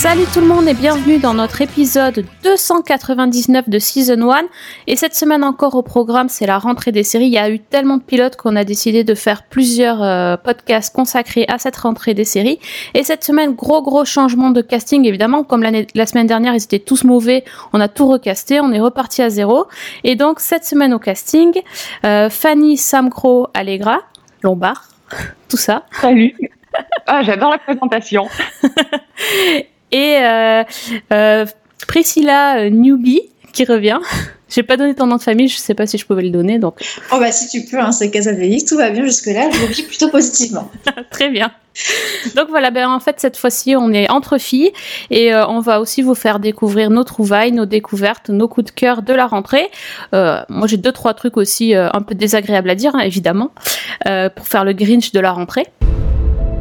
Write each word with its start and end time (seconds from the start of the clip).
Salut 0.00 0.24
tout 0.32 0.40
le 0.40 0.46
monde 0.46 0.66
et 0.66 0.72
bienvenue 0.72 1.18
dans 1.18 1.34
notre 1.34 1.60
épisode 1.60 2.24
299 2.42 3.68
de 3.68 3.78
Season 3.78 4.32
1. 4.32 4.44
Et 4.86 4.96
cette 4.96 5.14
semaine 5.14 5.44
encore 5.44 5.74
au 5.74 5.82
programme, 5.82 6.30
c'est 6.30 6.46
la 6.46 6.58
rentrée 6.58 6.90
des 6.90 7.02
séries. 7.02 7.26
Il 7.26 7.34
y 7.34 7.38
a 7.38 7.50
eu 7.50 7.58
tellement 7.58 7.98
de 7.98 8.02
pilotes 8.02 8.36
qu'on 8.36 8.56
a 8.56 8.64
décidé 8.64 9.04
de 9.04 9.14
faire 9.14 9.42
plusieurs 9.42 10.02
euh, 10.02 10.38
podcasts 10.38 10.94
consacrés 10.94 11.44
à 11.48 11.58
cette 11.58 11.76
rentrée 11.76 12.14
des 12.14 12.24
séries. 12.24 12.58
Et 12.94 13.04
cette 13.04 13.22
semaine, 13.24 13.52
gros 13.52 13.82
gros 13.82 14.06
changement 14.06 14.48
de 14.48 14.62
casting 14.62 15.04
évidemment. 15.04 15.44
Comme 15.44 15.62
la 15.62 16.06
semaine 16.06 16.26
dernière, 16.26 16.54
ils 16.54 16.64
étaient 16.64 16.78
tous 16.78 17.04
mauvais, 17.04 17.44
on 17.74 17.80
a 17.82 17.88
tout 17.88 18.08
recasté, 18.08 18.58
on 18.58 18.72
est 18.72 18.80
reparti 18.80 19.20
à 19.20 19.28
zéro. 19.28 19.66
Et 20.02 20.16
donc 20.16 20.40
cette 20.40 20.64
semaine 20.64 20.94
au 20.94 20.98
casting, 20.98 21.60
euh, 22.06 22.30
Fanny 22.30 22.78
Samcro 22.78 23.48
Allegra, 23.52 23.98
Lombard, 24.42 24.88
tout 25.50 25.58
ça. 25.58 25.84
Salut. 25.92 26.34
Ah, 27.06 27.22
j'adore 27.22 27.50
la 27.50 27.58
présentation. 27.58 28.28
et 29.92 30.16
euh, 30.18 30.64
euh, 31.12 31.46
Priscilla 31.86 32.58
euh, 32.58 32.70
Newbie 32.70 33.22
qui 33.52 33.64
revient. 33.64 33.98
J'ai 34.50 34.64
pas 34.64 34.76
donné 34.76 34.96
ton 34.96 35.06
nom 35.06 35.16
de 35.16 35.22
famille, 35.22 35.46
je 35.46 35.56
sais 35.56 35.74
pas 35.74 35.86
si 35.86 35.96
je 35.96 36.04
pouvais 36.04 36.22
le 36.22 36.30
donner 36.30 36.58
donc. 36.58 36.80
Oh 37.12 37.18
bah 37.20 37.30
si 37.30 37.48
tu 37.48 37.68
peux, 37.70 37.78
hein, 37.78 37.92
c'est 37.92 38.10
Casavélix, 38.10 38.64
tout 38.64 38.76
va 38.76 38.90
bien 38.90 39.04
jusque-là, 39.04 39.48
je 39.52 39.60
le 39.60 39.66
vis 39.66 39.82
plutôt 39.82 40.08
positivement. 40.08 40.68
Très 41.10 41.28
bien. 41.28 41.52
Donc 42.34 42.48
voilà, 42.48 42.72
ben 42.72 42.90
en 42.90 42.98
fait 42.98 43.20
cette 43.20 43.36
fois-ci 43.36 43.76
on 43.76 43.92
est 43.92 44.10
entre 44.10 44.38
filles 44.38 44.72
et 45.10 45.32
euh, 45.32 45.46
on 45.46 45.60
va 45.60 45.80
aussi 45.80 46.02
vous 46.02 46.16
faire 46.16 46.40
découvrir 46.40 46.90
nos 46.90 47.04
trouvailles, 47.04 47.52
nos 47.52 47.64
découvertes, 47.64 48.28
nos 48.28 48.48
coups 48.48 48.66
de 48.66 48.72
cœur 48.72 49.02
de 49.02 49.14
la 49.14 49.28
rentrée. 49.28 49.70
Euh, 50.14 50.42
moi 50.48 50.66
j'ai 50.66 50.78
deux 50.78 50.92
trois 50.92 51.14
trucs 51.14 51.36
aussi 51.36 51.76
euh, 51.76 51.88
un 51.92 52.02
peu 52.02 52.16
désagréables 52.16 52.70
à 52.70 52.74
dire 52.74 52.96
hein, 52.96 53.00
évidemment 53.00 53.52
pour 54.34 54.48
faire 54.48 54.64
le 54.64 54.72
Grinch 54.72 55.12
de 55.12 55.20
la 55.20 55.30
rentrée. 55.30 55.66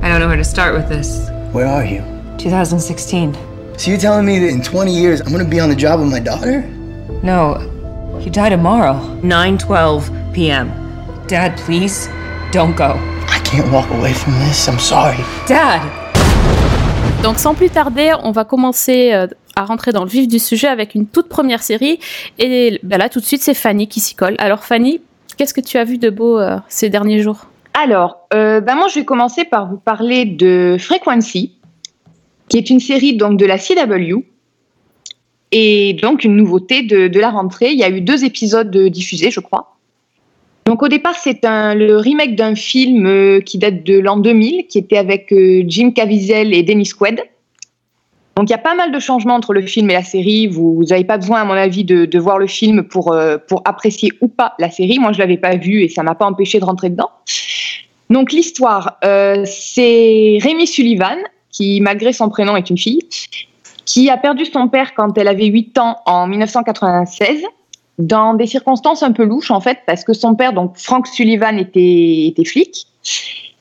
I 0.01 0.09
don't 0.09 0.19
know 0.19 0.27
where 0.27 0.37
to 0.37 0.43
start 0.43 0.75
with 0.75 0.87
this. 0.89 1.21
Where 1.53 1.67
are 1.67 1.83
you? 1.83 2.18
2016. 2.39 3.35
So 3.77 3.91
you're 3.91 3.99
telling 3.99 4.25
me 4.25 4.39
that 4.39 4.49
in 4.49 4.61
20 4.61 4.91
years 4.91 5.21
I'm 5.21 5.31
gonna 5.31 5.43
be 5.43 5.59
on 5.59 5.69
the 5.69 5.75
job 5.75 5.99
with 5.99 6.09
my 6.09 6.19
daughter? 6.19 6.63
No, 7.21 7.59
he 8.19 8.29
died 8.29 8.51
tomorrow. 8.51 8.99
9:12 9.21 10.09
p.m. 10.33 10.71
Dad, 11.27 11.55
please, 11.65 12.09
don't 12.51 12.75
go. 12.75 12.97
I 13.27 13.39
can't 13.43 13.71
walk 13.71 13.89
away 13.91 14.13
from 14.13 14.33
this. 14.39 14.67
I'm 14.67 14.79
sorry. 14.79 15.23
Dad. 15.47 15.81
Donc 17.23 17.37
sans 17.37 17.53
plus 17.53 17.69
tarder, 17.69 18.13
on 18.23 18.31
va 18.31 18.45
commencer 18.45 19.11
euh, 19.11 19.27
à 19.55 19.65
rentrer 19.65 19.91
dans 19.91 20.03
le 20.03 20.09
vif 20.09 20.27
du 20.27 20.39
sujet 20.39 20.67
avec 20.67 20.95
une 20.95 21.05
toute 21.05 21.27
première 21.27 21.61
série. 21.61 21.99
Et 22.37 22.79
ben 22.83 22.97
là, 22.97 23.09
tout 23.09 23.19
de 23.19 23.25
suite, 23.25 23.41
c'est 23.41 23.53
Fanny 23.53 23.87
qui 23.87 23.99
s'y 23.99 24.15
colle. 24.15 24.35
Alors 24.39 24.63
Fanny, 24.63 25.01
qu'est-ce 25.35 25.53
que 25.53 25.61
tu 25.61 25.77
as 25.77 25.83
vu 25.83 25.97
de 25.97 26.09
beau 26.09 26.39
euh, 26.39 26.57
ces 26.69 26.89
derniers 26.89 27.21
jours? 27.21 27.47
Alors, 27.73 28.27
euh, 28.33 28.61
ben 28.61 28.75
moi, 28.75 28.87
je 28.87 28.99
vais 28.99 29.05
commencer 29.05 29.45
par 29.45 29.67
vous 29.69 29.77
parler 29.77 30.25
de 30.25 30.77
Frequency, 30.79 31.58
qui 32.49 32.57
est 32.57 32.69
une 32.69 32.79
série 32.79 33.15
donc 33.15 33.37
de 33.37 33.45
la 33.45 33.57
CW. 33.57 34.23
Et 35.51 35.93
donc 35.93 36.23
une 36.23 36.35
nouveauté 36.35 36.83
de, 36.83 37.19
la 37.19 37.29
rentrée. 37.29 37.71
Il 37.71 37.79
y 37.79 37.83
a 37.83 37.89
eu 37.89 38.01
deux 38.01 38.25
épisodes 38.25 38.75
diffusés, 38.89 39.31
je 39.31 39.39
crois. 39.39 39.77
Donc 40.65 40.83
au 40.83 40.87
départ, 40.87 41.15
c'est 41.15 41.39
le 41.43 41.97
remake 41.97 42.35
d'un 42.35 42.53
film 42.53 43.07
euh, 43.07 43.39
qui 43.39 43.57
date 43.57 43.83
de 43.83 43.97
l'an 43.97 44.17
2000, 44.17 44.67
qui 44.67 44.77
était 44.77 44.97
avec 44.97 45.31
euh, 45.33 45.63
Jim 45.65 45.91
Caviezel 45.91 46.53
et 46.53 46.61
Dennis 46.61 46.91
Quaid. 46.95 47.23
Donc 48.35 48.47
il 48.47 48.51
y 48.51 48.55
a 48.55 48.59
pas 48.59 48.75
mal 48.75 48.91
de 48.91 48.99
changements 48.99 49.33
entre 49.33 49.53
le 49.53 49.63
film 49.63 49.89
et 49.89 49.93
la 49.93 50.03
série. 50.03 50.45
Vous 50.45 50.83
n'avez 50.87 51.03
pas 51.03 51.17
besoin, 51.17 51.41
à 51.41 51.45
mon 51.45 51.53
avis, 51.53 51.83
de, 51.83 52.19
voir 52.19 52.37
le 52.37 52.45
film 52.45 52.83
pour, 52.83 53.11
euh, 53.11 53.37
pour 53.37 53.63
apprécier 53.65 54.11
ou 54.21 54.27
pas 54.27 54.53
la 54.59 54.69
série. 54.69 54.99
Moi, 54.99 55.11
je 55.11 55.17
l'avais 55.17 55.37
pas 55.37 55.55
vu 55.55 55.81
et 55.81 55.89
ça 55.89 56.03
m'a 56.03 56.13
pas 56.13 56.25
empêché 56.25 56.59
de 56.59 56.65
rentrer 56.65 56.91
dedans. 56.91 57.09
Donc 58.11 58.31
l'histoire, 58.31 58.97
c'est 59.03 60.39
Rémi 60.41 60.65
Sullivan, 60.65 61.17
qui 61.51 61.81
malgré 61.81 62.13
son 62.13 62.29
prénom 62.29 62.55
est 62.55 62.69
une 62.69 62.77
fille, 62.77 63.01
qui 63.85 64.09
a 64.09 64.17
perdu 64.17 64.45
son 64.45 64.67
père 64.67 64.93
quand 64.93 65.17
elle 65.17 65.27
avait 65.27 65.47
8 65.47 65.77
ans 65.79 65.97
en 66.05 66.27
1996 66.27 67.43
dans 67.99 68.33
des 68.33 68.47
circonstances 68.47 69.03
un 69.03 69.11
peu 69.11 69.23
louches 69.23 69.51
en 69.51 69.59
fait, 69.59 69.79
parce 69.85 70.03
que 70.03 70.13
son 70.13 70.33
père, 70.35 70.53
donc 70.53 70.77
Frank 70.77 71.05
Sullivan, 71.05 71.57
était, 71.59 72.33
flic. 72.45 72.87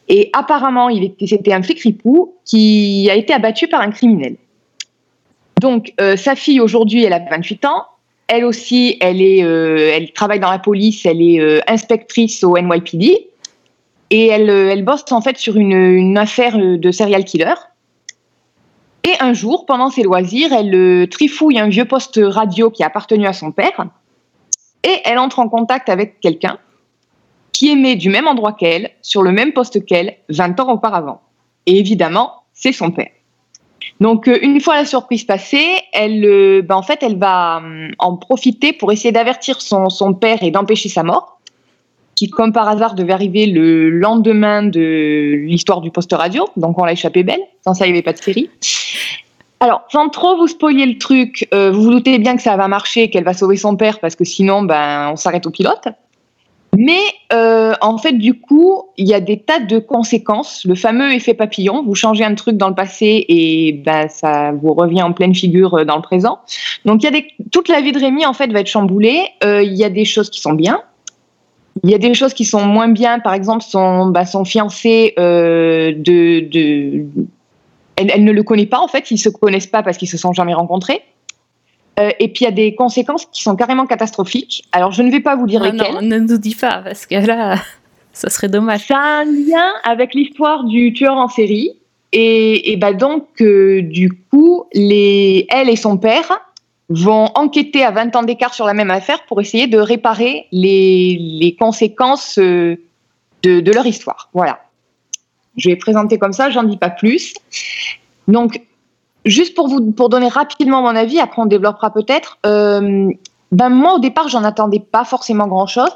Et 0.09 0.31
apparemment, 0.33 0.89
il 0.89 1.05
était, 1.05 1.27
c'était 1.27 1.53
un 1.53 1.63
flic 1.63 1.81
ripou 1.81 2.35
qui 2.45 3.09
a 3.11 3.15
été 3.15 3.35
abattu 3.35 3.69
par 3.69 3.81
un 3.81 3.91
criminel. 3.91 4.37
Donc, 5.61 5.93
euh, 6.01 6.17
sa 6.17 6.35
fille 6.37 6.61
aujourd'hui, 6.61 7.05
elle 7.05 7.13
a 7.13 7.19
28 7.19 7.65
ans. 7.65 7.85
Elle 8.29 8.45
aussi, 8.45 8.97
elle 9.01 9.21
est, 9.21 9.43
euh, 9.43 9.93
elle 9.95 10.13
travaille 10.13 10.41
dans 10.41 10.51
la 10.51 10.59
police. 10.59 11.05
Elle 11.05 11.21
est 11.21 11.41
euh, 11.41 11.61
inspectrice 11.67 12.45
au 12.45 12.57
NYPD 12.57 13.29
et 14.11 14.27
elle, 14.29 14.49
elle 14.49 14.85
bosse 14.85 15.05
en 15.11 15.21
fait 15.21 15.37
sur 15.37 15.57
une, 15.57 15.73
une 15.73 16.17
affaire 16.17 16.57
de 16.57 16.91
serial 16.93 17.25
killer. 17.25 17.55
Et 19.09 19.15
un 19.21 19.33
jour, 19.33 19.65
pendant 19.65 19.89
ses 19.89 20.03
loisirs, 20.03 20.53
elle 20.53 20.75
euh, 20.75 21.07
trifouille 21.07 21.59
un 21.59 21.69
vieux 21.69 21.87
poste 21.87 22.21
radio 22.23 22.71
qui 22.71 22.83
a 22.83 22.89
appartenu 22.89 23.27
à 23.27 23.33
son 23.33 23.53
père 23.53 23.87
et 24.85 24.97
elle 25.07 25.19
entre 25.19 25.39
en 25.39 25.49
contact 25.49 25.89
avec 25.89 26.21
quelqu'un 26.21 26.59
qui 27.55 27.71
est 27.71 27.97
du 27.97 28.11
même 28.11 28.29
endroit 28.29 28.53
qu'elle, 28.53 28.91
sur 29.01 29.23
le 29.23 29.33
même 29.33 29.55
poste 29.55 29.87
qu'elle, 29.87 30.19
20 30.29 30.61
ans 30.61 30.73
auparavant. 30.73 31.23
Et 31.65 31.79
évidemment, 31.79 32.43
c'est 32.53 32.73
son 32.73 32.91
père. 32.91 33.09
Donc, 33.99 34.29
euh, 34.29 34.39
une 34.43 34.61
fois 34.61 34.77
la 34.77 34.85
surprise 34.85 35.25
passée, 35.25 35.81
elle, 35.95 36.23
euh, 36.27 36.61
ben, 36.61 36.77
en 36.77 36.83
fait, 36.83 37.03
elle 37.03 37.19
va 37.19 37.57
hum, 37.57 37.91
en 37.99 38.19
profiter 38.19 38.75
pour 38.75 38.93
essayer 38.93 39.11
d'avertir 39.11 39.63
son 39.63 40.15
père 40.15 40.43
et 40.43 40.51
d'empêcher 40.51 40.91
sa 40.91 41.03
mort, 41.03 41.38
qui, 42.19 42.29
comme 42.29 42.53
par 42.53 42.69
hasard, 42.69 42.97
devait 42.97 43.13
arriver 43.13 43.47
le 43.47 43.91
lendemain 43.91 44.65
de 44.65 45.37
l'histoire 45.37 45.81
du 45.81 45.93
poste 45.93 46.13
radio. 46.13 46.49
Donc, 46.57 46.77
on 46.77 46.85
l'a 46.85 46.93
échappé 46.93 47.23
belle. 47.23 47.39
Sans 47.65 47.75
ça, 47.75 47.87
il 47.87 47.93
n'y 47.93 47.99
avait 47.99 48.03
pas 48.03 48.13
de 48.13 48.19
série. 48.19 48.51
Alors, 49.61 49.83
sans 49.93 50.09
trop 50.09 50.37
vous 50.37 50.49
spoiler 50.49 50.85
le 50.85 50.99
truc, 50.99 51.47
euh, 51.55 51.71
vous 51.71 51.83
vous 51.83 51.91
doutez 51.93 52.19
bien 52.19 52.35
que 52.35 52.43
ça 52.43 52.57
va 52.57 52.67
marcher, 52.67 53.09
qu'elle 53.09 53.23
va 53.23 53.35
sauver 53.35 53.57
son 53.57 53.77
père, 53.77 54.01
parce 54.01 54.17
que 54.17 54.25
sinon, 54.25 54.63
ben, 54.63 55.11
on 55.13 55.17
s'arrête 55.17 55.47
au 55.47 55.53
pilote. 55.53 55.87
Mais 56.77 56.99
euh, 57.33 57.75
en 57.81 57.99
fait, 57.99 58.15
du 58.15 58.41
coup, 58.41 58.83
il 58.97 59.07
y 59.07 59.15
a 59.15 59.21
des 59.21 59.39
tas 59.39 59.61
de 59.61 59.79
conséquences. 59.79 60.65
Le 60.65 60.75
fameux 60.75 61.13
effet 61.13 61.35
papillon, 61.35 61.85
vous 61.85 61.95
changez 61.95 62.25
un 62.25 62.35
truc 62.35 62.57
dans 62.57 62.69
le 62.69 62.75
passé 62.75 63.25
et 63.29 63.81
ben, 63.85 64.09
ça 64.09 64.51
vous 64.51 64.75
revient 64.75 65.03
en 65.03 65.13
pleine 65.13 65.37
figure 65.37 65.75
euh, 65.75 65.85
dans 65.85 65.97
le 65.97 66.03
présent. 66.03 66.41
Donc, 66.85 67.05
y 67.05 67.07
a 67.07 67.13
toute 67.53 67.69
la 67.69 67.81
vie 67.81 67.93
de 67.93 68.01
Rémi, 68.01 68.27
en 68.27 68.33
fait, 68.33 68.51
va 68.53 68.59
être 68.59 68.67
chamboulée. 68.67 69.23
Il 69.45 69.77
y 69.77 69.85
a 69.85 69.91
des 69.91 70.05
choses 70.05 70.31
qui 70.31 70.41
sont 70.41 70.55
bien. 70.55 70.83
Il 71.83 71.91
y 71.91 71.95
a 71.95 71.99
des 71.99 72.15
choses 72.15 72.35
qui 72.35 72.45
sont 72.45 72.65
moins 72.65 72.89
bien. 72.89 73.19
Par 73.21 73.35
exemple, 73.35 73.63
son, 73.63 74.07
bah, 74.07 74.27
son 74.27 74.45
fiancé 74.45 75.15
euh, 75.19 75.93
de... 75.93 76.41
de 76.41 77.05
elle, 77.97 78.13
elle, 78.15 78.25
ne 78.25 78.33
le 78.33 78.43
connaît 78.43 78.67
pas, 78.67 78.79
en 78.79 78.89
fait. 78.89 79.11
Ils 79.11 79.19
se 79.19 79.29
connaissent 79.29 79.67
pas 79.67 79.83
parce 79.83 79.97
qu'ils 79.97 80.09
se 80.09 80.17
sont 80.17 80.33
jamais 80.33 80.55
rencontrés. 80.55 81.03
Euh, 81.99 82.11
et 82.21 82.29
puis 82.29 82.45
il 82.45 82.45
y 82.45 82.49
a 82.49 82.53
des 82.53 82.75
conséquences 82.75 83.27
qui 83.27 83.43
sont 83.43 83.57
carrément 83.57 83.87
catastrophiques. 83.87 84.65
Alors 84.73 84.93
je 84.93 85.03
ne 85.03 85.11
vais 85.11 85.21
pas 85.21 85.35
vous 85.35 85.47
dire 85.47 85.63
Ah 85.65 85.71
lesquelles. 85.71 85.95
Non, 85.95 86.03
ne 86.03 86.19
nous 86.19 86.39
dis 86.39 86.55
pas 86.55 86.81
parce 86.85 87.07
que 87.07 87.15
là, 87.17 87.57
ça 88.13 88.31
serait 88.31 88.49
dommage. 88.49 88.87
Ça 88.87 88.99
a 88.99 89.21
un 89.21 89.25
lien 89.25 89.73
avec 89.85 90.15
l'histoire 90.15 90.65
du 90.65 90.93
tueur 90.93 91.17
en 91.17 91.29
série. 91.29 91.73
Et, 92.13 92.73
et 92.73 92.77
bah 92.77 92.95
donc, 92.95 93.27
euh, 93.41 93.83
du 93.83 94.11
coup, 94.31 94.65
les, 94.73 95.47
elle 95.51 95.69
et 95.69 95.77
son 95.77 95.99
père 95.99 96.41
vont 96.89 97.31
enquêter 97.35 97.85
à 97.85 97.91
20 97.91 98.17
ans 98.17 98.23
d'écart 98.23 98.55
sur 98.55 98.67
la 98.67 98.75
même 98.75 98.91
affaire 98.91 99.25
pour 99.27 99.41
essayer 99.41 99.67
de 99.67 99.79
réparer 99.79 100.47
les, 100.53 101.17
les 101.19 101.55
conséquences 101.55 102.39
euh, 102.39 102.77
de, 103.43 103.61
de 103.61 103.73
leur 103.73 103.87
histoire. 103.87 104.31
Voilà. 104.33 104.61
Je 105.57 105.69
vais 105.69 105.77
présenter 105.77 106.19
comme 106.19 106.33
ça, 106.33 106.51
j'en 106.51 106.63
dis 106.63 106.77
pas 106.77 106.91
plus. 106.91 107.35
Donc, 108.27 108.63
juste 109.25 109.55
pour 109.55 109.69
vous 109.69 109.93
pour 109.93 110.09
donner 110.09 110.29
rapidement 110.29 110.83
mon 110.83 110.97
avis, 110.97 111.21
après 111.21 111.43
on 111.43 111.47
développera 111.47 111.93
peut-être. 111.93 112.39
Euh, 112.47 113.11
ben 113.51 113.71
moi 113.71 113.95
au 113.95 113.99
départ 113.99 114.29
j'en 114.29 114.45
attendais 114.45 114.81
pas 114.81 115.05
forcément 115.05 115.47
grand 115.47 115.67
chose. 115.67 115.95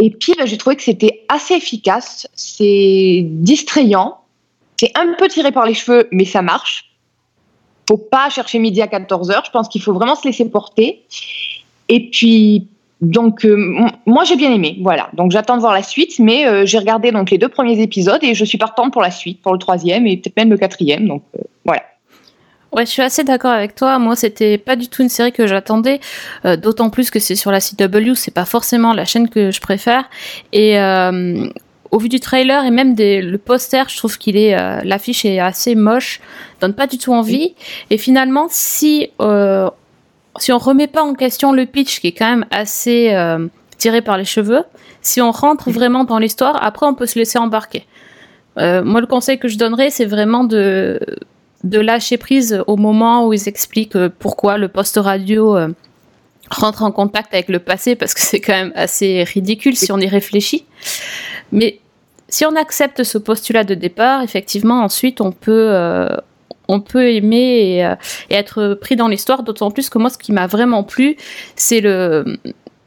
Et 0.00 0.10
puis 0.10 0.34
ben, 0.38 0.46
j'ai 0.46 0.56
trouvé 0.56 0.76
que 0.76 0.82
c'était 0.82 1.24
assez 1.28 1.54
efficace, 1.54 2.26
c'est 2.34 3.22
distrayant, 3.24 4.20
c'est 4.78 4.92
un 4.96 5.14
peu 5.18 5.28
tiré 5.28 5.52
par 5.52 5.66
les 5.66 5.74
cheveux, 5.74 6.08
mais 6.10 6.24
ça 6.24 6.42
marche. 6.42 6.89
Faut 7.90 7.96
pas 7.96 8.30
chercher 8.30 8.60
midi 8.60 8.80
à 8.82 8.86
14h, 8.86 9.46
je 9.46 9.50
pense 9.50 9.68
qu'il 9.68 9.82
faut 9.82 9.92
vraiment 9.92 10.14
se 10.14 10.24
laisser 10.24 10.48
porter. 10.48 11.02
Et 11.88 12.08
puis 12.08 12.68
donc 13.00 13.44
euh, 13.44 13.88
moi 14.06 14.22
j'ai 14.22 14.36
bien 14.36 14.52
aimé, 14.52 14.78
voilà. 14.80 15.10
Donc 15.14 15.32
j'attends 15.32 15.56
de 15.56 15.60
voir 15.60 15.72
la 15.72 15.82
suite, 15.82 16.20
mais 16.20 16.46
euh, 16.46 16.64
j'ai 16.64 16.78
regardé 16.78 17.10
donc 17.10 17.32
les 17.32 17.38
deux 17.38 17.48
premiers 17.48 17.80
épisodes 17.80 18.22
et 18.22 18.34
je 18.34 18.44
suis 18.44 18.58
partante 18.58 18.92
pour 18.92 19.02
la 19.02 19.10
suite, 19.10 19.42
pour 19.42 19.52
le 19.52 19.58
troisième 19.58 20.06
et 20.06 20.16
peut-être 20.16 20.36
même 20.36 20.50
le 20.50 20.56
quatrième. 20.56 21.08
Donc 21.08 21.24
euh, 21.36 21.42
voilà. 21.64 21.82
Ouais, 22.70 22.86
je 22.86 22.92
suis 22.92 23.02
assez 23.02 23.24
d'accord 23.24 23.50
avec 23.50 23.74
toi. 23.74 23.98
Moi, 23.98 24.14
c'était 24.14 24.56
pas 24.56 24.76
du 24.76 24.86
tout 24.86 25.02
une 25.02 25.08
série 25.08 25.32
que 25.32 25.48
j'attendais, 25.48 25.98
d'autant 26.62 26.88
plus 26.88 27.10
que 27.10 27.18
c'est 27.18 27.34
sur 27.34 27.50
la 27.50 27.58
CW, 27.58 28.14
c'est 28.14 28.32
pas 28.32 28.44
forcément 28.44 28.94
la 28.94 29.04
chaîne 29.04 29.28
que 29.28 29.50
je 29.50 29.60
préfère. 29.60 30.08
Et 30.52 30.76
au 31.90 31.98
vu 31.98 32.08
du 32.08 32.20
trailer 32.20 32.64
et 32.64 32.70
même 32.70 32.94
des, 32.94 33.20
le 33.20 33.38
poster, 33.38 33.88
je 33.88 33.96
trouve 33.96 34.16
qu'il 34.18 34.36
est 34.36 34.58
euh, 34.58 34.80
l'affiche 34.84 35.24
est 35.24 35.40
assez 35.40 35.74
moche, 35.74 36.20
donne 36.60 36.74
pas 36.74 36.86
du 36.86 36.98
tout 36.98 37.12
envie. 37.12 37.54
Et 37.90 37.98
finalement, 37.98 38.46
si 38.48 39.10
euh, 39.20 39.68
si 40.38 40.52
on 40.52 40.58
remet 40.58 40.86
pas 40.86 41.02
en 41.02 41.14
question 41.14 41.52
le 41.52 41.66
pitch 41.66 42.00
qui 42.00 42.08
est 42.08 42.12
quand 42.12 42.30
même 42.30 42.46
assez 42.50 43.12
euh, 43.12 43.48
tiré 43.78 44.02
par 44.02 44.16
les 44.16 44.24
cheveux, 44.24 44.62
si 45.02 45.20
on 45.20 45.32
rentre 45.32 45.70
vraiment 45.70 46.04
dans 46.04 46.18
l'histoire, 46.18 46.62
après 46.62 46.86
on 46.86 46.94
peut 46.94 47.06
se 47.06 47.18
laisser 47.18 47.38
embarquer. 47.38 47.86
Euh, 48.58 48.82
moi, 48.84 49.00
le 49.00 49.06
conseil 49.06 49.38
que 49.38 49.48
je 49.48 49.58
donnerais, 49.58 49.90
c'est 49.90 50.06
vraiment 50.06 50.44
de 50.44 51.00
de 51.62 51.78
lâcher 51.78 52.16
prise 52.16 52.62
au 52.68 52.76
moment 52.76 53.26
où 53.26 53.34
ils 53.34 53.46
expliquent 53.46 54.08
pourquoi 54.18 54.56
le 54.56 54.68
poste 54.68 54.96
radio 54.96 55.58
rentre 56.50 56.82
en 56.82 56.92
contact 56.92 57.32
avec 57.32 57.48
le 57.48 57.58
passé, 57.58 57.96
parce 57.96 58.14
que 58.14 58.20
c'est 58.20 58.40
quand 58.40 58.52
même 58.52 58.72
assez 58.74 59.24
ridicule 59.24 59.76
si 59.76 59.92
on 59.92 59.98
y 59.98 60.08
réfléchit. 60.08 60.64
Mais 61.52 61.80
si 62.28 62.44
on 62.44 62.54
accepte 62.56 63.02
ce 63.04 63.18
postulat 63.18 63.64
de 63.64 63.74
départ, 63.74 64.22
effectivement, 64.22 64.82
ensuite, 64.82 65.20
on 65.20 65.32
peut, 65.32 65.68
euh, 65.70 66.08
on 66.68 66.80
peut 66.80 67.12
aimer 67.12 67.84
et, 68.30 68.34
être 68.34 68.74
pris 68.74 68.96
dans 68.96 69.08
l'histoire, 69.08 69.42
d'autant 69.42 69.70
plus 69.70 69.88
que 69.90 69.98
moi, 69.98 70.10
ce 70.10 70.18
qui 70.18 70.32
m'a 70.32 70.46
vraiment 70.46 70.82
plu, 70.82 71.16
c'est 71.56 71.80
le... 71.80 72.38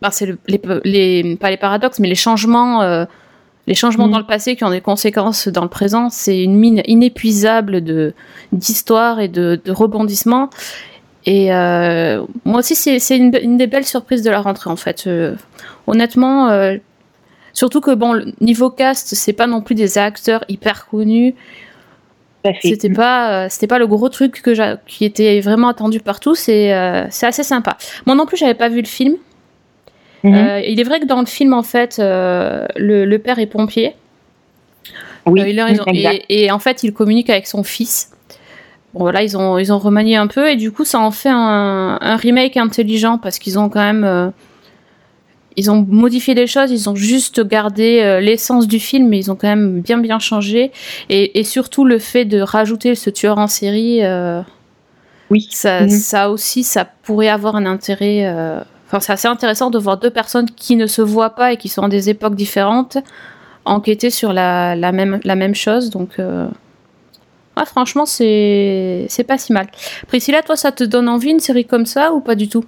Ben, 0.02 0.12
c'est 0.12 0.36
les, 0.48 0.62
les, 0.84 1.36
pas 1.38 1.50
les 1.50 1.56
paradoxes, 1.56 2.00
mais 2.00 2.10
les 2.10 2.16
changements 2.16 3.06
les 3.68 3.76
changements 3.76 4.08
mm. 4.08 4.12
dans 4.12 4.20
le 4.20 4.26
passé 4.26 4.56
qui 4.56 4.64
ont 4.64 4.70
des 4.70 4.82
conséquences 4.82 5.48
dans 5.48 5.64
le 5.64 5.70
présent, 5.70 6.10
c'est 6.10 6.44
une 6.44 6.56
mine 6.56 6.82
inépuisable 6.86 7.84
de 7.84 8.14
d'histoire 8.52 9.20
et 9.20 9.28
de, 9.28 9.60
de 9.64 9.72
rebondissements. 9.72 10.50
Et 11.26 11.54
euh, 11.54 12.24
moi 12.46 12.60
aussi, 12.60 12.76
c'est 12.76 13.18
une, 13.18 13.32
une, 13.42 13.58
des 13.58 13.68
belles 13.68 13.86
surprises 13.86 14.24
de 14.24 14.30
la 14.30 14.42
rentrée 14.42 14.70
en 14.70 14.76
fait. 14.76 15.06
Euh, 15.08 15.36
honnêtement, 15.88 16.50
euh, 16.50 16.78
surtout 17.54 17.82
que 17.82 17.94
bon, 17.94 18.34
niveau 18.42 18.70
cast, 18.70 19.16
c'est 19.16 19.34
pas 19.34 19.48
non 19.48 19.62
plus 19.62 19.76
des 19.76 19.98
acteurs 19.98 20.44
hyper 20.50 20.88
connus. 20.88 21.36
C'était 22.62 22.90
pas, 22.90 23.48
c'était 23.48 23.68
pas 23.68 23.80
le 23.80 23.88
gros 23.88 24.10
truc 24.10 24.42
que 24.42 24.76
qui 24.86 25.06
était 25.06 25.40
vraiment 25.40 25.70
attendu 25.70 26.02
partout. 26.02 26.36
C'est, 26.36 26.74
c'est 27.10 27.26
assez 27.26 27.44
sympa. 27.44 27.78
Moi 28.06 28.18
non 28.18 28.26
plus, 28.26 28.36
j'avais 28.36 28.54
pas 28.54 28.68
vu 28.68 28.82
le 28.82 28.88
film. 28.88 29.16
Mhm. 30.24 30.62
Il 30.68 30.78
est 30.78 30.84
vrai 30.84 31.00
que 31.00 31.06
dans 31.06 31.22
le 31.22 31.26
film, 31.26 31.54
en 31.54 31.64
fait, 31.64 32.00
le, 32.00 33.18
père 33.18 33.40
est 33.40 33.46
pompier. 33.46 33.96
Oui, 35.26 35.58
euh, 35.58 36.20
et, 36.30 36.52
en 36.52 36.60
fait, 36.60 36.84
il 36.84 36.94
communique 36.94 37.30
avec 37.30 37.48
son 37.48 37.64
fils. 37.64 38.12
Bon, 38.94 39.02
voilà, 39.02 39.24
ils 39.24 39.36
ont, 39.38 39.58
ils 39.58 39.74
ont 39.74 39.80
remanié 39.80 40.16
un 40.16 40.28
peu 40.28 40.50
et 40.50 40.56
du 40.56 40.72
coup, 40.72 40.86
ça 40.86 41.00
en 41.00 41.12
fait 41.12 41.30
un, 41.32 42.16
remake 42.16 42.58
intelligent 42.58 43.18
parce 43.18 43.40
qu'ils 43.40 43.58
ont 43.58 43.70
quand 43.70 43.82
même. 43.82 44.32
ils 45.58 45.72
ont 45.72 45.86
modifié 45.88 46.36
des 46.36 46.48
choses, 46.48 46.72
ils 46.72 46.90
ont 46.90 46.96
juste 46.96 47.46
gardé 47.46 48.20
l'essence 48.22 48.68
du 48.68 48.80
film, 48.80 49.08
mais 49.10 49.18
ils 49.18 49.32
ont 49.32 49.36
quand 49.36 49.48
même 49.48 49.82
bien 49.82 49.98
bien 49.98 50.20
changé. 50.20 50.72
Et, 51.10 51.44
surtout 51.44 51.86
le 51.86 51.98
fait 51.98 52.26
de 52.26 52.40
rajouter 52.40 52.94
ce 52.94 53.10
tueur 53.10 53.40
en 53.40 53.48
série, 53.48 54.02
oui, 55.32 55.48
ça, 55.50 55.82
mhm. 55.82 55.90
ça 55.90 56.30
aussi, 56.30 56.64
ça 56.64 56.86
pourrait 56.86 57.30
avoir 57.30 57.56
un 57.56 57.66
intérêt 57.66 58.64
c'est 59.00 59.14
assez 59.14 59.28
intéressant 59.28 59.70
de 59.70 59.78
voir 59.78 59.98
deux 59.98 60.10
personnes 60.10 60.50
qui 60.50 60.76
ne 60.76 60.88
se 60.88 61.02
voient 61.02 61.32
pas 61.32 61.54
et 61.54 61.58
qui 61.58 61.70
sont 61.70 61.82
dans 61.82 61.88
des 61.88 62.10
époques 62.10 62.36
différentes 62.36 62.98
enquêter 63.66 64.10
sur 64.10 64.34
la, 64.34 64.76
même, 64.76 65.20
la 65.24 65.36
même 65.36 65.56
chose. 65.56 65.90
Donc, 65.90 66.20
euh, 67.60 67.66
franchement, 67.66 68.06
c'est 68.06 69.08
pas 69.28 69.38
si 69.38 69.54
mal. 69.54 69.68
Priscilla, 70.08 70.42
toi, 70.42 70.56
ça 70.56 70.72
te 70.72 70.84
donne 70.84 71.10
envie 71.10 71.32
une 71.32 71.40
série 71.40 71.66
comme 71.66 71.86
ça 71.86 72.14
ou 72.14 72.20
pas 72.20 72.36
du 72.36 72.48
tout? 72.48 72.66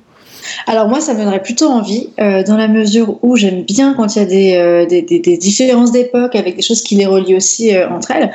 Alors 0.68 0.88
moi, 0.88 1.02
ça 1.02 1.14
me 1.14 1.20
donnerait 1.20 1.42
plutôt 1.42 1.68
envie, 1.68 2.10
euh, 2.20 2.44
dans 2.44 2.58
la 2.58 2.68
mesure 2.68 3.18
où 3.24 3.36
j'aime 3.36 3.64
bien 3.64 3.94
quand 3.94 4.16
il 4.16 4.20
y 4.20 4.22
a 4.22 4.26
des, 4.26 4.56
euh, 4.56 4.86
des, 4.86 5.38
différences 5.38 5.92
d'époque 5.92 6.36
avec 6.36 6.56
des 6.56 6.62
choses 6.62 6.82
qui 6.82 6.96
les 6.96 7.06
relient 7.06 7.36
aussi 7.36 7.76
euh, 7.76 7.90
entre 7.90 8.12
elles. 8.12 8.32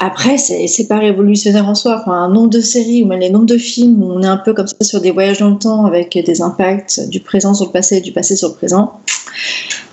Après, 0.00 0.38
c'est 0.38 0.88
pas 0.88 0.98
révolutionnaire 0.98 1.68
en 1.68 1.74
soi. 1.74 1.98
Enfin, 2.00 2.12
un 2.12 2.28
nombre 2.28 2.50
de 2.50 2.60
séries 2.60 3.02
ou 3.02 3.06
même 3.06 3.20
les 3.20 3.30
nombres 3.30 3.46
de 3.46 3.58
films 3.58 4.02
où 4.02 4.12
on 4.12 4.22
est 4.22 4.26
un 4.26 4.36
peu 4.36 4.54
comme 4.54 4.66
ça 4.66 4.76
sur 4.82 5.00
des 5.00 5.10
voyages 5.10 5.38
dans 5.38 5.50
le 5.50 5.58
temps 5.58 5.86
avec 5.86 6.16
des 6.16 6.42
impacts 6.42 7.08
du 7.08 7.20
présent 7.20 7.54
sur 7.54 7.66
le 7.66 7.72
passé 7.72 7.96
et 7.96 8.00
du 8.00 8.12
passé 8.12 8.36
sur 8.36 8.48
le 8.48 8.54
présent 8.54 9.00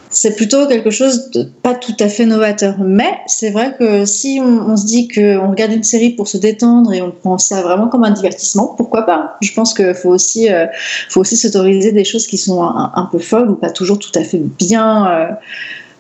c'est 0.10 0.36
plutôt 0.36 0.68
quelque 0.68 0.90
chose 0.90 1.30
de 1.32 1.44
pas 1.44 1.74
tout 1.74 1.96
à 2.00 2.08
fait 2.08 2.26
novateur. 2.26 2.76
Mais 2.80 3.20
c'est 3.28 3.50
vrai 3.50 3.76
que 3.78 4.06
si 4.06 4.40
on, 4.42 4.76
se 4.78 4.86
dit 4.86 5.08
qu'on 5.08 5.50
regarde 5.50 5.72
une 5.74 5.84
série 5.84 6.12
pour 6.12 6.28
se 6.28 6.38
détendre 6.38 6.94
et 6.94 7.02
on 7.02 7.12
prend 7.12 7.38
ça 7.38 7.62
vraiment 7.62 7.88
comme 7.88 8.04
un 8.04 8.12
divertissement, 8.12 8.74
pourquoi 8.78 9.04
pas? 9.04 9.38
Je 9.42 9.54
pense 9.54 9.74
qu'il 9.74 9.94
faut 9.94 10.10
aussi, 10.10 10.52
euh, 10.52 10.68
faut 11.10 11.22
aussi 11.22 11.38
s'autoriser 11.38 11.92
des 11.92 12.06
choses 12.06 12.28
qui 12.28 12.38
sont 12.38 12.64
un, 12.64 13.10
peu 13.12 13.20
folles 13.20 13.50
ou 13.50 13.56
pas 13.56 13.70
toujours 13.70 14.00
tout 14.00 14.12
à 14.16 14.24
fait 14.24 14.40
bien, 14.40 15.08
euh, 15.08 15.28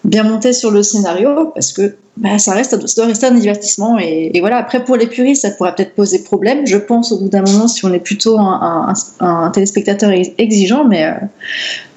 bien 0.04 0.24
montées 0.24 0.54
sur 0.54 0.72
le 0.72 0.84
scénario, 0.84 1.52
parce 1.54 1.74
que 1.74 1.96
bah, 2.18 2.38
ça, 2.38 2.54
reste, 2.54 2.96
doit 2.96 3.08
rester 3.08 3.26
un 3.26 3.32
divertissement. 3.32 4.00
Et, 4.00 4.40
voilà, 4.40 4.58
après, 4.58 4.84
pour 4.84 4.96
les 4.96 5.08
puristes, 5.08 5.42
ça 5.42 5.52
pourrait 5.52 5.76
peut-être 5.76 5.96
poser 5.96 6.24
problème, 6.24 6.66
je 6.66 6.78
pense, 6.78 7.12
au 7.12 7.20
bout 7.20 7.28
d'un 7.28 7.42
moment, 7.42 7.68
si 7.68 7.86
on 7.86 7.94
est 7.94 8.00
plutôt 8.00 8.40
un, 8.40 8.94
un, 9.20 9.52
téléspectateur 9.52 10.12
exigeant, 10.38 10.86
mais 10.86 11.06
euh, 11.06 11.14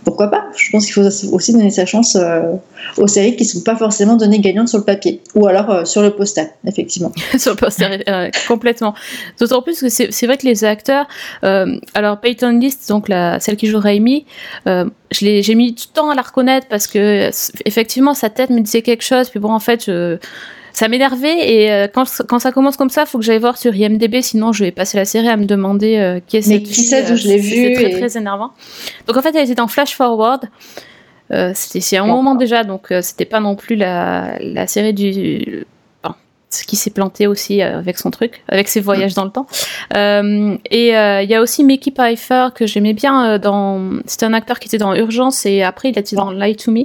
pourquoi 0.08 0.28
pas 0.28 0.46
Je 0.56 0.70
pense 0.70 0.86
qu'il 0.86 0.94
faut 0.94 1.34
aussi 1.34 1.52
donner 1.52 1.70
sa 1.70 1.84
chance 1.84 2.16
euh, 2.16 2.54
aux 2.96 3.06
séries 3.06 3.36
qui 3.36 3.44
ne 3.44 3.48
sont 3.48 3.60
pas 3.60 3.76
forcément 3.76 4.16
données 4.16 4.40
gagnantes 4.40 4.68
sur 4.68 4.78
le 4.78 4.84
papier, 4.84 5.20
ou 5.34 5.46
alors 5.46 5.70
euh, 5.70 5.84
sur 5.84 6.00
le 6.00 6.10
poster, 6.10 6.46
effectivement. 6.66 7.12
sur 7.36 7.52
le 7.52 7.56
poster, 7.56 8.04
complètement. 8.46 8.94
D'autant 9.38 9.60
plus 9.60 9.80
que 9.80 9.88
c'est 9.90 10.26
vrai 10.26 10.38
que 10.38 10.46
les 10.46 10.64
acteurs, 10.64 11.06
alors 11.42 12.20
Peyton 12.20 12.58
List, 12.58 12.88
donc 12.88 13.08
celle 13.08 13.56
qui 13.56 13.66
joue 13.66 13.80
Raimi, 13.80 14.24
j'ai 15.10 15.54
mis 15.54 15.70
le 15.70 15.92
temps 15.92 16.08
à 16.08 16.14
la 16.14 16.22
reconnaître 16.22 16.66
parce 16.68 16.86
que 16.86 17.30
effectivement 17.66 18.14
sa 18.14 18.30
tête 18.30 18.48
me 18.48 18.60
disait 18.60 18.82
quelque 18.82 19.04
chose, 19.04 19.28
puis 19.28 19.40
bon 19.40 19.52
en 19.52 19.60
fait 19.60 19.90
ça 20.78 20.86
m'énervait 20.86 21.54
et 21.54 21.72
euh, 21.72 21.88
quand, 21.92 22.04
quand, 22.28 22.38
ça 22.38 22.52
commence 22.52 22.76
comme 22.76 22.88
ça, 22.88 23.02
il 23.02 23.08
faut 23.08 23.18
que 23.18 23.24
j'aille 23.24 23.40
voir 23.40 23.58
sur 23.58 23.74
IMDb, 23.74 24.20
sinon 24.20 24.52
je 24.52 24.62
vais 24.62 24.70
passer 24.70 24.96
la 24.96 25.04
série 25.04 25.28
à 25.28 25.36
me 25.36 25.44
demander 25.44 25.96
euh, 25.96 26.20
qui 26.24 26.36
est 26.36 26.42
cette 26.42 26.62
qui 26.62 26.82
c'est 26.82 27.16
je 27.16 27.26
l'ai 27.26 27.38
vu 27.38 27.50
C'est 27.50 27.72
très, 27.72 27.90
très 27.90 28.16
énervant. 28.16 28.52
Donc 29.08 29.16
en 29.16 29.22
fait, 29.22 29.34
elle 29.34 29.42
était 29.42 29.56
dans 29.56 29.66
Flash 29.66 29.96
Forward. 29.96 30.44
Euh, 31.32 31.50
c'était 31.52 31.96
un 31.96 32.06
moment 32.06 32.36
déjà, 32.36 32.62
donc 32.62 32.92
c'était 33.02 33.24
pas 33.24 33.40
non 33.40 33.56
plus 33.56 33.74
la, 33.74 34.38
la 34.40 34.68
série 34.68 34.94
du 34.94 35.66
ce 36.50 36.64
qui 36.64 36.76
s'est 36.76 36.90
planté 36.90 37.26
aussi 37.26 37.60
avec 37.60 37.98
son 37.98 38.10
truc, 38.12 38.44
avec 38.48 38.68
ses 38.68 38.80
voyages 38.80 39.14
dans 39.14 39.24
le 39.24 39.30
temps. 39.30 39.48
et 39.96 40.90
il 40.92 41.28
y 41.28 41.34
a 41.34 41.42
aussi 41.42 41.64
Mickey 41.64 41.90
Pfeiffer 41.90 42.50
que 42.54 42.66
j'aimais 42.68 42.94
bien 42.94 43.40
dans. 43.40 43.98
C'était 44.06 44.26
un 44.26 44.32
acteur 44.32 44.60
qui 44.60 44.68
était 44.68 44.78
dans 44.78 44.94
Urgence 44.94 45.44
et 45.44 45.64
après 45.64 45.88
il 45.88 45.98
était 45.98 46.14
dans 46.14 46.30
Lie 46.30 46.54
to 46.54 46.70
Me. 46.70 46.84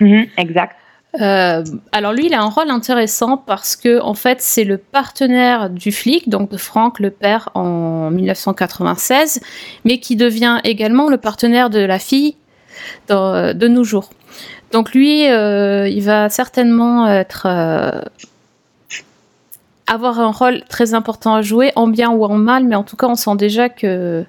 Mm-hmm, 0.00 0.28
exact. 0.38 0.76
Euh, 1.20 1.64
alors 1.92 2.12
lui, 2.12 2.26
il 2.26 2.34
a 2.34 2.42
un 2.42 2.50
rôle 2.50 2.70
intéressant 2.70 3.38
parce 3.38 3.76
que 3.76 4.00
en 4.00 4.14
fait, 4.14 4.40
c'est 4.40 4.64
le 4.64 4.76
partenaire 4.76 5.70
du 5.70 5.90
flic, 5.90 6.28
donc 6.28 6.50
de 6.50 6.56
Frank 6.56 7.00
le 7.00 7.10
père 7.10 7.48
en 7.54 8.10
1996, 8.10 9.40
mais 9.84 10.00
qui 10.00 10.16
devient 10.16 10.60
également 10.64 11.08
le 11.08 11.16
partenaire 11.16 11.70
de 11.70 11.80
la 11.80 11.98
fille 11.98 12.36
de 13.08 13.68
nos 13.68 13.84
jours. 13.84 14.10
Donc 14.70 14.92
lui, 14.92 15.26
euh, 15.28 15.88
il 15.88 16.02
va 16.02 16.28
certainement 16.28 17.06
euh, 17.06 17.22
avoir 19.86 20.20
un 20.20 20.30
rôle 20.30 20.62
très 20.68 20.92
important 20.92 21.34
à 21.34 21.42
jouer, 21.42 21.72
en 21.74 21.88
bien 21.88 22.10
ou 22.10 22.22
en 22.24 22.36
mal, 22.36 22.64
mais 22.64 22.76
en 22.76 22.84
tout 22.84 22.96
cas, 22.96 23.06
on 23.06 23.14
sent 23.14 23.36
déjà 23.36 23.70
qu'il 23.70 24.26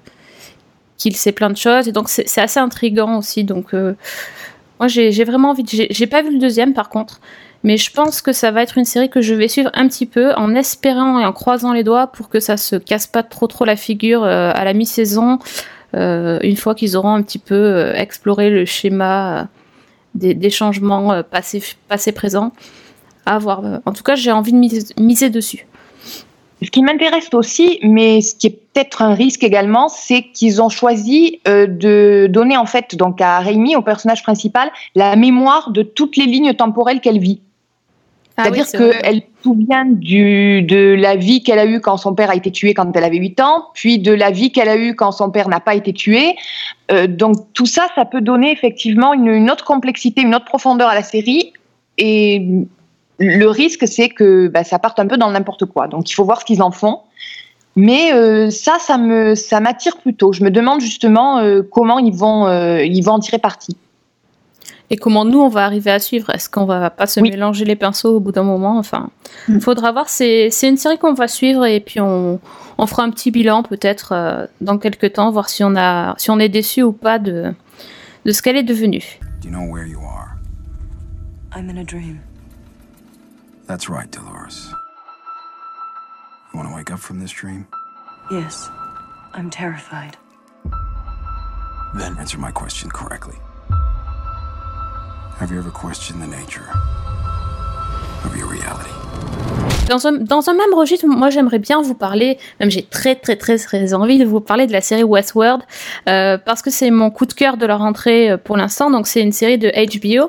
sait 1.12 1.32
plein 1.32 1.50
de 1.50 1.58
choses 1.58 1.88
et 1.88 1.92
donc 1.92 2.08
c'est 2.08 2.40
assez 2.40 2.58
intrigant 2.58 3.18
aussi. 3.18 3.44
Donc 3.44 3.74
moi, 4.80 4.88
j'ai 4.88 5.24
vraiment 5.24 5.50
envie. 5.50 5.64
J'ai 5.68 6.06
pas 6.06 6.22
vu 6.22 6.32
le 6.32 6.38
deuxième, 6.38 6.72
par 6.72 6.88
contre. 6.88 7.20
Mais 7.62 7.76
je 7.76 7.92
pense 7.92 8.22
que 8.22 8.32
ça 8.32 8.50
va 8.50 8.62
être 8.62 8.78
une 8.78 8.86
série 8.86 9.10
que 9.10 9.20
je 9.20 9.34
vais 9.34 9.46
suivre 9.46 9.70
un 9.74 9.86
petit 9.86 10.06
peu 10.06 10.32
en 10.34 10.54
espérant 10.54 11.18
et 11.18 11.26
en 11.26 11.32
croisant 11.32 11.74
les 11.74 11.84
doigts 11.84 12.06
pour 12.06 12.30
que 12.30 12.40
ça 12.40 12.56
se 12.56 12.76
casse 12.76 13.06
pas 13.06 13.22
trop 13.22 13.46
trop 13.46 13.66
la 13.66 13.76
figure 13.76 14.24
euh, 14.24 14.50
à 14.54 14.64
la 14.64 14.72
mi-saison, 14.72 15.38
euh, 15.94 16.38
une 16.42 16.56
fois 16.56 16.74
qu'ils 16.74 16.96
auront 16.96 17.12
un 17.12 17.22
petit 17.22 17.38
peu 17.38 17.54
euh, 17.54 17.92
exploré 17.94 18.48
le 18.48 18.64
schéma 18.64 19.48
des, 20.14 20.50
changements 20.50 21.22
passés-présents. 21.22 22.52
à 23.26 23.38
voir. 23.38 23.62
En 23.84 23.92
tout 23.92 24.02
cas, 24.02 24.14
j'ai 24.14 24.32
envie 24.32 24.52
de 24.52 25.02
miser 25.02 25.28
dessus. 25.28 25.66
Ce 26.62 26.70
qui 26.70 26.82
m'intéresse 26.82 27.28
aussi, 27.32 27.78
mais 27.82 28.20
ce 28.20 28.34
qui 28.34 28.48
est 28.48 28.60
peut-être 28.72 29.02
un 29.02 29.14
risque 29.14 29.42
également, 29.42 29.88
c'est 29.88 30.22
qu'ils 30.22 30.60
ont 30.60 30.68
choisi 30.68 31.40
euh, 31.48 31.66
de 31.66 32.26
donner 32.30 32.56
en 32.56 32.66
fait 32.66 32.96
donc 32.96 33.20
à 33.20 33.38
Rémi, 33.38 33.76
au 33.76 33.82
personnage 33.82 34.22
principal, 34.22 34.70
la 34.94 35.16
mémoire 35.16 35.70
de 35.70 35.82
toutes 35.82 36.16
les 36.16 36.26
lignes 36.26 36.52
temporelles 36.52 37.00
qu'elle 37.00 37.18
vit. 37.18 37.40
Ah 38.36 38.44
C'est-à-dire 38.44 38.66
qu'elle 38.70 39.16
se 39.16 39.42
souvient 39.42 39.86
du, 39.86 40.62
de 40.62 40.94
la 40.98 41.16
vie 41.16 41.42
qu'elle 41.42 41.58
a 41.58 41.66
eue 41.66 41.80
quand 41.80 41.96
son 41.96 42.14
père 42.14 42.30
a 42.30 42.36
été 42.36 42.50
tué 42.50 42.74
quand 42.74 42.94
elle 42.94 43.04
avait 43.04 43.18
8 43.18 43.40
ans, 43.40 43.66
puis 43.74 43.98
de 43.98 44.12
la 44.12 44.30
vie 44.30 44.52
qu'elle 44.52 44.68
a 44.68 44.76
eue 44.76 44.94
quand 44.94 45.12
son 45.12 45.30
père 45.30 45.48
n'a 45.48 45.60
pas 45.60 45.74
été 45.74 45.94
tué. 45.94 46.36
Euh, 46.92 47.06
donc 47.06 47.36
tout 47.54 47.66
ça, 47.66 47.88
ça 47.94 48.04
peut 48.04 48.20
donner 48.20 48.52
effectivement 48.52 49.14
une, 49.14 49.28
une, 49.28 49.50
autre 49.50 49.64
complexité, 49.64 50.20
une 50.20 50.34
autre 50.34 50.44
profondeur 50.44 50.88
à 50.88 50.94
la 50.94 51.02
série. 51.02 51.52
Et 51.96 52.66
le 53.20 53.46
risque, 53.46 53.86
c'est 53.86 54.08
que 54.08 54.48
bah, 54.48 54.64
ça 54.64 54.78
parte 54.78 54.98
un 54.98 55.06
peu 55.06 55.18
dans 55.18 55.30
n'importe 55.30 55.66
quoi. 55.66 55.86
Donc, 55.86 56.10
il 56.10 56.14
faut 56.14 56.24
voir 56.24 56.40
ce 56.40 56.44
qu'ils 56.44 56.62
en 56.62 56.70
font. 56.70 57.00
Mais 57.76 58.12
euh, 58.12 58.50
ça, 58.50 58.78
ça 58.80 58.98
me, 58.98 59.34
ça 59.34 59.60
m'attire 59.60 59.98
plutôt. 59.98 60.32
Je 60.32 60.42
me 60.42 60.50
demande 60.50 60.80
justement 60.80 61.38
euh, 61.38 61.62
comment 61.62 61.98
ils 61.98 62.14
vont, 62.14 62.46
euh, 62.46 62.82
ils 62.82 63.02
vont 63.02 63.12
en 63.12 63.18
tirer 63.20 63.38
parti. 63.38 63.76
Et 64.92 64.96
comment 64.96 65.24
nous, 65.24 65.38
on 65.38 65.48
va 65.48 65.64
arriver 65.64 65.92
à 65.92 66.00
suivre? 66.00 66.30
Est-ce 66.30 66.50
qu'on 66.50 66.64
va 66.64 66.90
pas 66.90 67.06
se 67.06 67.20
mélanger 67.20 67.64
les 67.64 67.76
pinceaux 67.76 68.16
au 68.16 68.20
bout 68.20 68.32
d'un 68.32 68.42
moment? 68.42 68.76
Enfin, 68.76 69.10
il 69.48 69.56
mm. 69.56 69.60
faudra 69.60 69.92
voir. 69.92 70.08
C'est, 70.08 70.50
une 70.62 70.76
série 70.76 70.98
qu'on 70.98 71.14
va 71.14 71.28
suivre 71.28 71.64
et 71.64 71.78
puis 71.78 72.00
on, 72.00 72.40
on 72.76 72.86
fera 72.86 73.04
un 73.04 73.10
petit 73.10 73.30
bilan 73.30 73.62
peut-être 73.62 74.48
dans 74.60 74.78
quelques 74.78 75.12
temps, 75.12 75.30
voir 75.30 75.48
si 75.48 75.62
on, 75.62 75.76
a, 75.76 76.16
si 76.18 76.30
on 76.30 76.40
est 76.40 76.48
déçu 76.48 76.82
ou 76.82 76.90
pas 76.90 77.20
de, 77.20 77.52
de 78.24 78.32
ce 78.32 78.42
qu'elle 78.42 78.56
est 78.56 78.64
devenue. 78.64 79.20
you 79.44 79.50
know 79.50 79.62
where 79.62 79.86
you 79.86 80.00
are? 80.00 80.36
I'm 81.54 81.70
in 81.70 81.78
a 81.78 81.84
dream. 81.84 82.20
That's 83.70 83.88
right, 83.88 84.10
Dolores. 84.10 84.74
You 86.52 86.58
want 86.58 86.68
to 86.68 86.74
wake 86.74 86.90
up 86.90 86.98
from 86.98 87.20
this 87.20 87.30
dream? 87.30 87.68
Yes, 88.28 88.68
I'm 89.32 89.48
terrified. 89.48 90.16
Then 91.94 92.18
answer 92.18 92.36
my 92.36 92.50
question 92.50 92.90
correctly. 92.90 93.36
Have 95.38 95.52
you 95.52 95.58
ever 95.60 95.70
questioned 95.70 96.20
the 96.20 96.26
nature 96.26 96.68
of 98.24 98.36
your 98.36 98.48
reality? 98.48 98.90
Dans 99.88 100.04
un, 100.04 100.12
dans 100.18 100.48
un 100.48 100.54
même 100.54 100.74
registre, 100.74 101.06
moi 101.06 101.30
j'aimerais 101.30 101.60
bien 101.60 101.80
vous 101.80 101.94
parler, 101.94 102.38
même 102.58 102.72
j'ai 102.72 102.82
très 102.82 103.14
très 103.14 103.36
très 103.36 103.56
très 103.56 103.94
envie 103.94 104.18
de 104.18 104.24
vous 104.24 104.40
parler 104.40 104.66
de 104.66 104.72
la 104.72 104.80
série 104.80 105.04
Westworld, 105.04 105.62
euh, 106.08 106.38
parce 106.38 106.62
que 106.62 106.70
c'est 106.70 106.90
mon 106.90 107.12
coup 107.12 107.24
de 107.24 107.34
cœur 107.34 107.56
de 107.56 107.66
la 107.66 107.76
rentrée 107.76 108.32
euh, 108.32 108.36
pour 108.36 108.56
l'instant. 108.56 108.90
Donc 108.90 109.06
c'est 109.06 109.22
une 109.22 109.32
série 109.32 109.58
de 109.58 109.70
HBO. 109.70 110.28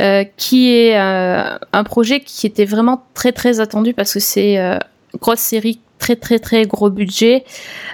Euh, 0.00 0.24
qui 0.36 0.72
est 0.72 0.98
euh, 0.98 1.56
un 1.72 1.84
projet 1.84 2.18
qui 2.18 2.48
était 2.48 2.64
vraiment 2.64 3.04
très 3.14 3.30
très 3.30 3.60
attendu 3.60 3.94
parce 3.94 4.12
que 4.12 4.18
c'est 4.18 4.58
euh, 4.58 4.76
une 5.12 5.20
grosse 5.20 5.38
série 5.38 5.78
très 6.00 6.16
très 6.16 6.40
très 6.40 6.66
gros 6.66 6.90
budget 6.90 7.44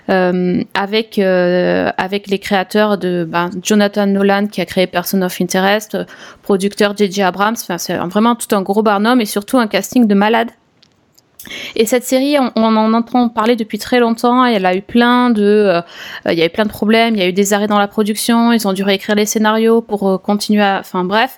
euh, 0.08 0.62
avec 0.72 1.18
euh, 1.18 1.90
avec 1.98 2.28
les 2.28 2.38
créateurs 2.38 2.96
de 2.96 3.26
ben, 3.28 3.50
Jonathan 3.62 4.06
Nolan 4.06 4.46
qui 4.46 4.62
a 4.62 4.64
créé 4.64 4.86
Person 4.86 5.20
of 5.20 5.40
Interest, 5.42 5.94
euh, 5.94 6.04
producteur 6.42 6.96
JJ 6.96 7.20
Abrams, 7.20 7.56
enfin 7.60 7.76
c'est 7.76 7.96
vraiment 7.96 8.34
tout 8.34 8.54
un 8.56 8.62
gros 8.62 8.82
barnum 8.82 9.20
et 9.20 9.26
surtout 9.26 9.58
un 9.58 9.66
casting 9.66 10.06
de 10.06 10.14
malade. 10.14 10.48
Et 11.74 11.86
cette 11.86 12.04
série, 12.04 12.36
on, 12.38 12.62
en 12.62 12.92
entend 12.92 13.28
parler 13.28 13.56
depuis 13.56 13.78
très 13.78 13.98
longtemps. 13.98 14.44
Elle 14.44 14.66
a 14.66 14.74
eu 14.74 14.82
plein 14.82 15.30
de, 15.30 15.42
euh, 15.42 15.80
il 16.30 16.38
y 16.38 16.42
a 16.42 16.46
eu 16.46 16.50
plein 16.50 16.64
de 16.64 16.70
problèmes. 16.70 17.14
Il 17.14 17.20
y 17.20 17.24
a 17.24 17.28
eu 17.28 17.32
des 17.32 17.54
arrêts 17.54 17.66
dans 17.66 17.78
la 17.78 17.88
production. 17.88 18.52
Ils 18.52 18.68
ont 18.68 18.72
dû 18.72 18.82
réécrire 18.82 19.16
les 19.16 19.26
scénarios 19.26 19.80
pour 19.80 20.08
euh, 20.08 20.18
continuer. 20.18 20.62
à... 20.62 20.80
Enfin 20.80 21.04
bref, 21.04 21.36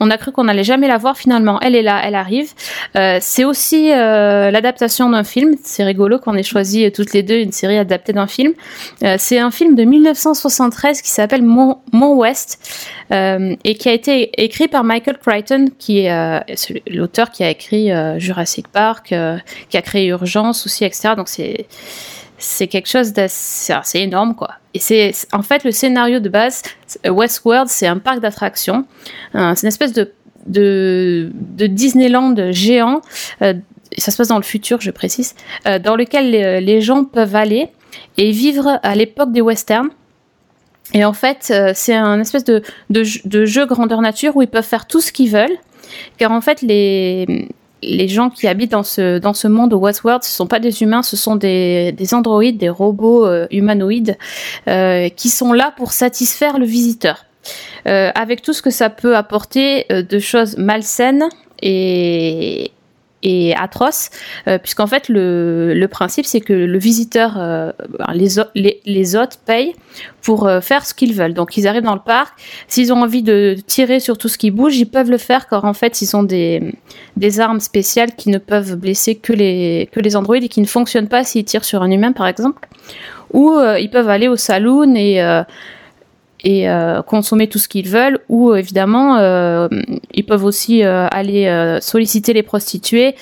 on 0.00 0.10
a 0.10 0.16
cru 0.16 0.32
qu'on 0.32 0.48
allait 0.48 0.64
jamais 0.64 0.88
la 0.88 0.96
voir. 0.96 1.16
Finalement, 1.16 1.60
elle 1.60 1.76
est 1.76 1.82
là, 1.82 2.00
elle 2.02 2.14
arrive. 2.14 2.52
Euh, 2.96 3.18
c'est 3.20 3.44
aussi 3.44 3.92
euh, 3.92 4.50
l'adaptation 4.50 5.10
d'un 5.10 5.24
film. 5.24 5.54
C'est 5.62 5.84
rigolo 5.84 6.18
qu'on 6.18 6.34
ait 6.34 6.42
choisi 6.42 6.90
toutes 6.90 7.12
les 7.12 7.22
deux 7.22 7.36
une 7.36 7.52
série 7.52 7.76
adaptée 7.76 8.14
d'un 8.14 8.26
film. 8.26 8.54
Euh, 9.04 9.16
c'est 9.18 9.38
un 9.38 9.50
film 9.50 9.76
de 9.76 9.84
1973 9.84 11.02
qui 11.02 11.10
s'appelle 11.10 11.42
Mon, 11.42 11.78
Mon 11.92 12.14
West 12.14 12.58
et 13.12 13.74
qui 13.74 13.88
a 13.88 13.92
été 13.92 14.30
écrit 14.40 14.68
par 14.68 14.84
Michael 14.84 15.18
Crichton, 15.18 15.66
qui 15.80 16.04
est 16.04 16.44
l'auteur 16.88 17.32
qui 17.32 17.42
a 17.42 17.50
écrit 17.50 17.90
Jurassic 18.18 18.68
Park, 18.68 19.12
qui 19.68 19.76
a 19.76 19.82
créé 19.82 20.06
Urgence 20.06 20.64
aussi, 20.64 20.84
etc. 20.84 21.14
Donc 21.16 21.26
c'est 21.26 21.66
c'est 22.40 22.66
quelque 22.66 22.88
chose 22.88 23.12
d'assez 23.12 23.98
énorme 24.00 24.34
quoi. 24.34 24.50
Et 24.74 24.80
c'est 24.80 25.12
en 25.32 25.42
fait 25.42 25.62
le 25.64 25.70
scénario 25.70 26.18
de 26.18 26.28
base 26.28 26.62
Westworld, 27.04 27.68
c'est 27.68 27.86
un 27.86 27.98
parc 27.98 28.20
d'attractions, 28.20 28.84
euh, 29.34 29.52
c'est 29.54 29.62
une 29.62 29.68
espèce 29.68 29.92
de 29.92 30.12
de, 30.46 31.30
Disneyland 31.66 32.34
géant. 32.50 33.00
Euh, 33.42 33.54
ça 33.98 34.10
se 34.10 34.16
passe 34.16 34.28
dans 34.28 34.36
le 34.36 34.42
futur, 34.42 34.80
je 34.80 34.90
précise, 34.90 35.34
euh, 35.66 35.78
dans 35.78 35.96
lequel 35.96 36.30
les, 36.30 36.80
gens 36.80 37.04
peuvent 37.04 37.34
aller 37.34 37.68
et 38.16 38.30
vivre 38.30 38.78
à 38.82 38.94
l'époque 38.94 39.32
des 39.32 39.40
westerns. 39.40 39.90
Et 40.92 41.04
en 41.04 41.12
fait, 41.12 41.48
euh, 41.50 41.72
c'est 41.74 41.94
un 41.94 42.20
espèce 42.20 42.44
de, 42.44 42.62
de, 42.88 43.44
jeu 43.44 43.66
grandeur 43.66 44.00
nature 44.00 44.36
où 44.36 44.42
ils 44.42 44.48
peuvent 44.48 44.64
faire 44.64 44.86
tout 44.86 45.00
ce 45.00 45.12
qu'ils 45.12 45.30
veulent. 45.30 45.56
Car 46.18 46.32
en 46.32 46.40
fait, 46.40 46.62
les, 46.62 47.48
les 47.82 48.08
gens 48.08 48.30
qui 48.30 48.46
habitent 48.46 48.72
dans 48.72 48.82
ce, 48.82 49.18
dans 49.18 49.34
ce 49.34 49.48
monde 49.48 49.72
au 49.72 49.78
Westworld, 49.78 50.22
ce 50.22 50.30
ne 50.30 50.34
sont 50.34 50.46
pas 50.46 50.60
des 50.60 50.82
humains, 50.82 51.02
ce 51.02 51.16
sont 51.16 51.36
des, 51.36 51.92
des 51.92 52.14
androïdes, 52.14 52.58
des 52.58 52.68
robots 52.68 53.26
euh, 53.26 53.46
humanoïdes 53.50 54.16
euh, 54.68 55.08
qui 55.08 55.28
sont 55.28 55.52
là 55.52 55.72
pour 55.76 55.92
satisfaire 55.92 56.58
le 56.58 56.66
visiteur. 56.66 57.24
Euh, 57.88 58.10
avec 58.14 58.42
tout 58.42 58.52
ce 58.52 58.60
que 58.60 58.70
ça 58.70 58.90
peut 58.90 59.16
apporter 59.16 59.86
de 59.88 60.18
choses 60.18 60.58
malsaines 60.58 61.24
et, 61.62 62.70
et 63.22 63.54
atroce, 63.54 64.10
euh, 64.48 64.58
puisqu'en 64.58 64.86
fait 64.86 65.08
le, 65.08 65.74
le 65.74 65.88
principe 65.88 66.26
c'est 66.26 66.40
que 66.40 66.52
le 66.52 66.78
visiteur, 66.78 67.34
euh, 67.36 67.72
les, 68.14 68.28
les, 68.54 68.80
les, 68.84 69.16
hôtes 69.16 69.38
payent 69.44 69.74
pour 70.22 70.46
euh, 70.46 70.60
faire 70.60 70.86
ce 70.86 70.94
qu'ils 70.94 71.12
veulent. 71.14 71.34
Donc 71.34 71.56
ils 71.56 71.68
arrivent 71.68 71.82
dans 71.82 71.94
le 71.94 72.00
parc, 72.00 72.38
s'ils 72.68 72.92
ont 72.92 73.02
envie 73.02 73.22
de 73.22 73.56
tirer 73.66 74.00
sur 74.00 74.16
tout 74.16 74.28
ce 74.28 74.38
qui 74.38 74.50
bouge, 74.50 74.76
ils 74.76 74.86
peuvent 74.88 75.10
le 75.10 75.18
faire 75.18 75.48
car 75.48 75.64
en 75.64 75.74
fait 75.74 76.00
ils 76.02 76.16
ont 76.16 76.22
des, 76.22 76.74
des 77.16 77.40
armes 77.40 77.60
spéciales 77.60 78.14
qui 78.14 78.30
ne 78.30 78.38
peuvent 78.38 78.76
blesser 78.76 79.16
que 79.16 79.32
les, 79.32 79.88
que 79.92 80.00
les 80.00 80.16
androïdes 80.16 80.44
et 80.44 80.48
qui 80.48 80.60
ne 80.60 80.66
fonctionnent 80.66 81.08
pas 81.08 81.24
s'ils 81.24 81.44
tirent 81.44 81.64
sur 81.64 81.82
un 81.82 81.90
humain 81.90 82.12
par 82.12 82.26
exemple. 82.26 82.68
Ou 83.32 83.50
euh, 83.52 83.78
ils 83.78 83.90
peuvent 83.90 84.08
aller 84.08 84.28
au 84.28 84.36
saloon 84.36 84.94
et 84.96 85.20
et 86.44 86.68
euh, 86.68 87.02
consommer 87.02 87.48
tout 87.48 87.58
ce 87.58 87.68
qu'ils 87.68 87.88
veulent 87.88 88.20
ou 88.28 88.54
évidemment 88.54 89.16
euh, 89.18 89.68
ils 90.12 90.24
peuvent 90.24 90.44
aussi 90.44 90.84
euh, 90.84 91.06
aller 91.10 91.78
solliciter 91.80 92.32
les 92.32 92.42
prostituées 92.42 93.14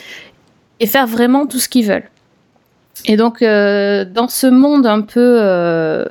et 0.80 0.86
faire 0.86 1.06
vraiment 1.06 1.46
tout 1.46 1.58
ce 1.58 1.68
qu'ils 1.68 1.86
veulent. 1.86 2.08
Et 3.04 3.16
donc 3.16 3.40
dans 3.42 4.28
ce 4.28 4.46
monde 4.46 4.86
un 4.86 5.02
peu 5.02 6.04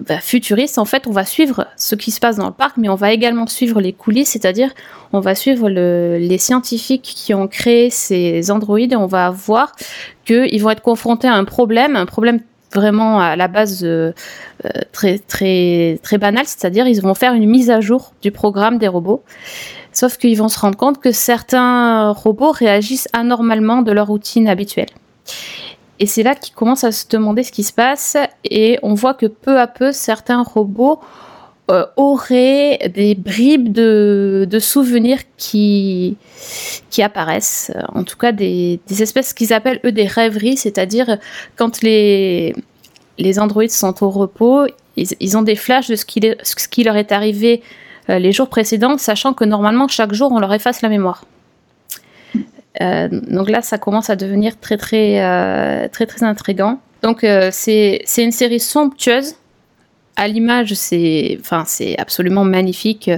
bah, 0.00 0.18
futuriste, 0.20 0.78
en 0.78 0.84
fait, 0.84 1.06
on 1.06 1.12
va 1.12 1.24
suivre 1.24 1.66
ce 1.76 1.94
qui 1.94 2.10
se 2.10 2.18
passe 2.18 2.36
dans 2.36 2.48
le 2.48 2.52
parc, 2.52 2.76
mais 2.76 2.88
on 2.88 2.96
va 2.96 3.12
également 3.12 3.46
suivre 3.46 3.80
les 3.80 3.92
coulisses, 3.92 4.30
c'est-à-dire 4.30 4.70
on 5.12 5.20
va 5.20 5.36
suivre 5.36 5.70
le, 5.70 6.18
les 6.18 6.38
scientifiques 6.38 7.02
qui 7.02 7.34
ont 7.34 7.46
créé 7.46 7.88
ces 7.90 8.50
androïdes 8.50 8.92
et 8.92 8.96
on 8.96 9.06
va 9.06 9.30
voir 9.30 9.72
qu'ils 10.24 10.60
vont 10.60 10.70
être 10.70 10.82
confrontés 10.82 11.28
à 11.28 11.34
un 11.34 11.44
problème, 11.44 11.94
un 11.94 12.06
problème 12.06 12.40
vraiment 12.74 13.20
à 13.20 13.36
la 13.36 13.48
base 13.48 13.84
euh, 13.84 14.12
très 14.92 15.18
très 15.18 15.98
très 16.02 16.18
banal, 16.18 16.46
c'est-à-dire 16.46 16.86
ils 16.86 17.00
vont 17.00 17.14
faire 17.14 17.34
une 17.34 17.48
mise 17.48 17.70
à 17.70 17.80
jour 17.80 18.12
du 18.22 18.30
programme 18.30 18.78
des 18.78 18.88
robots. 18.88 19.22
Sauf 19.92 20.18
qu'ils 20.18 20.38
vont 20.38 20.48
se 20.48 20.58
rendre 20.58 20.76
compte 20.76 21.00
que 21.00 21.10
certains 21.10 22.12
robots 22.12 22.52
réagissent 22.52 23.08
anormalement 23.12 23.82
de 23.82 23.90
leur 23.92 24.06
routine 24.06 24.48
habituelle. 24.48 24.90
Et 25.98 26.06
c'est 26.06 26.22
là 26.22 26.34
qu'ils 26.34 26.54
commencent 26.54 26.84
à 26.84 26.92
se 26.92 27.06
demander 27.08 27.42
ce 27.42 27.52
qui 27.52 27.62
se 27.62 27.72
passe 27.72 28.16
et 28.44 28.78
on 28.82 28.94
voit 28.94 29.14
que 29.14 29.26
peu 29.26 29.60
à 29.60 29.66
peu 29.66 29.92
certains 29.92 30.42
robots 30.42 31.00
euh, 31.70 31.86
auraient 31.96 32.90
des 32.94 33.14
bribes 33.14 33.72
de, 33.72 34.46
de 34.48 34.58
souvenirs 34.58 35.20
qui, 35.36 36.16
qui 36.90 37.02
apparaissent, 37.02 37.72
en 37.94 38.04
tout 38.04 38.16
cas 38.16 38.32
des, 38.32 38.80
des 38.86 39.02
espèces 39.02 39.32
qu'ils 39.32 39.52
appellent 39.52 39.80
eux 39.84 39.92
des 39.92 40.06
rêveries, 40.06 40.56
c'est-à-dire 40.56 41.18
quand 41.56 41.82
les, 41.82 42.54
les 43.18 43.38
androïdes 43.38 43.70
sont 43.70 44.02
au 44.04 44.10
repos, 44.10 44.66
ils, 44.96 45.08
ils 45.20 45.36
ont 45.36 45.42
des 45.42 45.56
flashs 45.56 45.88
de 45.88 45.96
ce 45.96 46.04
qui, 46.04 46.20
ce 46.42 46.68
qui 46.68 46.84
leur 46.84 46.96
est 46.96 47.12
arrivé 47.12 47.62
euh, 48.08 48.18
les 48.18 48.32
jours 48.32 48.48
précédents, 48.48 48.98
sachant 48.98 49.34
que 49.34 49.44
normalement 49.44 49.86
chaque 49.88 50.12
jour 50.12 50.32
on 50.32 50.40
leur 50.40 50.52
efface 50.52 50.82
la 50.82 50.88
mémoire. 50.88 51.24
Euh, 52.80 53.08
donc 53.10 53.50
là, 53.50 53.62
ça 53.62 53.78
commence 53.78 54.10
à 54.10 54.16
devenir 54.16 54.58
très 54.58 54.76
très 54.76 55.22
euh, 55.22 55.88
très 55.88 56.06
très 56.06 56.22
intrigant. 56.22 56.80
Donc 57.02 57.26
c'est 57.50 58.02
une 58.18 58.32
série 58.32 58.60
somptueuse 58.60 59.34
à 60.20 60.28
l'image, 60.28 60.74
c'est, 60.74 61.38
enfin, 61.40 61.64
c'est 61.66 61.98
absolument 61.98 62.44
magnifique. 62.44 63.10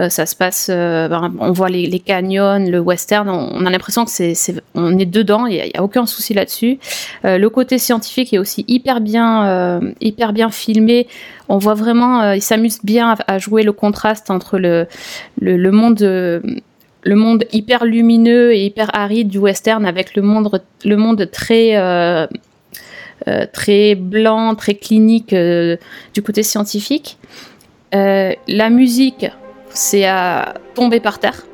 Euh, 0.00 0.08
ça 0.08 0.26
se 0.26 0.34
passe, 0.34 0.66
euh, 0.68 1.08
on 1.38 1.52
voit 1.52 1.68
les, 1.68 2.00
canyons, 2.00 2.58
le 2.58 2.80
western. 2.80 3.28
On, 3.28 3.64
a 3.64 3.70
l'impression 3.70 4.04
que 4.04 4.10
c'est, 4.10 4.34
on 4.74 4.98
est 4.98 5.06
dedans. 5.06 5.46
Il 5.46 5.54
n'y 5.54 5.70
a, 5.72 5.84
aucun 5.84 6.04
souci 6.04 6.34
là-dessus. 6.34 6.80
Euh, 7.24 7.38
le 7.38 7.48
côté 7.48 7.78
scientifique 7.78 8.34
est 8.34 8.38
aussi 8.38 8.64
hyper 8.66 9.00
bien, 9.00 9.80
hyper 10.00 10.32
bien 10.32 10.50
filmé. 10.50 11.06
On 11.48 11.58
voit 11.58 11.74
vraiment, 11.74 12.32
ils 12.32 12.42
s'amusent 12.42 12.80
bien 12.82 13.14
à, 13.28 13.38
jouer 13.38 13.62
le 13.62 13.72
contraste 13.72 14.28
entre 14.28 14.58
le, 14.58 14.88
monde 15.70 16.00
le 17.04 17.14
monde 17.14 17.44
hyper 17.52 17.84
lumineux 17.84 18.52
et 18.52 18.64
hyper 18.64 18.90
aride 18.94 19.28
du 19.28 19.38
western 19.38 19.86
avec 19.86 20.16
le 20.16 20.22
monde, 20.22 20.60
le 20.84 20.96
monde 20.96 21.30
très 21.30 21.76
euh, 23.28 23.46
très 23.52 23.94
blanc, 23.94 24.54
très 24.54 24.74
clinique 24.74 25.32
euh, 25.32 25.76
du 26.14 26.22
côté 26.22 26.42
scientifique. 26.42 27.18
Euh, 27.94 28.32
la 28.46 28.70
musique, 28.70 29.26
c'est 29.68 30.06
à 30.06 30.54
tomber 30.74 31.00
par 31.00 31.18
terre. 31.18 31.44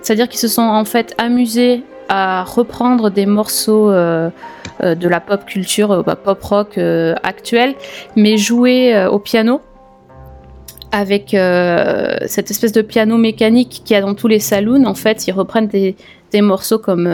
C'est-à-dire 0.00 0.28
qu'ils 0.28 0.38
se 0.38 0.48
sont 0.48 0.62
en 0.62 0.84
fait 0.84 1.14
amusés 1.18 1.82
à 2.08 2.44
reprendre 2.44 3.10
des 3.10 3.26
morceaux 3.26 3.90
de 3.90 5.08
la 5.08 5.20
pop 5.20 5.46
culture, 5.46 6.02
bah, 6.04 6.16
pop 6.16 6.42
rock 6.42 6.78
actuelle, 7.22 7.74
mais 8.16 8.36
joués 8.36 9.06
au 9.06 9.18
piano 9.20 9.60
avec 10.90 11.30
cette 11.30 12.50
espèce 12.50 12.72
de 12.72 12.82
piano 12.82 13.16
mécanique 13.16 13.82
qu'il 13.84 13.94
y 13.94 13.98
a 13.98 14.02
dans 14.02 14.14
tous 14.14 14.28
les 14.28 14.40
saloons. 14.40 14.84
En 14.84 14.94
fait, 14.94 15.26
ils 15.28 15.32
reprennent 15.32 15.68
des, 15.68 15.94
des 16.32 16.42
morceaux 16.42 16.78
comme 16.78 17.08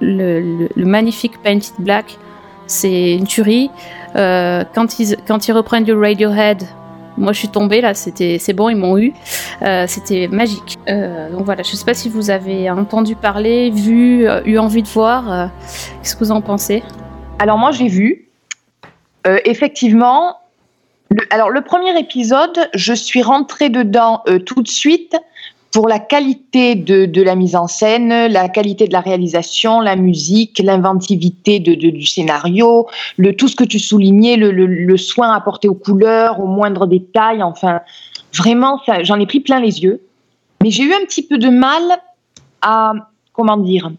le, 0.00 0.68
magnifique 0.76 1.40
Painted 1.42 1.74
Black 1.78 2.18
c'est 2.68 3.14
une 3.14 3.26
tuerie. 3.26 3.70
Euh, 4.14 4.62
quand, 4.74 5.00
ils, 5.00 5.16
quand 5.26 5.48
ils 5.48 5.52
reprennent 5.52 5.84
du 5.84 5.92
Radiohead, 5.92 6.62
moi 7.16 7.32
je 7.32 7.38
suis 7.38 7.48
tombée 7.48 7.80
là, 7.80 7.94
c'était 7.94 8.38
c'est 8.38 8.52
bon, 8.52 8.68
ils 8.68 8.76
m'ont 8.76 8.96
eu. 8.96 9.12
Euh, 9.62 9.86
c'était 9.88 10.28
magique. 10.28 10.78
Euh, 10.88 11.30
donc 11.30 11.44
voilà, 11.44 11.62
je 11.64 11.74
sais 11.74 11.84
pas 11.84 11.94
si 11.94 12.08
vous 12.08 12.30
avez 12.30 12.70
entendu 12.70 13.16
parler, 13.16 13.70
vu, 13.70 14.28
eu 14.44 14.58
envie 14.58 14.82
de 14.82 14.88
voir. 14.88 15.50
Qu'est-ce 16.02 16.14
que 16.14 16.24
vous 16.24 16.30
en 16.30 16.40
pensez? 16.40 16.82
Alors 17.40 17.58
moi 17.58 17.72
j'ai 17.72 17.88
vu. 17.88 18.28
effectivement, 19.44 20.36
alors 21.30 21.50
le 21.50 21.62
premier 21.62 21.98
épisode, 21.98 22.68
je 22.74 22.92
suis 22.92 23.22
rentrée 23.22 23.70
dedans 23.70 24.22
tout 24.46 24.62
de 24.62 24.68
suite 24.68 25.16
pour 25.70 25.88
la 25.88 25.98
qualité 25.98 26.74
de, 26.74 27.04
de, 27.04 27.22
la 27.22 27.34
mise 27.34 27.54
en 27.54 27.66
scène, 27.66 28.26
la 28.26 28.48
qualité 28.48 28.86
de 28.86 28.92
la 28.92 29.00
réalisation, 29.00 29.80
la 29.80 29.96
musique, 29.96 30.60
l'inventivité 30.64 31.60
de, 31.60 31.74
de, 31.74 31.90
du 31.90 32.06
scénario, 32.06 32.86
le, 33.16 33.36
tout 33.36 33.48
ce 33.48 33.56
que 33.56 33.64
tu 33.64 33.78
soulignais, 33.78 34.36
le, 34.36 34.50
le, 34.50 34.66
le, 34.66 34.96
soin 34.96 35.32
apporté 35.34 35.68
aux 35.68 35.74
couleurs, 35.74 36.40
aux 36.40 36.46
moindres 36.46 36.86
détails, 36.86 37.42
enfin, 37.42 37.80
vraiment, 38.34 38.80
j'en 39.02 39.20
ai 39.20 39.26
pris 39.26 39.40
plein 39.40 39.60
les 39.60 39.82
yeux. 39.82 40.00
Mais 40.62 40.70
j'ai 40.70 40.84
eu 40.84 40.92
un 40.92 41.04
petit 41.04 41.22
peu 41.22 41.38
de 41.38 41.48
mal 41.48 41.82
à, 42.62 42.92
comment 43.32 43.56
dire, 43.56 43.90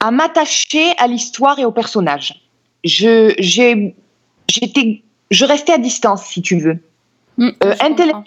à 0.00 0.10
m'attacher 0.10 0.92
à 0.98 1.06
l'histoire 1.06 1.58
et 1.58 1.64
aux 1.64 1.72
personnages. 1.72 2.48
Je, 2.84 3.34
j'étais, 3.38 5.02
je 5.30 5.44
restais 5.44 5.72
à 5.72 5.78
distance, 5.78 6.24
si 6.24 6.42
tu 6.42 6.58
veux. 6.58 6.78
Mmh, 7.36 7.48
euh, 7.64 7.74
intellectuellement, 7.80 8.24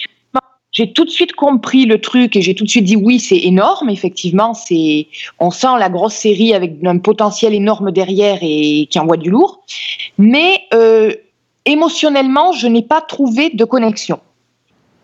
j'ai 0.72 0.94
tout 0.94 1.04
de 1.04 1.10
suite 1.10 1.34
compris 1.34 1.86
le 1.86 2.00
truc 2.00 2.36
et 2.36 2.42
j'ai 2.42 2.56
tout 2.56 2.64
de 2.64 2.70
suite 2.70 2.86
dit 2.86 2.96
oui, 2.96 3.20
c'est 3.20 3.38
énorme. 3.38 3.90
Effectivement, 3.90 4.54
c'est, 4.54 5.08
on 5.40 5.52
sent 5.52 5.78
la 5.80 5.90
grosse 5.90 6.14
série 6.14 6.54
avec 6.54 6.76
un 6.86 6.98
potentiel 6.98 7.54
énorme 7.54 7.92
derrière 7.92 8.40
et 8.42 8.88
qui 8.90 8.98
envoie 9.00 9.18
du 9.18 9.30
lourd. 9.30 9.64
Mais 10.18 10.62
euh, 10.74 11.14
émotionnellement, 11.66 12.54
je 12.54 12.68
n'ai 12.68 12.84
pas 12.84 13.02
trouvé 13.02 13.50
de 13.50 13.66
connexion. 13.66 14.20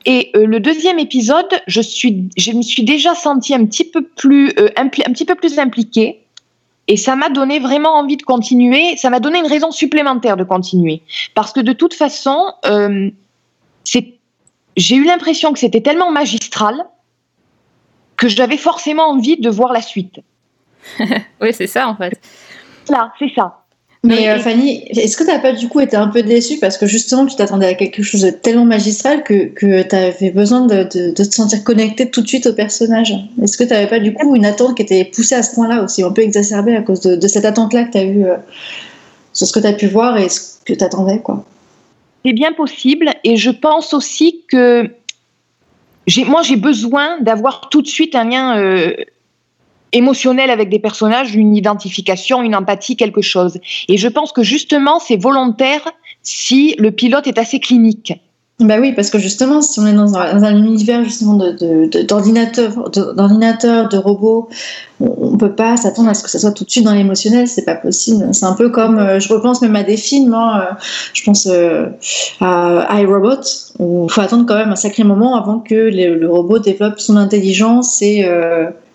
Et 0.06 0.32
euh, 0.38 0.46
le 0.46 0.62
deuxième 0.62 1.00
épisode, 1.00 1.50
je 1.68 1.82
suis, 1.82 2.30
je 2.38 2.54
me 2.54 2.62
suis 2.62 2.84
déjà 2.84 3.14
sentie 3.14 3.54
un 3.54 3.66
petit 3.66 3.84
peu 3.84 4.04
plus, 4.04 4.54
euh, 4.58 4.70
un 4.78 4.88
petit 4.88 5.26
peu 5.26 5.36
plus 5.36 5.60
impliquée. 5.60 6.22
Et 6.88 6.96
ça 6.96 7.18
m'a 7.18 7.28
donné 7.28 7.60
vraiment 7.60 7.96
envie 7.96 8.16
de 8.16 8.24
continuer. 8.24 8.96
Ça 8.96 9.10
m'a 9.10 9.20
donné 9.20 9.40
une 9.40 9.48
raison 9.48 9.72
supplémentaire 9.72 10.38
de 10.38 10.46
continuer, 10.46 11.02
parce 11.36 11.52
que 11.52 11.60
de 11.60 11.74
toute 11.74 11.94
façon, 11.94 12.54
c'est 13.84 14.17
j'ai 14.78 14.96
eu 14.96 15.04
l'impression 15.04 15.52
que 15.52 15.60
c'était 15.60 15.82
tellement 15.82 16.12
magistral 16.12 16.86
que 18.16 18.28
j'avais 18.28 18.58
forcément 18.58 19.10
envie 19.10 19.38
de 19.38 19.50
voir 19.50 19.74
la 19.74 19.82
suite. 19.82 20.20
oui, 21.42 21.50
c'est 21.52 21.68
ça 21.68 21.90
en 21.90 21.96
fait. 21.96 22.14
Là, 22.90 23.12
c'est 23.20 23.32
ça. 23.36 23.64
Mais 24.04 24.30
euh, 24.30 24.40
Fanny, 24.40 24.86
est-ce 24.90 25.18
que 25.18 25.24
tu 25.24 25.30
n'as 25.30 25.40
pas 25.40 25.52
du 25.52 25.68
coup 25.68 25.80
été 25.82 25.98
un 25.98 26.08
peu 26.08 26.22
déçue 26.22 26.60
parce 26.60 26.78
que 26.78 26.86
justement 26.86 27.26
tu 27.26 27.36
t'attendais 27.36 27.66
à 27.66 27.74
quelque 27.74 28.04
chose 28.04 28.22
de 28.22 28.30
tellement 28.30 28.64
magistral 28.64 29.24
que, 29.24 29.48
que 29.48 29.82
tu 29.82 29.96
avais 29.96 30.30
besoin 30.30 30.62
de, 30.62 30.84
de, 30.84 31.12
de, 31.12 31.24
te 31.24 31.34
sentir 31.34 31.64
connecté 31.64 32.10
tout 32.10 32.22
de 32.22 32.28
suite 32.28 32.46
au 32.46 32.54
personnage? 32.54 33.14
Est-ce 33.42 33.58
que 33.58 33.64
tu 33.64 33.72
n'avais 33.72 33.88
pas 33.88 34.00
du 34.00 34.14
coup 34.14 34.36
une 34.36 34.46
attente 34.46 34.78
qui 34.78 34.84
était 34.84 35.04
poussée 35.04 35.36
à 35.36 35.44
ce 35.44 35.56
point-là 35.56 35.84
aussi, 35.84 36.04
un 36.04 36.12
peu 36.12 36.22
exacerbée 36.22 36.76
à 36.76 36.84
cause 36.84 37.02
de, 37.02 37.16
de 37.16 37.28
cette 37.28 37.44
attente-là 37.44 37.86
que 37.86 37.92
tu 37.92 37.98
as 37.98 38.04
eue 38.04 38.26
euh, 38.26 38.38
sur 39.34 39.48
ce 39.48 39.52
que 39.52 39.60
tu 39.60 39.68
as 39.68 39.74
pu 39.74 39.88
voir 39.88 40.18
et 40.18 40.30
ce 40.30 40.42
que 40.64 40.74
tu 40.74 40.84
attendais 40.84 41.20
quoi? 41.20 41.44
C'est 42.26 42.34
bien 42.34 42.54
possible 42.54 43.12
et 43.24 43.38
je 43.38 43.50
pense 43.50 43.94
aussi 43.94 44.44
que 44.50 44.92
moi 46.26 46.42
j'ai 46.42 46.56
besoin 46.56 47.20
d'avoir 47.20 47.70
tout 47.70 47.82
de 47.82 47.88
suite 47.88 48.16
un 48.16 48.26
lien 48.26 48.58
euh, 48.58 48.94
émotionnel 49.92 50.50
avec 50.50 50.70
des 50.70 50.80
personnages, 50.80 51.36
une 51.36 51.56
identification, 51.56 52.42
une 52.42 52.56
empathie, 52.56 52.96
quelque 52.96 53.22
chose. 53.22 53.60
Et 53.88 53.98
je 53.98 54.08
pense 54.08 54.32
que 54.32 54.44
justement 54.44 55.00
c'est 55.00 55.18
volontaire 55.18 55.82
si 56.22 56.76
le 56.78 56.92
pilote 56.92 57.28
est 57.28 57.38
assez 57.38 57.60
clinique. 57.60 58.14
Bah 58.60 58.78
oui, 58.80 58.92
parce 58.94 59.12
que 59.12 59.20
justement, 59.20 59.62
si 59.62 59.80
on 59.80 59.86
est 59.86 59.94
dans 59.94 60.16
un, 60.18 60.58
univers 60.58 61.04
justement 61.04 61.36
d'ordinateurs, 61.36 62.90
de, 62.90 63.02
de, 63.02 63.90
de 63.90 63.98
robots, 63.98 64.50
on, 65.00 65.34
ne 65.34 65.38
peut 65.38 65.54
pas 65.54 65.78
s'attendre 65.78 66.10
à 66.10 66.16
ce 66.16 66.24
que 66.24 66.30
ça 66.32 66.40
soit 66.40 66.54
tout 66.54 66.64
de 66.64 66.70
suite 66.72 66.84
dans 66.84 66.96
l'émotionnel, 66.96 67.48
c'est 67.48 67.66
pas 67.66 67.76
possible. 67.76 68.34
C'est 68.34 68.48
un 68.48 68.54
peu 68.54 68.70
comme, 68.70 68.98
euh, 68.98 69.20
je 69.20 69.32
repense 69.32 69.62
même 69.62 69.76
à 69.76 69.84
des 69.84 69.96
films, 69.96 70.34
hein, 70.34 70.60
euh, 70.60 70.74
je 71.14 71.24
pense 71.24 71.46
euh, 71.46 71.86
à 72.42 73.00
iRobot, 73.00 73.42
où 73.78 74.08
il 74.10 74.12
faut 74.12 74.22
attendre 74.22 74.48
quand 74.48 74.56
même 74.56 74.72
un 74.72 74.76
sacré 74.76 75.04
moment 75.04 75.36
avant 75.36 75.60
que 75.60 75.76
les, 75.76 76.10
le 76.10 76.28
robot 76.28 76.58
développe 76.58 77.00
son 77.00 77.16
intelligence 77.16 78.02
et 78.02 78.28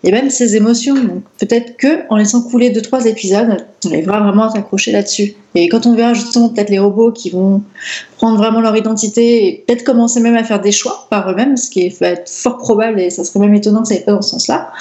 et 0.04 0.10
même 0.10 0.30
ses 0.30 0.56
émotions. 0.56 0.94
Donc 0.94 1.22
peut-être 1.38 1.76
que 1.76 2.08
en 2.08 2.16
laissant 2.16 2.42
couler 2.42 2.70
deux 2.70 2.82
trois 2.82 3.06
épisodes, 3.06 3.64
on 3.84 3.88
arrivera 3.90 4.20
vraiment 4.20 4.44
à 4.44 4.50
s'accrocher 4.50 4.92
là-dessus. 4.92 5.34
Et 5.54 5.68
quand 5.68 5.86
on 5.86 5.94
verra 5.94 6.14
justement 6.14 6.48
peut-être 6.48 6.70
les 6.70 6.78
robots 6.78 7.12
qui 7.12 7.30
vont 7.30 7.62
prendre 8.16 8.36
vraiment 8.36 8.60
leur 8.60 8.76
identité 8.76 9.46
et 9.46 9.64
peut-être 9.66 9.84
commencer 9.84 10.20
même 10.20 10.36
à 10.36 10.44
faire 10.44 10.60
des 10.60 10.72
choix 10.72 11.06
par 11.10 11.30
eux-mêmes, 11.30 11.56
ce 11.56 11.70
qui 11.70 11.88
va 11.90 12.08
être 12.08 12.28
fort 12.28 12.58
probable 12.58 13.00
et 13.00 13.10
ça 13.10 13.24
serait 13.24 13.40
même 13.40 13.54
étonnant 13.54 13.82
que 13.82 13.88
ça 13.88 13.94
n'aille 13.94 14.04
pas 14.04 14.12
dans 14.12 14.22
ce 14.22 14.30
sens-là. 14.30 14.72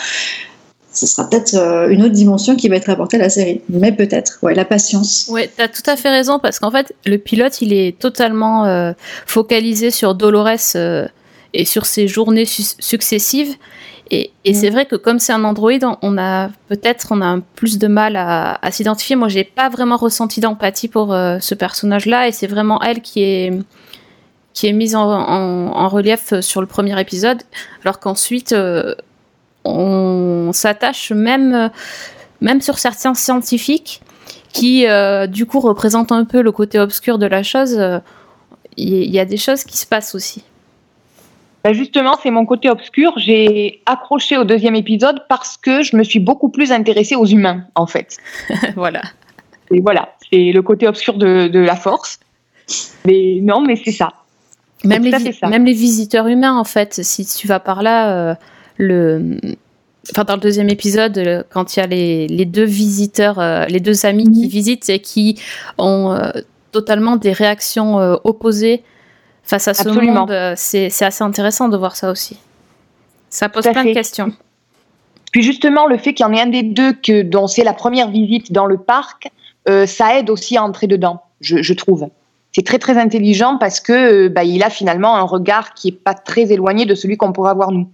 Ce 0.94 1.08
sera 1.08 1.30
peut-être 1.30 1.56
euh, 1.56 1.88
une 1.90 2.04
autre 2.04 2.14
dimension 2.14 2.58
qui 2.58 2.68
va 2.68 2.76
être 2.76 2.90
apportée 2.90 3.16
à 3.16 3.22
la 3.22 3.30
série. 3.30 3.62
Mais 3.70 3.94
peut-être, 3.94 4.40
ouais, 4.42 4.54
la 4.54 4.66
patience. 4.66 5.28
Ouais, 5.30 5.50
t'as 5.56 5.70
tout 5.70 5.84
à 5.86 5.96
fait 5.96 6.10
raison 6.10 6.38
parce 6.38 6.60
qu'en 6.60 6.70
fait, 6.70 6.94
le 7.06 7.18
pilote, 7.18 7.62
il 7.62 7.72
est 7.72 7.98
totalement 7.98 8.66
euh, 8.66 8.92
focalisé 9.26 9.90
sur 9.90 10.16
Dolores 10.16 10.76
euh, 10.76 11.08
et 11.54 11.64
sur 11.64 11.86
ses 11.86 12.10
journées 12.10 12.46
su 12.46 12.64
successives. 12.80 13.56
Et, 14.12 14.32
et 14.43 14.52
mm. 14.52 14.56
c'est 14.56 14.69
vrai 14.69 14.86
que 14.86 14.95
comme 14.95 15.19
c'est 15.19 15.34
un 15.34 15.43
Android, 15.43 15.97
on 16.02 16.17
a 16.17 16.50
peut-être 16.67 17.08
on 17.12 17.21
a 17.21 17.39
plus 17.56 17.80
de 17.80 17.88
mal 17.88 18.15
à, 18.15 18.60
à 18.62 18.71
s'identifier. 18.71 19.15
Moi, 19.15 19.30
j'ai 19.30 19.45
pas 19.45 19.69
vraiment 19.69 19.97
ressenti 19.97 20.41
d'empathie 20.41 20.89
pour 20.89 21.13
euh, 21.13 21.39
ce 21.39 21.56
personnage-là, 21.56 22.28
et 22.28 22.32
c'est 22.32 22.47
vraiment 22.47 22.82
elle 22.82 23.02
qui 23.02 23.24
est 23.24 23.54
qui 24.54 24.67
est 24.67 24.74
mise 24.74 24.95
en, 24.95 25.10
en, 25.10 25.67
en, 25.67 25.88
relief 25.88 26.39
sur 26.41 26.60
le 26.60 26.67
premier 26.67 27.00
épisode, 27.00 27.41
alors 27.84 28.00
qu'ensuite 28.02 28.52
euh, 28.52 28.95
on 29.63 30.52
s'attache 30.54 31.13
même 31.13 31.71
même 32.41 32.60
sur 32.62 32.78
certains 32.78 33.13
scientifiques 33.13 34.02
qui 34.52 34.88
euh, 34.88 35.28
du 35.28 35.45
coup 35.45 35.60
représentent 35.60 36.12
un 36.12 36.26
peu 36.26 36.41
le 36.41 36.52
côté 36.52 36.80
obscur 36.80 37.17
de 37.17 37.26
la 37.26 37.43
chose. 37.43 37.76
Euh, 37.78 38.00
il 38.78 38.89
y, 38.89 39.12
y 39.12 39.19
a 39.19 39.26
des 39.26 39.38
choses 39.38 39.63
qui 39.63 39.78
se 39.78 39.86
passent 39.86 40.15
aussi. 40.15 40.43
Ben 41.63 41.74
justement, 41.74 42.17
c'est 42.21 42.32
mon 42.32 42.45
côté 42.45 42.69
obscur. 42.69 43.13
J'ai 43.17 43.82
accroché 43.86 44.38
au 44.38 44.43
deuxième 44.43 44.76
épisode 44.76 45.24
parce 45.30 45.58
que 45.58 45.84
je 45.84 45.95
me 45.95 46.04
suis 46.04 46.19
beaucoup 46.19 46.50
plus 46.50 46.71
intéressée 46.71 47.15
aux 47.15 47.26
humains, 47.26 47.65
en 47.76 47.86
fait. 47.86 48.17
voilà. 48.76 49.02
Et 49.69 49.80
voilà, 49.80 50.15
c'est 50.32 50.52
le 50.52 50.62
côté 50.62 50.88
obscur 50.88 51.17
de, 51.17 51.47
de, 51.47 51.60
la 51.60 51.76
force. 51.76 52.19
Mais 53.06 53.39
non, 53.41 53.62
mais 53.62 53.76
c'est 53.76 53.91
ça. 53.91 54.13
Même 54.84 55.04
les, 55.04 55.32
ça. 55.34 55.47
même 55.47 55.65
les 55.65 55.74
visiteurs 55.74 56.28
humains, 56.28 56.58
en 56.58 56.63
fait, 56.63 57.02
si 57.04 57.26
tu 57.26 57.47
vas 57.47 57.60
par 57.60 57.84
là, 57.84 58.32
euh, 58.32 58.36
le, 58.78 59.38
enfin 60.12 60.24
dans 60.24 60.36
le 60.36 60.39
deuxième 60.41 60.69
épisode, 60.69 61.45
quand 61.50 61.76
il 61.76 61.80
y 61.80 61.84
a 61.84 61.88
les, 61.88 62.28
les 62.28 62.45
deux 62.45 62.65
visiteurs, 62.65 63.39
euh, 63.39 63.65
les 63.65 63.80
deux 63.80 64.06
amis 64.06 64.26
mmh. 64.26 64.32
qui 64.32 64.47
visitent 64.47 64.89
et 64.89 65.00
qui 65.00 65.39
ont 65.78 66.12
euh, 66.12 66.32
totalement 66.71 67.17
des 67.17 67.32
réactions 67.32 68.00
euh, 68.00 68.15
opposées 68.24 68.84
face 69.43 69.67
à 69.67 69.73
ce 69.73 69.89
monde, 69.89 70.34
c'est 70.56 71.04
assez 71.04 71.23
intéressant 71.23 71.69
de 71.69 71.77
voir 71.77 71.95
ça 71.95 72.12
aussi. 72.12 72.38
Ça 73.30 73.49
pose 73.49 73.63
plein 73.63 73.86
de 73.86 73.93
questions. 73.93 74.32
Puis 75.32 75.41
justement, 75.41 75.88
le 75.88 75.97
fait 75.97 76.13
qu'il 76.13 76.25
y 76.25 76.30
en 76.30 76.34
ait 76.34 76.41
un 76.41 76.47
des 76.47 76.63
deux 76.63 76.93
que, 76.93 77.21
dont 77.21 77.47
c'est 77.47 77.63
la 77.63 77.73
première 77.73 78.10
visite 78.10 78.51
dans 78.51 78.65
le 78.65 78.77
parc, 78.77 79.32
euh, 79.69 79.86
ça 79.86 80.17
aide 80.17 80.30
aussi 80.30 80.58
à 80.58 80.63
entrer 80.63 80.88
dedans, 80.88 81.21
je, 81.39 81.62
je 81.62 81.73
trouve. 81.73 82.10
C'est 82.51 82.65
très 82.65 82.80
très 82.80 82.97
intelligent 82.97 83.58
parce 83.58 83.80
que 83.80 84.25
euh, 84.25 84.30
bah, 84.30 84.43
il 84.43 84.62
a 84.62 84.69
finalement 84.69 85.15
un 85.15 85.21
regard 85.21 85.73
qui 85.73 85.89
est 85.89 86.04
pas 86.04 86.13
très 86.13 86.51
éloigné 86.51 86.86
de 86.86 86.95
celui 86.95 87.15
qu'on 87.15 87.32
pourrait 87.32 87.51
avoir 87.51 87.71
nous. 87.71 87.88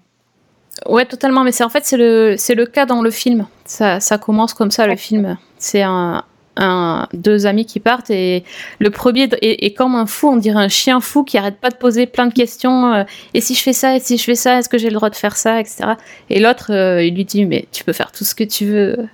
Ouais, 0.87 1.05
totalement. 1.05 1.43
Mais 1.43 1.51
c'est 1.51 1.63
en 1.63 1.69
fait 1.69 1.85
c'est 1.85 1.97
le 1.97 2.35
c'est 2.37 2.55
le 2.55 2.65
cas 2.65 2.85
dans 2.85 3.01
le 3.01 3.11
film. 3.11 3.45
Ça, 3.65 3.99
ça 3.99 4.17
commence 4.17 4.53
comme 4.53 4.71
ça 4.71 4.87
le 4.87 4.95
film. 4.95 5.37
C'est 5.57 5.83
un, 5.83 6.23
un, 6.57 7.07
deux 7.13 7.45
amis 7.45 7.65
qui 7.65 7.79
partent 7.79 8.09
et 8.09 8.43
le 8.79 8.89
premier 8.89 9.29
est, 9.41 9.65
est, 9.65 9.73
comme 9.73 9.95
un 9.95 10.05
fou, 10.05 10.27
on 10.29 10.37
dirait 10.37 10.63
un 10.63 10.67
chien 10.67 10.99
fou 10.99 11.23
qui 11.23 11.37
arrête 11.37 11.57
pas 11.57 11.69
de 11.69 11.75
poser 11.75 12.05
plein 12.05 12.27
de 12.27 12.33
questions. 12.33 12.93
Euh, 12.93 13.03
et 13.33 13.41
si 13.41 13.55
je 13.55 13.61
fais 13.61 13.73
ça, 13.73 13.95
et 13.95 13.99
si 13.99 14.17
je 14.17 14.23
fais 14.23 14.35
ça, 14.35 14.59
est-ce 14.59 14.69
que 14.69 14.77
j'ai 14.77 14.89
le 14.89 14.95
droit 14.95 15.09
de 15.09 15.15
faire 15.15 15.37
ça, 15.37 15.59
etc. 15.59 15.93
Et 16.29 16.39
l'autre, 16.39 16.71
euh, 16.71 17.03
il 17.03 17.15
lui 17.15 17.25
dit 17.25 17.45
mais 17.45 17.65
tu 17.71 17.83
peux 17.83 17.93
faire 17.93 18.11
tout 18.11 18.23
ce 18.23 18.35
que 18.35 18.43
tu 18.43 18.65
veux. 18.65 19.07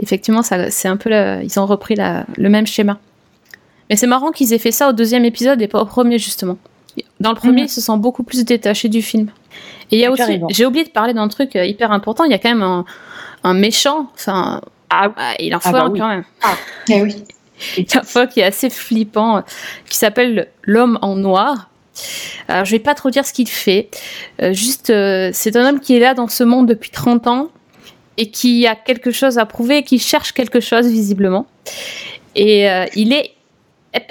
Effectivement, 0.00 0.42
ça, 0.42 0.70
c'est 0.70 0.88
un 0.88 0.96
peu, 0.96 1.10
la, 1.10 1.42
ils 1.42 1.58
ont 1.58 1.66
repris 1.66 1.94
la, 1.94 2.24
le 2.36 2.48
même 2.48 2.66
schéma. 2.66 2.98
Mais 3.90 3.96
c'est 3.96 4.06
marrant 4.06 4.30
qu'ils 4.30 4.52
aient 4.52 4.58
fait 4.58 4.72
ça 4.72 4.88
au 4.88 4.92
deuxième 4.92 5.24
épisode 5.24 5.60
et 5.62 5.68
pas 5.68 5.80
au 5.80 5.86
premier 5.86 6.18
justement. 6.18 6.58
Dans 7.20 7.30
le 7.30 7.36
premier, 7.36 7.62
mmh. 7.62 7.66
ils 7.66 7.70
se 7.70 7.80
sont 7.80 7.98
beaucoup 7.98 8.22
plus 8.22 8.44
détachés 8.44 8.88
du 8.88 9.02
film. 9.02 9.30
Et 9.90 9.96
il 9.96 10.00
y 10.00 10.04
a 10.04 10.10
aussi, 10.10 10.40
j'ai 10.50 10.66
oublié 10.66 10.84
de 10.84 10.90
parler 10.90 11.14
d'un 11.14 11.28
truc 11.28 11.56
euh, 11.56 11.64
hyper 11.64 11.92
important. 11.92 12.24
Il 12.24 12.30
y 12.30 12.34
a 12.34 12.38
quand 12.38 12.48
même 12.48 12.62
un, 12.62 12.84
un 13.44 13.54
méchant, 13.54 14.10
enfin 14.14 14.60
ah, 14.90 15.34
il 15.38 15.54
en 15.54 15.60
faut 15.60 15.68
ah 15.70 15.72
bah 15.72 15.88
oui. 15.90 15.98
quand 15.98 16.08
même. 16.08 16.24
Ah, 16.42 16.54
eh 16.88 17.02
oui. 17.02 17.24
Il 17.78 17.90
y 17.90 17.96
a 17.96 18.00
un 18.00 18.04
fois 18.04 18.26
qui 18.26 18.40
est 18.40 18.44
assez 18.44 18.68
flippant, 18.68 19.42
qui 19.88 19.96
s'appelle 19.96 20.48
L'homme 20.62 20.98
en 21.00 21.16
noir. 21.16 21.70
Alors, 22.48 22.66
je 22.66 22.72
vais 22.72 22.78
pas 22.78 22.94
trop 22.94 23.08
dire 23.08 23.24
ce 23.24 23.32
qu'il 23.32 23.48
fait. 23.48 23.88
Euh, 24.42 24.52
juste, 24.52 24.90
euh, 24.90 25.30
c'est 25.32 25.56
un 25.56 25.66
homme 25.66 25.80
qui 25.80 25.96
est 25.96 26.00
là 26.00 26.12
dans 26.12 26.28
ce 26.28 26.44
monde 26.44 26.68
depuis 26.68 26.90
30 26.90 27.26
ans 27.26 27.48
et 28.18 28.30
qui 28.30 28.66
a 28.66 28.74
quelque 28.74 29.10
chose 29.10 29.38
à 29.38 29.46
prouver 29.46 29.78
et 29.78 29.82
qui 29.84 29.98
cherche 29.98 30.32
quelque 30.32 30.60
chose 30.60 30.86
visiblement. 30.86 31.46
Et 32.34 32.70
euh, 32.70 32.84
il 32.94 33.14
est 33.14 33.36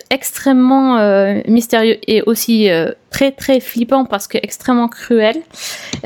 extrêmement 0.09 0.97
euh, 0.97 1.41
mystérieux 1.47 1.97
et 2.07 2.21
aussi 2.23 2.69
euh, 2.69 2.91
très 3.09 3.31
très 3.31 3.59
flippant 3.59 4.05
parce 4.05 4.27
que 4.27 4.37
extrêmement 4.37 4.87
cruel. 4.87 5.37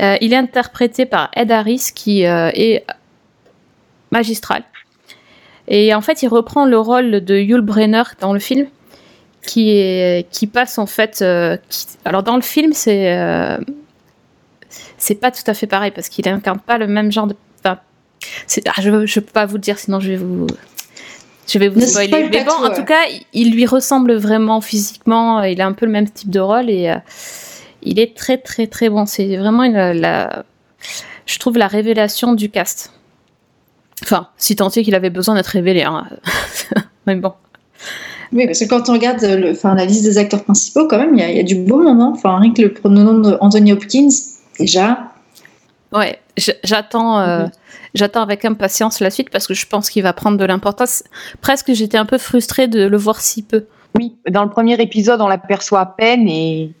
Euh, 0.00 0.16
il 0.20 0.32
est 0.32 0.36
interprété 0.36 1.06
par 1.06 1.30
Ed 1.34 1.50
Harris 1.50 1.90
qui 1.94 2.22
est 2.22 2.84
magistral. 4.10 4.64
Et 5.68 5.94
en 5.94 6.00
fait, 6.00 6.22
il 6.22 6.28
reprend 6.28 6.64
le 6.64 6.78
rôle 6.78 7.24
de 7.24 7.36
Yul 7.36 7.60
Brenner 7.60 8.02
dans 8.20 8.32
le 8.32 8.40
film, 8.40 8.66
qui 9.46 9.70
est 9.70 10.28
qui 10.30 10.46
passe 10.46 10.78
en 10.78 10.86
fait. 10.86 11.24
Qui, 11.68 11.86
alors 12.04 12.22
dans 12.22 12.36
le 12.36 12.42
film, 12.42 12.72
c'est 12.72 13.58
c'est 14.98 15.14
pas 15.14 15.30
tout 15.30 15.42
à 15.46 15.54
fait 15.54 15.66
pareil 15.66 15.90
parce 15.90 16.08
qu'il 16.08 16.28
incarne 16.28 16.60
pas 16.60 16.78
le 16.78 16.86
même 16.86 17.10
genre 17.10 17.26
de. 17.26 17.34
Enfin, 17.60 17.78
ah, 18.66 18.80
je, 18.80 19.06
je 19.06 19.20
peux 19.20 19.32
pas 19.32 19.46
vous 19.46 19.56
le 19.56 19.60
dire, 19.60 19.78
sinon 19.78 20.00
je 20.00 20.10
vais 20.10 20.16
vous. 20.16 20.46
Je 21.48 21.58
vais 21.58 21.68
vous 21.68 21.80
spoiler. 21.80 22.08
spoil 22.08 22.30
Mais 22.30 22.44
bon, 22.44 22.52
en 22.52 22.72
tout 22.72 22.84
cas, 22.84 23.00
il 23.32 23.52
lui 23.52 23.66
ressemble 23.66 24.14
vraiment 24.14 24.60
physiquement. 24.60 25.42
Il 25.42 25.60
a 25.60 25.66
un 25.66 25.72
peu 25.72 25.86
le 25.86 25.92
même 25.92 26.08
type 26.08 26.30
de 26.30 26.38
rôle 26.38 26.70
et 26.70 26.90
euh, 26.90 26.96
il 27.82 27.98
est 27.98 28.16
très 28.16 28.38
très 28.38 28.68
très 28.68 28.88
bon. 28.88 29.04
C'est 29.06 29.36
vraiment 29.36 29.64
une, 29.64 29.92
la, 29.92 30.44
je 31.26 31.38
trouve 31.38 31.58
la 31.58 31.66
révélation 31.66 32.34
du 32.34 32.50
cast. 32.50 32.92
Enfin, 34.02 34.28
si 34.36 34.56
tant 34.56 34.68
est 34.70 34.82
qu'il 34.82 34.94
avait 34.94 35.10
besoin 35.10 35.34
d'être 35.34 35.48
révélé. 35.48 35.82
Hein. 35.82 36.06
Mais 37.06 37.16
bon. 37.16 37.32
Oui, 38.32 38.46
parce 38.46 38.60
que 38.60 38.64
quand 38.66 38.88
on 38.88 38.92
regarde 38.92 39.20
le, 39.22 39.50
enfin, 39.52 39.74
la 39.74 39.84
liste 39.84 40.04
des 40.04 40.16
acteurs 40.18 40.44
principaux, 40.44 40.86
quand 40.86 40.98
même, 40.98 41.14
il 41.14 41.20
y, 41.20 41.22
a- 41.24 41.30
il 41.30 41.36
y 41.36 41.40
a 41.40 41.42
du 41.42 41.56
beau 41.56 41.82
monde. 41.82 42.00
hein. 42.00 42.12
Enfin, 42.14 42.38
rien 42.38 42.52
que 42.52 42.62
le 42.62 42.72
pronom 42.72 43.14
d'Anthony 43.18 43.72
Hopkins, 43.72 44.08
déjà. 44.58 44.98
Ouais, 45.92 46.20
j'attends, 46.62 47.18
euh, 47.20 47.44
Mhm. 47.44 47.50
j'attends 47.94 48.22
avec 48.22 48.44
impatience 48.44 49.00
la 49.00 49.10
suite 49.10 49.30
parce 49.30 49.46
que 49.48 49.54
je 49.54 49.66
pense 49.66 49.90
qu'il 49.90 50.02
va 50.04 50.12
prendre 50.12 50.38
de 50.38 50.44
l'importance. 50.44 51.02
Presque, 51.40 51.72
j'étais 51.72 51.98
un 51.98 52.06
peu 52.06 52.18
frustrée 52.18 52.68
de 52.68 52.86
le 52.86 52.96
voir 52.96 53.20
si 53.20 53.42
peu. 53.42 53.66
Oui, 53.98 54.14
dans 54.30 54.44
le 54.44 54.50
premier 54.50 54.80
épisode, 54.80 55.20
on 55.20 55.26
l'aperçoit 55.26 55.80
à 55.80 55.86
peine 55.86 56.28
et 56.28 56.72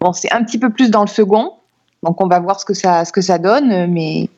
bon, 0.00 0.12
c'est 0.12 0.30
un 0.30 0.44
petit 0.44 0.58
peu 0.58 0.68
plus 0.70 0.90
dans 0.90 1.00
le 1.00 1.06
second. 1.06 1.52
Donc, 2.02 2.20
on 2.20 2.26
va 2.26 2.38
voir 2.40 2.60
ce 2.60 2.66
que 2.66 2.74
ça, 2.74 3.06
ce 3.06 3.12
que 3.12 3.22
ça 3.22 3.38
donne. 3.38 3.86
Mais 3.90 4.28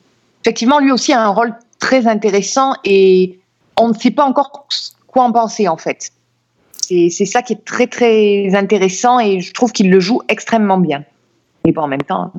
effectivement, 0.43 0.79
lui 0.79 0.93
aussi 0.93 1.11
a 1.11 1.21
un 1.21 1.27
rôle 1.27 1.53
très 1.81 2.07
intéressant 2.07 2.73
et 2.85 3.39
on 3.77 3.89
ne 3.89 3.93
sait 3.93 4.11
pas 4.11 4.23
encore 4.23 4.67
quoi 5.07 5.23
en 5.23 5.33
penser 5.33 5.67
en 5.67 5.75
fait. 5.77 6.11
C'est 6.81 7.09
c'est 7.09 7.25
ça 7.25 7.41
qui 7.41 7.53
est 7.53 7.65
très 7.65 7.87
très 7.87 8.55
intéressant 8.55 9.19
et 9.19 9.41
je 9.41 9.51
trouve 9.53 9.71
qu'il 9.73 9.89
le 9.89 9.99
joue 9.99 10.21
extrêmement 10.29 10.77
bien. 10.77 11.03
Mais 11.65 11.73
bon, 11.73 11.81
en 11.81 11.87
même 11.87 12.01
temps, 12.03 12.31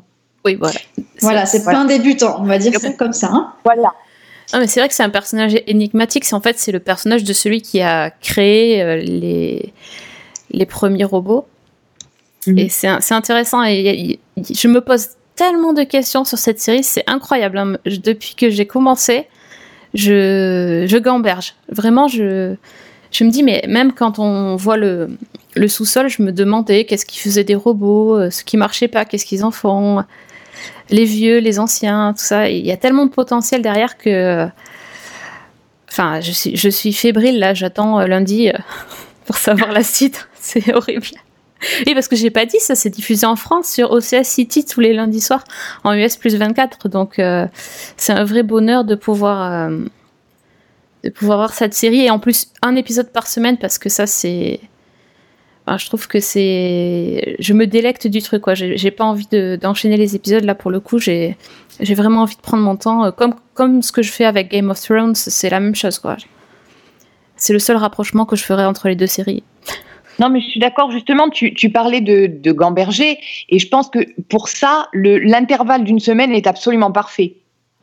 Oui, 0.45 0.55
voilà. 0.55 0.79
Voilà, 1.21 1.45
c'est 1.45 1.59
voilà. 1.63 1.77
pas 1.79 1.83
un 1.83 1.87
débutant, 1.87 2.37
on 2.39 2.45
va 2.45 2.57
dire 2.57 2.77
ça 2.79 2.91
comme 2.93 3.13
ça. 3.13 3.29
hein. 3.31 3.53
voilà. 3.63 3.93
Ah, 4.51 4.59
mais 4.59 4.67
c'est 4.67 4.79
vrai 4.81 4.89
que 4.89 4.95
c'est 4.95 5.03
un 5.03 5.09
personnage 5.09 5.55
énigmatique. 5.67 6.25
C'est 6.25 6.35
en 6.35 6.41
fait 6.41 6.57
c'est 6.59 6.71
le 6.71 6.79
personnage 6.79 7.23
de 7.23 7.33
celui 7.33 7.61
qui 7.61 7.81
a 7.81 8.09
créé 8.11 8.81
euh, 8.81 8.97
les 8.97 9.73
les 10.51 10.65
premiers 10.65 11.05
robots. 11.05 11.45
Mhm. 12.47 12.57
Et 12.59 12.69
c'est 12.69 12.89
c'est 13.01 13.13
intéressant. 13.15 13.63
Et 13.63 14.19
je 14.37 14.67
me 14.67 14.81
pose 14.81 15.07
tellement 15.35 15.73
de 15.73 15.83
questions 15.83 16.25
sur 16.25 16.37
cette 16.37 16.59
série, 16.59 16.83
c'est 16.83 17.03
incroyable. 17.07 17.57
hein. 17.57 17.77
Je- 17.85 17.97
Depuis 17.99 18.35
que 18.35 18.49
j'ai 18.51 18.67
commencé, 18.67 19.27
je 19.93 20.97
gamberge. 20.97 21.55
Vraiment, 21.69 22.07
je 22.07 22.55
je 23.11 23.23
me 23.23 23.29
dis 23.29 23.43
mais 23.43 23.63
même 23.67 23.93
quand 23.93 24.19
on 24.19 24.55
voit 24.55 24.77
le 24.77 25.17
sous-sol, 25.67 26.09
je 26.09 26.23
me 26.23 26.31
demandais 26.31 26.85
qu'est-ce 26.85 27.05
qui 27.05 27.19
faisait 27.19 27.43
des 27.43 27.55
robots, 27.55 28.17
euh, 28.17 28.29
ce 28.31 28.43
qui 28.43 28.57
marchait 28.57 28.87
pas, 28.87 29.05
qu'est-ce 29.05 29.25
qu'ils 29.25 29.45
en 29.45 29.51
font 29.51 30.03
les 30.89 31.05
vieux, 31.05 31.39
les 31.39 31.59
anciens, 31.59 32.13
tout 32.13 32.23
ça. 32.23 32.49
Il 32.49 32.65
y 32.65 32.71
a 32.71 32.77
tellement 32.77 33.05
de 33.05 33.11
potentiel 33.11 33.61
derrière 33.61 33.97
que. 33.97 34.47
Enfin, 35.89 36.21
je 36.21 36.31
suis, 36.31 36.55
je 36.55 36.69
suis 36.69 36.91
fébrile 36.91 37.37
là, 37.37 37.53
j'attends 37.53 37.99
euh, 37.99 38.07
lundi 38.07 38.49
euh, 38.49 38.57
pour 39.25 39.37
savoir 39.37 39.71
la 39.71 39.83
suite. 39.83 40.27
C'est 40.39 40.73
horrible. 40.73 41.07
Oui, 41.85 41.93
parce 41.93 42.07
que 42.07 42.15
j'ai 42.15 42.29
pas 42.31 42.45
dit, 42.45 42.59
ça 42.59 42.75
c'est 42.75 42.89
diffusé 42.89 43.25
en 43.25 43.35
France 43.35 43.69
sur 43.69 43.91
OCS 43.91 44.23
City 44.23 44.65
tous 44.65 44.79
les 44.79 44.93
lundis 44.93 45.21
soirs 45.21 45.43
en 45.83 45.93
US 45.93 46.17
plus 46.17 46.35
24. 46.35 46.89
Donc 46.89 47.19
euh, 47.19 47.47
c'est 47.97 48.13
un 48.13 48.23
vrai 48.23 48.43
bonheur 48.43 48.83
de 48.83 48.95
pouvoir, 48.95 49.51
euh, 49.69 49.79
de 51.03 51.09
pouvoir 51.09 51.37
voir 51.39 51.53
cette 51.53 51.73
série. 51.73 52.01
Et 52.01 52.09
en 52.09 52.19
plus, 52.19 52.47
un 52.61 52.75
épisode 52.75 53.11
par 53.11 53.27
semaine 53.27 53.57
parce 53.57 53.77
que 53.77 53.89
ça 53.89 54.07
c'est. 54.07 54.59
Je 55.65 55.85
trouve 55.85 56.07
que 56.09 56.19
c'est. 56.19 57.37
Je 57.39 57.53
me 57.53 57.65
délecte 57.65 58.05
du 58.07 58.21
truc, 58.21 58.41
quoi. 58.41 58.53
J'ai 58.53 58.91
pas 58.91 59.05
envie 59.05 59.27
de- 59.31 59.57
d'enchaîner 59.61 59.95
les 59.95 60.13
épisodes. 60.13 60.43
Là, 60.43 60.55
pour 60.55 60.71
le 60.71 60.81
coup, 60.81 60.99
j'ai 60.99 61.37
j'ai 61.79 61.93
vraiment 61.93 62.23
envie 62.23 62.35
de 62.35 62.41
prendre 62.41 62.63
mon 62.63 62.75
temps. 62.75 63.05
euh, 63.05 63.11
Comme, 63.11 63.35
comme 63.53 63.81
ce 63.81 63.93
que 63.93 64.01
je 64.01 64.11
fais 64.11 64.25
avec 64.25 64.51
Game 64.51 64.69
of 64.69 64.81
Thrones, 64.81 65.15
c'est 65.15 65.49
la 65.49 65.61
même 65.61 65.73
chose, 65.73 65.99
quoi. 65.99 66.17
C'est 67.37 67.53
le 67.53 67.59
seul 67.59 67.77
rapprochement 67.77 68.25
que 68.25 68.35
je 68.35 68.43
ferais 68.43 68.65
entre 68.65 68.89
les 68.89 68.95
deux 68.97 69.07
séries. 69.07 69.43
Non, 70.19 70.29
mais 70.29 70.41
je 70.41 70.47
suis 70.47 70.59
d'accord. 70.59 70.91
Justement, 70.91 71.29
tu, 71.29 71.53
tu 71.53 71.69
parlais 71.69 72.01
de, 72.01 72.27
de 72.27 72.51
Gamberger, 72.51 73.17
et 73.49 73.59
je 73.59 73.67
pense 73.67 73.89
que 73.89 73.99
pour 74.29 74.47
ça, 74.47 74.87
le- 74.93 75.17
l'intervalle 75.19 75.83
d'une 75.83 75.99
semaine 75.99 76.31
est 76.31 76.47
absolument 76.47 76.91
parfait, 76.91 77.35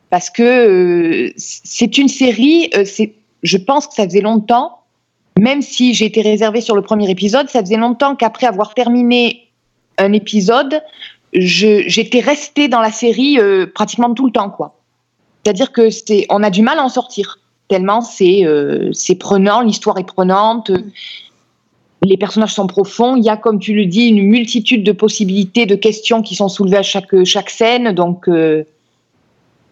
parce 0.09 0.29
que 0.29 0.43
euh, 0.43 1.33
c'est 1.37 1.97
une 1.97 2.07
série. 2.07 2.69
euh, 2.75 2.85
je 3.43 3.57
pense 3.57 3.87
que 3.87 3.93
ça 3.93 4.05
faisait 4.05 4.21
longtemps, 4.21 4.79
même 5.39 5.61
si 5.61 5.93
j'ai 5.93 6.05
été 6.05 6.21
réservée 6.21 6.61
sur 6.61 6.75
le 6.75 6.81
premier 6.81 7.09
épisode, 7.09 7.49
ça 7.49 7.61
faisait 7.61 7.77
longtemps 7.77 8.15
qu'après 8.15 8.47
avoir 8.47 8.73
terminé 8.73 9.47
un 9.97 10.13
épisode, 10.13 10.81
j'étais 11.33 12.19
restée 12.19 12.67
dans 12.67 12.81
la 12.81 12.91
série 12.91 13.39
euh, 13.39 13.65
pratiquement 13.65 14.13
tout 14.13 14.25
le 14.25 14.31
temps. 14.31 14.55
C'est-à-dire 15.43 15.71
que 15.71 15.89
on 16.29 16.43
a 16.43 16.49
du 16.49 16.61
mal 16.61 16.77
à 16.77 16.83
en 16.83 16.89
sortir 16.89 17.39
tellement 17.67 18.01
c'est, 18.01 18.45
euh, 18.45 18.91
c'est 18.93 19.15
prenant, 19.15 19.61
l'histoire 19.61 19.97
est 19.97 20.05
prenante 20.07 20.71
les 22.03 22.17
personnages 22.17 22.53
sont 22.53 22.67
profonds. 22.67 23.15
Il 23.15 23.23
y 23.23 23.29
a, 23.29 23.37
comme 23.37 23.59
tu 23.59 23.73
le 23.73 23.85
dis, 23.85 24.07
une 24.07 24.23
multitude 24.23 24.83
de 24.83 24.91
possibilités, 24.91 25.65
de 25.65 25.75
questions 25.75 26.21
qui 26.21 26.35
sont 26.35 26.49
soulevées 26.49 26.77
à 26.77 26.83
chaque, 26.83 27.23
chaque 27.25 27.49
scène. 27.49 27.91
Donc, 27.93 28.27
euh, 28.27 28.63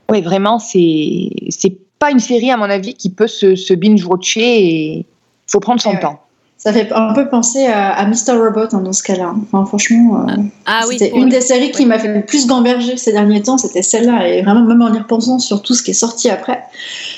ouais, 0.10 0.22
vraiment, 0.22 0.60
c'est 0.60 1.30
c'est 1.50 1.76
pas 1.98 2.12
une 2.12 2.20
série, 2.20 2.50
à 2.52 2.58
mon 2.58 2.70
avis, 2.70 2.94
qui 2.94 3.10
peut 3.10 3.28
se, 3.28 3.56
se 3.56 3.74
binge-watcher 3.74 4.40
et 4.64 4.94
il 5.00 5.06
faut 5.48 5.60
prendre 5.60 5.82
son 5.82 5.92
Ouais. 5.92 6.00
temps. 6.00 6.20
Ça 6.58 6.74
fait 6.74 6.92
un 6.92 7.14
peu 7.14 7.30
penser 7.30 7.66
à, 7.68 7.92
à 7.92 8.06
Mr. 8.06 8.34
Robot 8.38 8.68
hein, 8.76 8.82
dans 8.82 8.92
ce 8.92 9.02
cas-là. 9.04 9.34
Enfin, 9.44 9.66
franchement, 9.66 10.26
euh, 10.28 10.34
Ah 10.66 10.82
oui, 10.90 10.98
c'était 11.00 11.18
une 11.18 11.30
des 11.30 11.40
séries 11.40 11.72
qui 11.72 11.86
m'a 11.86 11.98
fait 12.00 12.14
le 12.14 12.26
plus 12.26 12.48
gamberger 12.48 12.98
ces 12.98 13.14
derniers 13.14 13.42
temps, 13.42 13.58
c'était 13.58 13.82
celle-là. 13.82 14.28
Et 14.28 14.42
vraiment, 14.42 14.64
même 14.66 14.82
en 14.82 14.94
y 14.94 14.98
repensant 14.98 15.40
sur 15.40 15.62
tout 15.62 15.74
ce 15.74 15.82
qui 15.84 15.92
est 15.92 15.94
sorti 15.94 16.30
après, 16.30 16.62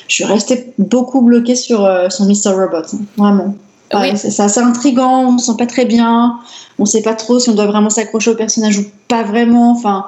je 0.08 0.14
suis 0.14 0.24
restée 0.26 0.72
beaucoup 0.78 1.22
bloquée 1.22 1.56
sur, 1.56 1.84
euh, 1.86 2.08
sur 2.10 2.26
Mr. 2.26 2.54
Robot. 2.56 2.78
hein, 2.94 3.00
vraiment. 3.18 3.56
Ouais, 3.94 4.16
c'est 4.16 4.32
c'est 4.32 4.44
assez 4.44 4.60
intriguant, 4.60 5.28
on 5.28 5.34
ne 5.34 5.40
sent 5.40 5.54
pas 5.58 5.66
très 5.66 5.86
bien, 5.86 6.40
on 6.80 6.84
ne 6.84 6.88
sait 6.88 7.02
pas 7.02 7.14
trop 7.14 7.40
si 7.40 7.50
on 7.50 7.54
doit 7.54 7.68
vraiment 7.68 7.90
s'accrocher 7.90 8.32
au 8.32 8.36
personnage 8.36 8.80
ou 8.80 8.86
pas 9.08 9.24
vraiment. 9.24 9.72
Enfin, 9.72 10.06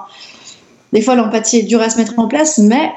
des 0.94 1.02
fois, 1.02 1.16
l'empathie 1.16 1.58
est 1.58 1.64
dure 1.64 1.82
à 1.82 1.90
se 1.90 1.98
mettre 1.98 2.14
en 2.18 2.28
place, 2.28 2.58
mais 2.60 2.92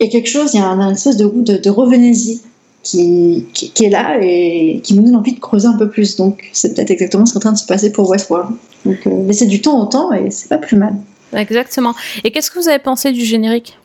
il 0.00 0.06
y 0.06 0.08
a 0.08 0.12
quelque 0.12 0.28
chose, 0.28 0.54
il 0.54 0.60
y 0.60 0.62
a 0.62 0.66
un, 0.66 0.80
un 0.80 0.92
espèce 0.92 1.16
de 1.16 1.26
goût 1.26 1.42
de, 1.42 1.56
de 1.56 1.70
revenez-y 1.70 2.40
qui, 2.82 3.46
qui, 3.54 3.70
qui 3.70 3.84
est 3.84 3.90
là 3.90 4.18
et 4.20 4.80
qui 4.82 4.94
nous 4.94 5.02
donne 5.02 5.16
envie 5.16 5.34
de 5.34 5.40
creuser 5.40 5.66
un 5.66 5.76
peu 5.76 5.88
plus. 5.88 6.16
Donc, 6.16 6.50
c'est 6.52 6.74
peut-être 6.74 6.90
exactement 6.90 7.26
ce 7.26 7.32
qui 7.32 7.36
est 7.36 7.38
en 7.38 7.40
train 7.40 7.52
de 7.52 7.58
se 7.58 7.66
passer 7.66 7.92
pour 7.92 8.08
Westworld. 8.08 8.54
Donc, 8.84 8.98
euh, 9.06 9.26
laisser 9.26 9.46
du 9.46 9.60
temps 9.60 9.80
au 9.80 9.86
temps 9.86 10.12
et 10.12 10.30
c'est 10.30 10.48
pas 10.48 10.58
plus 10.58 10.76
mal. 10.76 10.94
Exactement. 11.32 11.94
Et 12.22 12.30
qu'est-ce 12.30 12.50
que 12.50 12.58
vous 12.58 12.68
avez 12.68 12.78
pensé 12.78 13.10
du 13.10 13.24
générique? 13.24 13.78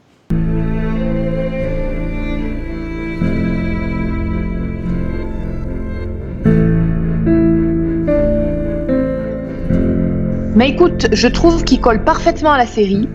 Mais 10.60 10.72
écoute, 10.72 11.08
je 11.14 11.28
trouve 11.30 11.64
qu'il 11.64 11.80
colle 11.80 12.04
parfaitement 12.04 12.52
à 12.52 12.58
la 12.58 12.66
série. 12.66 13.08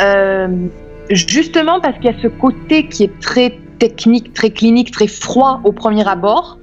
Euh, 0.00 0.48
justement 1.10 1.80
parce 1.82 1.96
qu'il 1.96 2.06
y 2.06 2.14
a 2.14 2.22
ce 2.22 2.28
côté 2.28 2.88
qui 2.88 3.04
est 3.04 3.20
très 3.20 3.58
technique, 3.78 4.32
très 4.32 4.48
clinique, 4.48 4.90
très 4.90 5.06
froid 5.06 5.60
au 5.64 5.72
premier 5.72 6.08
abord. 6.08 6.58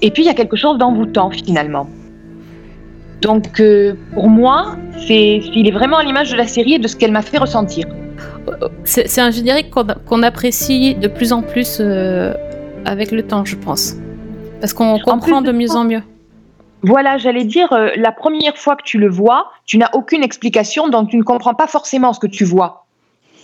Et 0.00 0.10
puis 0.10 0.22
il 0.22 0.26
y 0.26 0.30
a 0.30 0.34
quelque 0.34 0.56
chose 0.56 0.78
d'envoûtant 0.78 1.28
finalement. 1.28 1.90
Donc 3.20 3.60
euh, 3.60 3.96
pour 4.14 4.30
moi, 4.30 4.76
c'est, 5.06 5.42
il 5.54 5.68
est 5.68 5.72
vraiment 5.72 5.98
à 5.98 6.02
l'image 6.02 6.30
de 6.30 6.36
la 6.38 6.46
série 6.46 6.72
et 6.72 6.78
de 6.78 6.88
ce 6.88 6.96
qu'elle 6.96 7.12
m'a 7.12 7.20
fait 7.20 7.36
ressentir. 7.36 7.84
C'est 8.84 9.20
un 9.20 9.30
générique 9.30 9.68
qu'on 9.68 9.84
qu'on 10.06 10.22
apprécie 10.22 10.94
de 10.94 11.06
plus 11.06 11.34
en 11.34 11.42
plus 11.42 11.80
euh, 11.80 12.32
avec 12.86 13.10
le 13.10 13.22
temps, 13.24 13.44
je 13.44 13.56
pense. 13.56 13.96
Parce 14.58 14.72
qu'on 14.72 14.98
comprend 15.00 15.42
plus 15.42 15.42
de 15.42 15.52
mieux 15.52 15.72
en 15.72 15.84
mieux. 15.84 16.00
Voilà, 16.82 17.18
j'allais 17.18 17.44
dire, 17.44 17.72
euh, 17.72 17.90
la 17.96 18.12
première 18.12 18.56
fois 18.56 18.76
que 18.76 18.82
tu 18.84 18.98
le 18.98 19.08
vois, 19.08 19.50
tu 19.66 19.76
n'as 19.78 19.90
aucune 19.92 20.22
explication, 20.22 20.88
donc 20.88 21.10
tu 21.10 21.16
ne 21.16 21.22
comprends 21.22 21.54
pas 21.54 21.66
forcément 21.66 22.12
ce 22.12 22.20
que 22.20 22.26
tu 22.26 22.44
vois. 22.44 22.86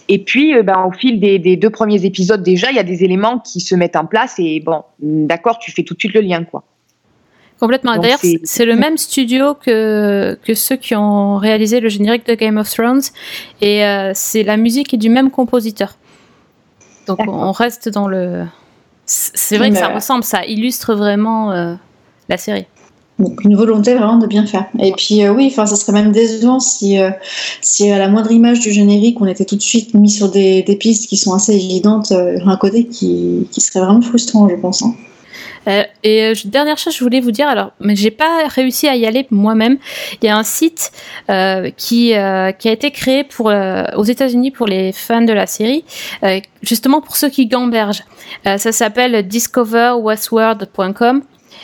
Et 0.08 0.18
puis, 0.22 0.54
euh, 0.56 0.62
ben, 0.62 0.84
au 0.84 0.92
fil 0.92 1.20
des, 1.20 1.38
des 1.38 1.56
deux 1.56 1.68
premiers 1.70 2.04
épisodes 2.04 2.42
déjà, 2.42 2.70
il 2.70 2.76
y 2.76 2.80
a 2.80 2.82
des 2.84 3.04
éléments 3.04 3.38
qui 3.38 3.60
se 3.60 3.74
mettent 3.74 3.96
en 3.96 4.06
place 4.06 4.34
et 4.38 4.60
bon, 4.60 4.84
d'accord, 5.00 5.58
tu 5.58 5.70
fais 5.72 5.82
tout 5.82 5.94
de 5.94 5.98
suite 5.98 6.14
le 6.14 6.20
lien, 6.20 6.44
quoi. 6.44 6.62
Complètement. 7.58 7.96
D'ailleurs, 7.96 8.18
c'est- 8.44 8.64
le 8.66 8.76
même 8.76 8.98
studio 8.98 9.54
que, 9.54 10.38
que 10.44 10.52
ceux 10.54 10.76
qui 10.76 10.94
ont 10.94 11.38
réalisé 11.38 11.80
le 11.80 11.88
générique 11.88 12.26
de 12.26 12.34
Game 12.34 12.58
of 12.58 12.70
Thrones. 12.70 13.00
Et 13.62 13.82
euh, 13.84 14.12
c'est 14.14 14.42
la 14.42 14.58
musique 14.58 14.92
est 14.92 14.98
du 14.98 15.08
même 15.08 15.30
compositeur. 15.30 15.96
Donc 17.06 17.18
on 17.26 17.52
reste 17.52 17.88
dans 17.88 18.08
le. 18.08 18.44
C'est 19.06 19.56
vrai 19.56 19.70
que 19.70 19.76
ça 19.76 19.88
ressemble, 19.88 20.22
ça 20.22 20.44
illustre 20.44 20.94
vraiment 20.94 21.76
la 22.28 22.36
série. 22.36 22.66
Donc, 23.18 23.44
une 23.44 23.56
volonté 23.56 23.94
vraiment 23.94 24.18
de 24.18 24.26
bien 24.26 24.44
faire. 24.44 24.66
Et 24.78 24.92
puis, 24.92 25.24
euh, 25.24 25.32
oui, 25.32 25.48
enfin, 25.50 25.64
ça 25.64 25.76
serait 25.76 25.92
même 25.92 26.12
décevant 26.12 26.60
si, 26.60 26.98
euh, 26.98 27.10
si 27.62 27.90
à 27.90 27.98
la 27.98 28.08
moindre 28.08 28.30
image 28.30 28.60
du 28.60 28.70
générique, 28.72 29.18
on 29.22 29.26
était 29.26 29.46
tout 29.46 29.56
de 29.56 29.62
suite 29.62 29.94
mis 29.94 30.10
sur 30.10 30.30
des, 30.30 30.62
pistes 30.78 31.08
qui 31.08 31.16
sont 31.16 31.32
assez 31.32 31.54
évidentes, 31.54 32.12
euh, 32.12 32.38
un 32.44 32.58
côté 32.58 32.84
qui, 32.86 33.48
qui 33.50 33.60
serait 33.62 33.80
vraiment 33.80 34.02
frustrant, 34.02 34.46
je 34.50 34.56
pense. 34.56 34.82
hein. 34.82 34.94
Euh, 35.66 35.82
et 36.04 36.34
dernière 36.44 36.76
chose, 36.76 36.94
je 36.94 37.02
voulais 37.02 37.20
vous 37.20 37.32
dire, 37.32 37.48
alors, 37.48 37.72
mais 37.80 37.96
j'ai 37.96 38.10
pas 38.12 38.46
réussi 38.48 38.86
à 38.86 38.94
y 38.94 39.06
aller 39.06 39.26
moi-même. 39.30 39.78
Il 40.22 40.26
y 40.26 40.28
a 40.28 40.36
un 40.36 40.44
site 40.44 40.92
qui 41.76 42.12
qui 42.12 42.14
a 42.14 42.52
été 42.72 42.90
créé 42.92 43.24
pour 43.24 43.46
aux 43.96 44.04
États-Unis 44.04 44.52
pour 44.52 44.68
les 44.68 44.92
fans 44.92 45.22
de 45.22 45.32
la 45.32 45.46
série, 45.46 45.84
justement 46.62 47.00
pour 47.00 47.16
ceux 47.16 47.30
qui 47.30 47.46
gambergent. 47.46 48.04
Ça 48.44 48.70
s'appelle 48.70 49.26
discoverwestworld.com. 49.26 51.22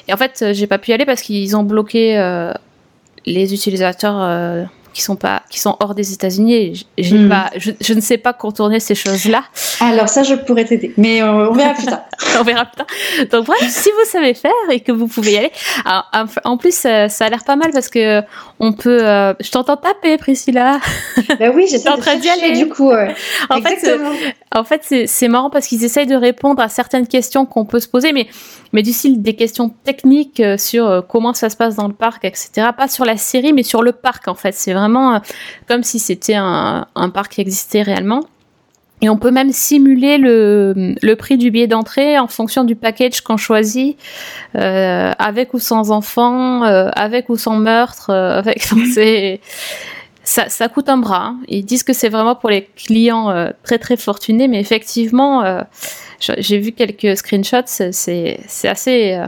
Et 0.09 0.13
en 0.13 0.17
fait, 0.17 0.41
euh, 0.43 0.53
j'ai 0.53 0.67
pas 0.67 0.79
pu 0.79 0.91
y 0.91 0.95
aller 0.95 1.07
parce 1.07 1.23
qu'ils 1.23 1.57
ont 1.57 1.63
bloqué 1.63 2.19
euh, 2.19 2.53
les 3.27 3.55
utilisateurs. 3.55 4.69
Qui 4.93 5.03
sont 5.03 5.17
pas 5.17 5.43
qui 5.51 5.59
sont 5.61 5.77
hors 5.81 5.95
des 5.95 6.13
États-Unis 6.13 6.87
j'ai 6.99 7.19
Hmm. 7.19 7.29
pas 7.29 7.51
je, 7.57 7.73
je 7.81 7.95
ne 7.95 8.01
sais 8.01 8.19
pas 8.19 8.33
contourner 8.33 8.81
ces 8.81 8.95
choses-là 8.95 9.43
Alors 9.81 10.09
ça, 10.09 10.23
je 10.23 10.35
pourrais 10.35 10.65
t'aider, 10.65 10.93
mais 10.97 11.23
euh, 11.23 11.51
on 11.51 11.53
verra 11.53 11.75
plus 11.75 11.87
tard. 11.87 12.03
on 12.41 12.43
verra 12.43 12.65
plus 12.67 12.77
tard. 12.77 12.87
Donc 13.31 13.47
bref, 13.47 13.69
si 13.69 13.89
vous 13.91 14.11
savez 14.11 14.35
faire 14.35 14.51
et 14.71 14.81
que 14.81 14.93
vous 14.93 15.07
pouvez 15.09 15.33
y 15.33 15.37
aller. 15.39 15.53
Alors, 15.85 16.07
en- 16.45 16.57
plus, 16.57 16.85
euh, 16.85 17.09
ça 17.09 17.27
a 17.27 17.29
l'air 17.31 17.45
pas 17.45 17.57
mal 17.57 17.71
parce 17.73 17.89
que 17.89 18.23
on 18.61 18.73
peut. 18.73 19.01
euh, 19.03 19.35
je 19.41 19.51
t'entends 19.51 19.77
taper, 19.77 20.17
Priscilla. 20.19 20.79
bah 21.39 21.47
oui, 21.55 21.67
j'étais 21.71 21.89
en 21.89 21.97
train 21.99 22.17
d'y 22.17 22.29
aller. 22.29 22.53
Du 22.53 22.69
coup. 22.69 22.93
En 23.51 23.61
fait, 23.61 24.01
en 24.55 24.65
fait, 24.65 25.07
c'est 25.07 25.29
marrant 25.29 25.51
parce 25.51 25.67
qu'ils 25.67 25.85
essayent 25.85 26.07
de 26.07 26.15
répondre 26.17 26.63
à 26.63 26.69
certaines 26.69 27.07
questions 27.07 27.45
qu'on 27.47 27.65
peut 27.65 27.81
se 27.81 27.89
poser, 27.89 28.13
mais 28.13 28.27
mais 28.73 28.83
du 28.83 28.93
style 28.93 29.21
des 29.23 29.35
questions 29.35 29.69
techniques 29.85 30.43
sur 30.59 31.05
comment 31.09 31.35
ça 31.35 31.51
se 31.51 31.57
passe 31.57 31.75
dans 31.77 31.89
le 31.89 31.95
parc, 31.95 32.25
etc. 32.25 32.69
Pas 32.77 32.89
sur 32.89 33.05
la 33.05 33.17
série, 33.17 33.53
mais 33.53 33.63
sur 33.63 33.83
le 33.83 33.93
parc. 33.93 34.29
En 34.29 34.35
fait, 34.35 34.53
c'est 34.53 34.73
vraiment 34.83 35.15
euh, 35.15 35.19
comme 35.69 35.83
si 35.83 35.99
c'était 35.99 36.35
un, 36.37 36.87
parc 37.13 37.33
qui 37.33 37.41
existait 37.41 37.83
réellement. 37.83 38.25
Et 39.01 39.09
on 39.09 39.17
peut 39.17 39.33
même 39.33 39.51
simuler 39.51 40.17
le, 40.17 41.15
prix 41.15 41.37
du 41.37 41.51
billet 41.51 41.67
d'entrée 41.67 42.21
en 42.21 42.29
fonction 42.29 42.63
du 42.63 42.77
package 42.77 43.21
qu'on 43.23 43.37
choisit, 43.37 43.99
euh, 44.55 45.11
avec 45.19 45.55
ou 45.55 45.59
sans 45.59 45.91
enfant, 45.91 46.63
euh, 46.63 46.89
avec 46.95 47.29
ou 47.29 47.37
sans 47.37 47.57
meurtre. 47.57 48.11
avec, 48.11 48.63
ça, 50.23 50.49
ça 50.49 50.69
coûte 50.69 50.89
un 50.89 50.99
bras. 50.99 51.25
hein. 51.27 51.39
Ils 51.49 51.65
disent 51.65 51.83
que 51.83 51.93
c'est 51.93 52.11
vraiment 52.11 52.37
pour 52.37 52.51
les 52.51 52.69
clients 52.77 53.51
très 53.65 53.79
très 53.79 53.97
fortunés, 53.97 54.47
mais 54.47 54.61
effectivement, 54.61 55.65
j'ai 56.21 56.59
vu 56.59 56.71
quelques 56.71 57.17
screenshots, 57.17 57.67
c'est 57.67 58.69
assez 58.69 59.21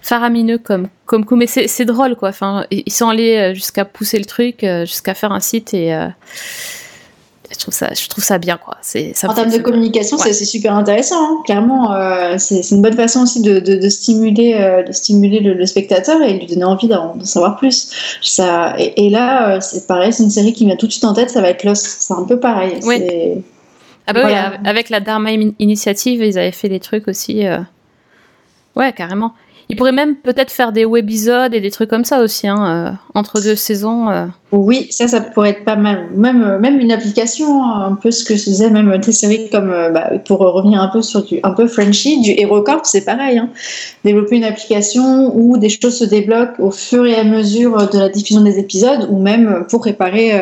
faramineux 0.00 0.58
comme 0.58 0.88
comme 1.06 1.24
coup, 1.24 1.36
mais 1.36 1.46
c'est 1.46 1.68
c'est 1.68 1.84
drôle 1.84 2.16
quoi. 2.16 2.28
Enfin, 2.30 2.64
ils 2.70 2.92
sont 2.92 3.08
allés 3.08 3.36
euh, 3.36 3.54
jusqu'à 3.54 3.84
pousser 3.84 4.18
le 4.18 4.24
truc, 4.24 4.64
euh, 4.64 4.84
jusqu'à 4.86 5.14
faire 5.14 5.32
un 5.32 5.40
site 5.40 5.74
et 5.74 5.94
euh, 5.94 6.08
je 7.52 7.58
trouve 7.58 7.74
ça 7.74 7.90
je 7.94 8.08
trouve 8.08 8.24
ça 8.24 8.38
bien 8.38 8.56
quoi. 8.56 8.78
C'est 8.80 9.12
En 9.26 9.34
termes 9.34 9.50
de 9.50 9.58
communication, 9.58 10.16
Ouais. 10.16 10.32
c'est 10.32 10.44
super 10.46 10.74
intéressant. 10.74 11.22
hein. 11.22 11.36
Clairement, 11.44 11.92
euh, 11.94 12.36
c'est 12.38 12.70
une 12.70 12.80
bonne 12.80 12.94
façon 12.96 13.22
aussi 13.22 13.42
de, 13.42 13.60
de- 13.60 13.76
de 13.76 13.88
stimuler, 13.90 14.54
euh, 14.54 14.82
de 14.82 14.92
stimuler 14.92 15.40
le, 15.40 15.52
le 15.52 15.66
spectateur 15.66 16.22
et 16.22 16.32
lui 16.32 16.46
donner 16.46 16.64
envie 16.64 16.88
d'en 16.88 17.22
savoir 17.24 17.56
plus. 17.56 17.90
Ça, 18.22 18.74
et, 18.78 19.06
et 19.06 19.10
là, 19.10 19.60
c'est 19.60 19.86
pareil, 19.86 20.12
c'est 20.14 20.22
une 20.22 20.30
série 20.30 20.54
qui 20.54 20.64
me 20.64 20.70
vient 20.70 20.76
tout 20.78 20.86
de 20.86 20.92
suite 20.92 21.04
en 21.04 21.12
tête, 21.12 21.28
ça 21.30 21.42
va 21.42 21.50
être 21.50 21.64
Lost. 21.64 21.84
C'est 21.84 22.14
un 22.14 22.24
peu 22.24 22.40
pareil. 22.40 22.78
Oui. 22.84 23.02
Ah 24.06 24.12
bah 24.14 24.22
Voilà. 24.22 24.52
oui, 24.60 24.68
avec 24.68 24.88
la 24.90 24.98
Dharma 25.00 25.30
Initiative, 25.60 26.22
ils 26.24 26.38
avaient 26.38 26.50
fait 26.52 26.68
des 26.70 26.80
trucs 26.80 27.06
aussi. 27.06 27.44
Ouais, 28.74 28.92
carrément. 28.94 29.34
Ils 29.72 29.76
pourraient 29.76 29.90
même 29.90 30.16
peut-être 30.16 30.50
faire 30.50 30.70
des 30.70 30.84
webisodes 30.84 31.54
et 31.54 31.60
des 31.62 31.70
trucs 31.70 31.88
comme 31.88 32.04
ça 32.04 32.20
aussi, 32.20 32.46
hein, 32.46 32.90
euh, 32.90 32.90
entre 33.14 33.40
deux 33.40 33.56
saisons. 33.56 34.10
euh. 34.10 34.26
Oui, 34.50 34.88
ça, 34.90 35.08
ça 35.08 35.22
pourrait 35.22 35.48
être 35.48 35.64
pas 35.64 35.76
mal. 35.76 36.08
Même, 36.14 36.42
euh, 36.42 36.58
même 36.58 36.78
une 36.78 36.92
application, 36.92 37.64
hein, 37.64 37.86
un 37.90 37.94
peu 37.94 38.10
ce 38.10 38.22
que 38.22 38.36
je 38.36 38.68
même 38.68 38.94
des 38.98 39.12
séries 39.12 39.48
comme, 39.48 39.70
bah, 39.94 40.10
pour 40.26 40.40
revenir 40.40 40.82
un 40.82 40.88
peu 40.88 41.00
sur 41.00 41.24
du 41.24 41.40
un 41.42 41.52
peu 41.52 41.66
Frenchy, 41.66 42.20
du 42.20 42.32
HeroCorp, 42.32 42.84
c'est 42.84 43.06
pareil. 43.06 43.38
hein. 43.38 43.48
Développer 44.04 44.36
une 44.36 44.44
application 44.44 45.34
où 45.34 45.56
des 45.56 45.70
choses 45.70 45.96
se 45.96 46.04
débloquent 46.04 46.62
au 46.62 46.70
fur 46.70 47.06
et 47.06 47.14
à 47.14 47.24
mesure 47.24 47.88
de 47.88 47.98
la 47.98 48.10
diffusion 48.10 48.42
des 48.42 48.58
épisodes, 48.58 49.08
ou 49.08 49.22
même 49.22 49.64
pour 49.70 49.80
préparer 49.80 50.38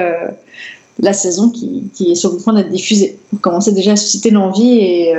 la 0.98 1.12
saison 1.12 1.50
qui, 1.50 1.88
est 2.00 2.16
sur 2.16 2.32
le 2.32 2.38
point 2.38 2.54
d'être 2.54 2.70
diffusée. 2.70 3.16
Commencer 3.42 3.70
déjà 3.70 3.92
à 3.92 3.96
susciter 3.96 4.30
l'envie 4.30 4.78
et 4.80 5.14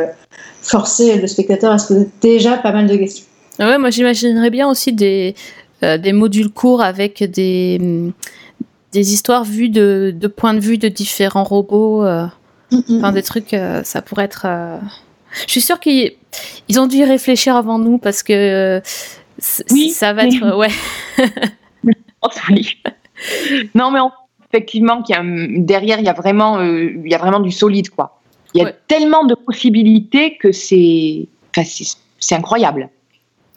forcer 0.62 1.15
le 1.15 1.28
spectateur 1.28 1.71
à 1.71 1.78
se 1.78 1.93
poser 1.93 2.10
déjà 2.21 2.58
pas 2.58 2.74
mal 2.74 2.88
de 2.88 2.97
questions. 2.97 3.26
Ah 3.60 3.68
Ouais, 3.70 3.78
moi 3.78 3.90
j'imaginerais 3.90 4.50
bien 4.50 4.68
aussi 4.70 4.94
des, 4.94 5.36
euh, 5.84 5.98
des 5.98 6.14
modules 6.14 6.50
courts 6.50 6.82
avec 6.82 7.24
des, 7.24 7.78
hum, 7.80 8.14
des 8.92 9.14
histoires 9.14 9.44
vues 9.44 9.70
de, 9.70 10.14
de 10.16 10.28
points 10.28 10.54
de 10.54 10.60
vue 10.60 10.78
de 10.78 10.88
différents 10.88 11.44
robots. 11.44 12.04
euh, 12.06 12.26
Enfin, 12.90 13.12
des 13.12 13.22
trucs, 13.24 13.54
euh, 13.54 13.84
ça 13.84 14.02
pourrait 14.02 14.24
être. 14.24 14.48
Je 15.46 15.52
suis 15.52 15.60
sûre 15.62 15.80
qu'ils 15.80 16.14
ils 16.70 16.80
ont 16.80 16.88
dû 16.88 16.98
y 16.98 17.04
réfléchir 17.04 17.56
avant 17.58 17.78
nous 17.80 17.98
parce 17.98 18.24
que 18.24 18.82
Oui, 19.72 19.90
ça 19.90 20.14
va 20.14 20.24
oui. 20.26 20.38
être. 20.38 20.56
Ouais. 20.58 20.70
Oh, 22.22 22.30
non, 23.76 23.92
mais 23.92 24.00
en- 24.00 24.12
effectivement, 24.54 25.02
y 25.16 25.18
a, 25.18 25.24
derrière, 25.58 26.00
il 26.00 26.06
y, 26.06 26.10
a 26.10 26.14
vraiment, 26.14 26.62
il 26.62 27.10
y 27.10 27.16
a 27.16 27.18
vraiment 27.18 27.40
du 27.40 27.52
solide, 27.52 27.90
quoi. 27.90 28.20
Il 28.54 28.60
y 28.60 28.62
a 28.62 28.66
Ouais. 28.68 28.76
tellement 28.88 29.26
de 29.26 29.34
possibilités 29.36 30.38
que 30.38 30.52
c'est 30.52 31.28
enfin, 31.58 31.68
incroyable. 32.36 32.90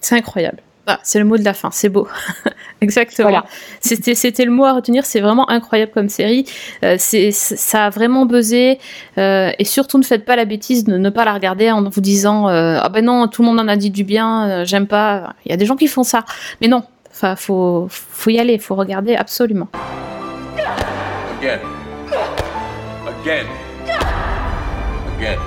C'est 0.05 0.17
incroyable. 0.17 0.59
Ah, 0.87 1.01
c'est 1.03 1.19
le 1.19 1.25
mot 1.25 1.39
de 1.39 1.45
la 1.45 1.55
fin, 1.55 1.71
c'est 1.73 1.89
beau. 1.89 2.07
Exactement. 2.83 3.31
Voilà. 3.31 3.47
C'était, 3.81 4.15
c'était 4.15 4.45
le 4.45 4.51
mot 4.51 4.67
à 4.67 4.75
retenir. 4.75 5.07
C'est 5.07 5.21
vraiment 5.21 5.49
incroyable 5.49 5.93
comme 5.93 6.11
série. 6.11 6.45
Euh, 6.85 6.97
c'est, 6.99 7.31
ça 7.31 7.87
a 7.87 7.91
vraiment 7.91 8.27
buzzé. 8.27 8.79
Euh, 9.17 9.51
et 9.59 9.65
surtout, 9.65 9.97
ne 9.97 10.03
faites 10.03 10.27
pas 10.27 10.37
la 10.37 10.45
bêtise 10.45 10.85
de 10.85 10.99
ne 10.99 11.09
pas 11.09 11.25
la 11.25 11.33
regarder 11.33 11.71
en 11.71 11.89
vous 11.89 12.03
disant 12.03 12.51
euh, 12.51 12.79
ah 12.83 12.91
ben 12.91 13.03
non, 13.03 13.29
tout 13.29 13.41
le 13.41 13.49
monde 13.49 13.61
en 13.61 13.69
a 13.69 13.77
dit 13.77 13.89
du 13.89 14.05
bien, 14.05 14.47
euh, 14.47 14.65
j'aime 14.67 14.87
pas. 14.87 15.33
Il 15.47 15.51
y 15.51 15.55
a 15.55 15.57
des 15.57 15.65
gens 15.65 15.77
qui 15.77 15.87
font 15.87 16.03
ça, 16.03 16.27
mais 16.61 16.69
non. 16.69 16.83
Enfin, 17.11 17.35
faut, 17.35 17.87
faut 17.89 18.29
y 18.29 18.39
aller, 18.39 18.59
faut 18.59 18.75
regarder 18.75 19.17
absolument. 19.17 19.69
Again. 21.41 21.61
Again. 23.23 23.47
Again. 25.19 25.39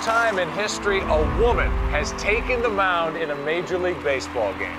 First 0.00 0.08
time 0.08 0.38
in 0.38 0.48
history, 0.58 1.00
a 1.00 1.40
woman 1.40 1.68
has 1.90 2.12
taken 2.12 2.62
the 2.62 2.68
mound 2.68 3.16
in 3.16 3.30
a 3.30 3.36
Major 3.44 3.78
League 3.78 4.02
Baseball 4.04 4.52
game. 4.58 4.70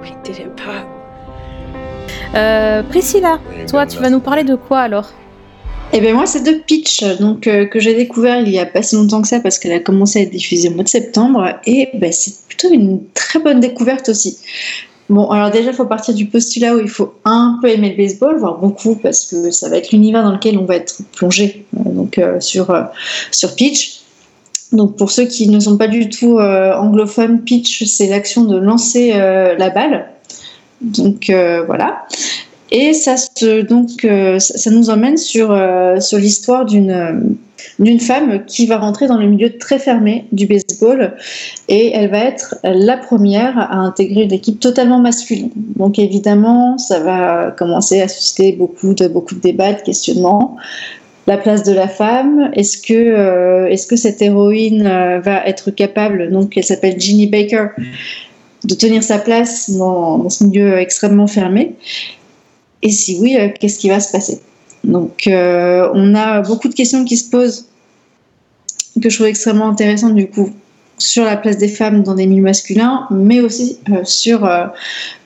We 0.00 0.14
did 0.22 0.38
it, 0.38 0.56
Pat. 0.56 0.86
Euh, 2.34 2.82
Priscilla, 2.84 3.38
toi, 3.68 3.86
tu 3.86 3.98
vas 3.98 4.10
nous 4.10 4.20
parler 4.20 4.44
de 4.44 4.54
quoi 4.54 4.80
alors? 4.80 5.10
Eh 5.94 6.00
bien 6.00 6.14
moi 6.14 6.24
c'est 6.24 6.42
de 6.42 6.52
Pitch 6.52 7.04
donc 7.20 7.46
euh, 7.46 7.66
que 7.66 7.78
j'ai 7.78 7.92
découvert 7.92 8.40
il 8.40 8.48
y 8.48 8.58
a 8.58 8.64
pas 8.64 8.82
si 8.82 8.96
longtemps 8.96 9.20
que 9.20 9.28
ça 9.28 9.40
parce 9.40 9.58
qu'elle 9.58 9.74
a 9.74 9.78
commencé 9.78 10.20
à 10.20 10.22
être 10.22 10.30
diffusée 10.30 10.70
au 10.70 10.72
mois 10.72 10.84
de 10.84 10.88
septembre 10.88 11.60
et 11.66 11.90
ben, 11.92 12.10
c'est 12.10 12.46
plutôt 12.46 12.72
une 12.72 13.04
très 13.12 13.40
bonne 13.40 13.60
découverte 13.60 14.08
aussi. 14.08 14.38
Bon 15.08 15.28
alors 15.30 15.50
déjà 15.50 15.70
il 15.70 15.76
faut 15.76 15.84
partir 15.84 16.14
du 16.14 16.26
postulat 16.26 16.74
où 16.74 16.78
il 16.78 16.88
faut 16.88 17.14
un 17.24 17.58
peu 17.60 17.68
aimer 17.68 17.90
le 17.90 17.96
baseball 17.96 18.38
voire 18.38 18.58
beaucoup 18.58 18.94
parce 18.94 19.26
que 19.26 19.50
ça 19.50 19.68
va 19.68 19.76
être 19.76 19.90
l'univers 19.90 20.22
dans 20.22 20.32
lequel 20.32 20.58
on 20.58 20.64
va 20.64 20.76
être 20.76 20.98
plongé 21.16 21.66
euh, 21.76 21.90
donc 21.90 22.18
euh, 22.18 22.40
sur 22.40 22.70
euh, 22.70 22.82
sur 23.30 23.54
Pitch. 23.54 24.00
Donc 24.70 24.96
pour 24.96 25.10
ceux 25.10 25.24
qui 25.24 25.48
ne 25.48 25.60
sont 25.60 25.76
pas 25.76 25.88
du 25.88 26.08
tout 26.08 26.38
anglophones, 26.38 27.42
pitch 27.42 27.84
c'est 27.84 28.06
l'action 28.06 28.44
de 28.44 28.56
lancer 28.56 29.12
la 29.12 29.68
balle. 29.68 30.06
Donc 30.80 31.30
voilà. 31.66 32.06
Et 32.70 32.94
ça, 32.94 33.16
nous 33.42 34.88
emmène 34.88 35.18
sur, 35.18 35.54
l'histoire 36.14 36.64
d'une 36.64 37.36
d'une 37.78 38.00
femme 38.00 38.44
qui 38.46 38.66
va 38.66 38.78
rentrer 38.78 39.06
dans 39.06 39.18
le 39.18 39.26
milieu 39.26 39.56
très 39.58 39.78
fermé 39.78 40.26
du 40.32 40.46
baseball 40.46 41.16
et 41.68 41.92
elle 41.94 42.10
va 42.10 42.18
être 42.18 42.56
la 42.64 42.96
première 42.96 43.58
à 43.58 43.76
intégrer 43.76 44.22
une 44.22 44.32
équipe 44.32 44.60
totalement 44.60 44.98
masculine. 44.98 45.50
Donc 45.76 45.98
évidemment, 45.98 46.78
ça 46.78 47.00
va 47.00 47.54
commencer 47.56 48.00
à 48.00 48.08
susciter 48.08 48.52
beaucoup 48.52 48.94
de, 48.94 49.08
beaucoup 49.08 49.34
de 49.34 49.40
débats, 49.40 49.72
de 49.72 49.82
questionnements. 49.82 50.56
La 51.26 51.38
place 51.38 51.62
de 51.62 51.72
la 51.72 51.86
femme, 51.86 52.50
est-ce 52.54 52.78
que, 52.78 52.94
euh, 52.94 53.68
est-ce 53.68 53.86
que 53.86 53.94
cette 53.94 54.20
héroïne 54.20 54.86
euh, 54.86 55.20
va 55.20 55.46
être 55.46 55.70
capable, 55.70 56.30
donc 56.32 56.56
elle 56.56 56.64
s'appelle 56.64 57.00
Ginny 57.00 57.28
Baker, 57.28 57.68
de 58.64 58.74
tenir 58.74 59.04
sa 59.04 59.18
place 59.18 59.70
dans, 59.70 60.18
dans 60.18 60.30
ce 60.30 60.42
milieu 60.42 60.78
extrêmement 60.78 61.28
fermé? 61.28 61.74
Et 62.82 62.90
si 62.90 63.18
oui, 63.20 63.36
euh, 63.38 63.48
qu'est-ce 63.58 63.78
qui 63.78 63.88
va 63.88 64.00
se 64.00 64.10
passer? 64.10 64.40
Donc, 64.84 65.26
euh, 65.26 65.88
on 65.94 66.14
a 66.14 66.40
beaucoup 66.42 66.68
de 66.68 66.74
questions 66.74 67.04
qui 67.04 67.16
se 67.16 67.30
posent 67.30 67.66
que 69.00 69.08
je 69.08 69.14
trouve 69.14 69.28
extrêmement 69.28 69.68
intéressantes 69.68 70.14
du 70.14 70.28
coup 70.28 70.50
sur 70.98 71.24
la 71.24 71.36
place 71.36 71.56
des 71.56 71.68
femmes 71.68 72.02
dans 72.02 72.14
des 72.14 72.26
milieux 72.26 72.42
masculins, 72.42 73.06
mais 73.10 73.40
aussi 73.40 73.78
euh, 73.90 74.04
sur, 74.04 74.44
euh, 74.44 74.66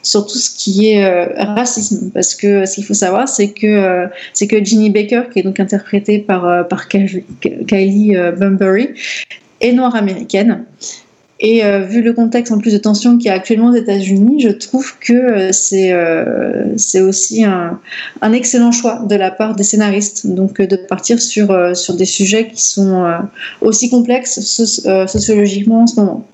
sur 0.03 0.27
tout 0.27 0.39
ce 0.39 0.51
qui 0.51 0.89
est 0.91 1.35
racisme. 1.37 2.11
Parce 2.13 2.35
que 2.35 2.65
ce 2.65 2.77
qu'il 2.77 2.85
faut 2.85 2.95
savoir, 2.95 3.29
c'est 3.29 3.51
que, 3.51 4.09
Ginny 4.35 4.91
Baker, 4.91 5.25
qui 5.33 5.41
est 5.41 5.43
donc 5.43 5.61
interprétée 5.61 6.21
par, 6.21 6.67
par 6.69 6.89
Kylie 6.89 8.17
Bunbury, 8.39 8.91
est 9.61 9.73
noire 9.73 9.95
américaine. 9.97 10.65
Et 11.39 11.65
euh, 11.65 11.81
vu 11.81 12.01
le 12.01 12.15
contexte 12.15 12.51
en 12.51 12.59
plus 12.59 12.73
de 12.73 12.79
tension 12.79 13.19
qu'il 13.19 13.27
y 13.27 13.31
a 13.31 13.35
actuellement 13.35 13.69
aux 13.69 13.75
États-Unis, 13.75 14.41
je 14.41 14.49
trouve 14.49 14.99
que 14.99 15.13
euh, 15.13 15.53
c'est 15.53 15.93
euh, 15.93 16.65
aussi 17.07 17.45
un, 17.45 17.79
excellent 18.33 18.73
choix 18.73 19.03
de 19.07 19.15
la 19.15 19.31
part 19.31 19.55
des 19.55 19.63
scénaristes, 19.63 20.27
donc 20.27 20.63
de 20.63 20.77
partir 20.77 21.21
sur, 21.21 21.77
sur 21.77 21.95
des 21.95 22.07
sujets 22.07 22.49
qui 22.49 22.63
sont 22.63 23.07
aussi 23.61 23.91
complexes 23.91 24.41
sociologiquement 24.41 25.83
en 25.83 25.87
ce 25.87 26.01
moment. 26.01 26.27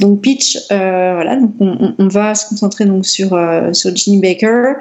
Donc 0.00 0.20
Pitch, 0.20 0.58
voilà, 0.68 1.36
donc 1.36 1.52
on, 1.60 1.94
on, 1.98 2.08
va 2.08 2.34
se 2.34 2.48
concentrer 2.48 2.84
donc 2.84 3.06
sur 3.06 3.38
sur 3.72 3.96
Ginny 3.96 4.18
Baker 4.18 4.74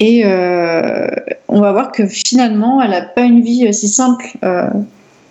et 0.00 0.24
on 0.24 1.60
va 1.60 1.72
voir 1.72 1.92
que 1.92 2.06
finalement 2.06 2.82
elle 2.82 2.90
n'a 2.90 3.02
pas 3.02 3.22
une 3.22 3.42
vie 3.42 3.72
si 3.72 3.88
simple 3.88 4.26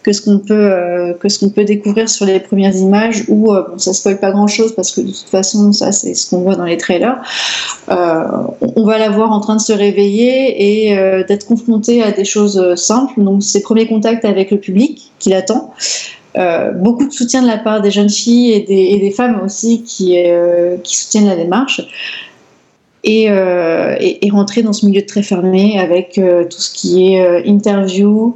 que 0.06 0.14
ce 0.14 0.22
qu'on 0.22 0.38
peut 0.38 0.54
euh, 0.54 1.14
que 1.14 1.30
ce 1.30 1.40
qu'on 1.40 1.50
peut 1.50 1.64
découvrir 1.64 2.08
sur 2.08 2.28
les 2.28 2.40
premières 2.40 2.76
images 2.76 3.24
où 3.28 3.52
euh, 3.52 3.64
bon, 3.68 3.80
ça 3.80 3.92
spoil 3.92 4.20
pas 4.20 4.30
grand 4.30 4.46
chose 4.46 4.76
parce 4.76 4.92
que 4.92 5.02
de 5.02 5.08
toute 5.08 5.30
façon 5.30 5.74
ça 5.74 5.92
c'est 5.92 6.14
ce 6.14 6.30
qu'on 6.30 6.42
voit 6.42 6.56
dans 6.56 6.66
les 6.66 6.78
trailers. 6.78 7.20
Euh, 7.90 8.24
on 8.76 8.86
va 8.86 9.00
la 9.00 9.10
voir 9.10 9.32
en 9.32 9.40
train 9.40 9.56
de 9.56 9.62
se 9.62 9.74
réveiller 9.74 10.90
et 10.90 11.24
d'être 11.28 11.48
confrontée 11.48 12.04
à 12.04 12.12
des 12.12 12.26
choses 12.26 12.76
simples. 12.76 13.24
Donc 13.24 13.42
ses 13.44 13.64
premiers 13.64 13.88
contacts 13.88 14.26
avec 14.26 14.52
le 14.52 14.60
public 14.60 15.12
qui 15.18 15.30
l'attend. 15.30 15.74
Beaucoup 16.76 17.08
de 17.08 17.14
soutien 17.14 17.42
de 17.42 17.48
la 17.48 17.58
part 17.58 17.82
des 17.82 17.92
jeunes 17.92 18.10
filles 18.10 18.52
et 18.52 18.60
des, 18.62 18.90
et 18.94 19.00
des 19.00 19.12
femmes 19.12 19.40
aussi 19.44 19.84
qui, 19.84 20.18
qui 20.84 20.96
soutiennent 20.98 21.28
la 21.28 21.36
démarche 21.36 21.82
et, 23.04 23.24
et, 23.26 24.26
et, 24.26 24.30
rentrer 24.30 24.62
dans 24.64 24.74
ce 24.74 24.86
milieu 24.86 25.06
très 25.06 25.24
fermé 25.24 25.80
avec 25.80 26.14
tout 26.14 26.60
ce 26.60 26.74
qui 26.74 27.14
est 27.14 27.48
interview, 27.48 28.36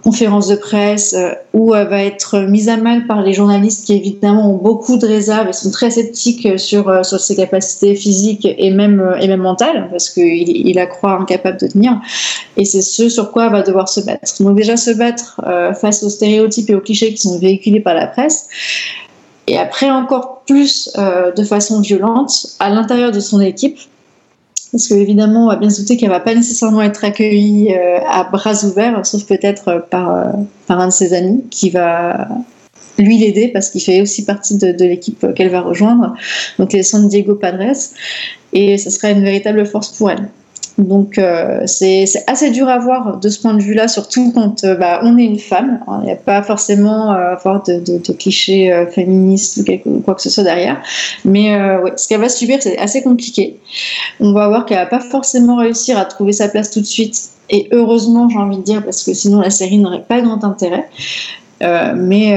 conférence 0.00 0.48
de 0.48 0.56
presse 0.56 1.12
euh, 1.12 1.32
où 1.52 1.74
elle 1.74 1.88
va 1.88 2.02
être 2.02 2.38
mise 2.40 2.68
à 2.68 2.76
mal 2.76 3.06
par 3.06 3.22
les 3.22 3.34
journalistes 3.34 3.84
qui 3.84 3.94
évidemment 3.94 4.50
ont 4.50 4.56
beaucoup 4.56 4.96
de 4.96 5.06
réserves 5.06 5.48
et 5.48 5.52
sont 5.52 5.70
très 5.70 5.90
sceptiques 5.90 6.58
sur, 6.58 6.88
euh, 6.88 7.02
sur 7.02 7.20
ses 7.20 7.36
capacités 7.36 7.94
physiques 7.94 8.46
et 8.46 8.70
même, 8.70 9.00
euh, 9.00 9.16
et 9.18 9.28
même 9.28 9.42
mentales 9.42 9.88
parce 9.90 10.08
qu'il 10.08 10.48
il 10.48 10.74
la 10.74 10.86
croit 10.86 11.18
incapable 11.20 11.60
de 11.60 11.66
tenir 11.66 12.00
et 12.56 12.64
c'est 12.64 12.80
ce 12.80 13.10
sur 13.10 13.32
quoi 13.32 13.46
elle 13.46 13.52
va 13.52 13.62
devoir 13.62 13.88
se 13.88 14.00
battre. 14.00 14.42
Donc 14.42 14.56
déjà 14.56 14.76
se 14.76 14.90
battre 14.90 15.40
face 15.80 16.02
aux 16.02 16.08
stéréotypes 16.08 16.70
et 16.70 16.74
aux 16.74 16.80
clichés 16.80 17.12
qui 17.12 17.20
sont 17.20 17.38
véhiculés 17.38 17.80
par 17.80 17.94
la 17.94 18.06
presse 18.06 18.48
et 19.46 19.58
après 19.58 19.90
encore 19.90 20.42
plus 20.46 20.90
de 20.94 21.44
façon 21.44 21.80
violente 21.80 22.46
à 22.60 22.70
l'intérieur 22.70 23.10
de 23.10 23.20
son 23.20 23.40
équipe 23.40 23.78
parce 24.72 24.88
qu'évidemment, 24.88 25.44
on 25.44 25.48
va 25.48 25.56
bien 25.56 25.68
se 25.68 25.82
douter 25.82 25.98
qu'elle 25.98 26.08
va 26.08 26.20
pas 26.20 26.34
nécessairement 26.34 26.80
être 26.80 27.04
accueillie 27.04 27.74
euh, 27.74 27.98
à 28.08 28.24
bras 28.24 28.64
ouverts, 28.64 29.04
sauf 29.04 29.24
peut-être 29.24 29.68
euh, 29.68 29.78
par, 29.80 30.14
euh, 30.14 30.24
par 30.66 30.80
un 30.80 30.86
de 30.86 30.92
ses 30.92 31.12
amis 31.12 31.44
qui 31.50 31.68
va 31.68 32.26
lui 32.98 33.18
l'aider 33.18 33.48
parce 33.48 33.68
qu'il 33.68 33.82
fait 33.82 34.00
aussi 34.00 34.24
partie 34.24 34.56
de, 34.56 34.72
de 34.72 34.84
l'équipe 34.84 35.26
qu'elle 35.34 35.50
va 35.50 35.60
rejoindre, 35.60 36.14
donc 36.58 36.72
les 36.72 36.82
San 36.82 37.06
Diego 37.06 37.34
Padres, 37.34 37.76
et 38.54 38.78
ce 38.78 38.90
sera 38.90 39.10
une 39.10 39.22
véritable 39.22 39.66
force 39.66 39.90
pour 39.90 40.10
elle. 40.10 40.30
Donc 40.78 41.18
euh, 41.18 41.60
c'est 41.66 42.06
assez 42.26 42.50
dur 42.50 42.68
à 42.68 42.78
voir 42.78 43.18
de 43.18 43.28
ce 43.28 43.40
point 43.40 43.54
de 43.54 43.62
vue-là, 43.62 43.88
surtout 43.88 44.32
quand 44.32 44.64
euh, 44.64 44.74
bah, 44.74 45.00
on 45.02 45.18
est 45.18 45.24
une 45.24 45.38
femme. 45.38 45.80
Il 46.00 46.06
n'y 46.06 46.12
a 46.12 46.16
pas 46.16 46.42
forcément 46.42 47.12
euh, 47.12 47.34
avoir 47.34 47.62
de, 47.62 48.12
clichés 48.12 48.86
féministes 48.90 49.62
ou, 49.84 50.00
quoi 50.00 50.14
que 50.14 50.22
ce 50.22 50.30
soit 50.30 50.44
derrière. 50.44 50.80
Mais 51.24 51.52
ce 51.96 52.08
qu'elle 52.08 52.20
va 52.20 52.28
subir, 52.28 52.58
c'est 52.60 52.78
assez 52.78 53.02
compliqué. 53.02 53.58
On 54.20 54.32
va 54.32 54.48
voir 54.48 54.66
qu'elle 54.66 54.78
va 54.78 54.86
pas 54.86 55.00
forcément 55.00 55.56
réussir 55.56 55.98
à 55.98 56.04
trouver 56.04 56.32
sa 56.32 56.48
place 56.48 56.70
tout 56.70 56.80
de 56.80 56.86
suite. 56.86 57.30
Et 57.50 57.68
heureusement, 57.72 58.28
j'ai 58.28 58.38
envie 58.38 58.58
de 58.58 58.62
dire, 58.62 58.82
parce 58.82 59.02
que 59.02 59.12
sinon 59.12 59.40
la 59.40 59.50
série 59.50 59.78
n'aurait 59.78 60.04
pas 60.06 60.20
grand 60.20 60.42
intérêt. 60.44 60.88
Mais 61.60 62.36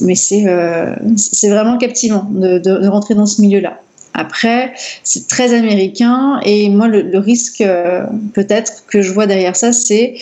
mais 0.00 0.14
c'est 0.14 1.48
vraiment 1.48 1.78
captivant 1.78 2.26
de 2.30 2.88
rentrer 2.88 3.14
dans 3.14 3.26
ce 3.26 3.40
milieu-là. 3.40 3.78
Après, 4.14 4.72
c'est 5.02 5.26
très 5.26 5.52
américain 5.52 6.38
et 6.44 6.68
moi, 6.68 6.86
le, 6.86 7.18
risque 7.18 7.60
euh, 7.60 8.06
peut-être 8.32 8.86
que 8.86 9.02
je 9.02 9.12
vois 9.12 9.26
derrière 9.26 9.56
ça, 9.56 9.72
c'est 9.72 10.14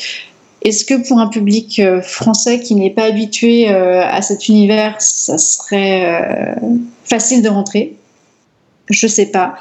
est-ce 0.62 0.86
que 0.86 1.06
pour 1.06 1.18
un 1.18 1.26
public 1.26 1.78
euh, 1.78 2.00
français 2.00 2.60
qui 2.60 2.74
n'est 2.74 2.90
pas 2.90 3.04
habitué 3.04 3.68
euh, 3.68 4.02
à 4.02 4.22
cet 4.22 4.48
univers, 4.48 4.96
ça 4.98 5.36
serait 5.36 6.56
facile 7.04 7.42
de 7.42 7.50
rentrer? 7.50 7.96
Je 8.88 9.06
sais 9.06 9.26
pas. 9.26 9.54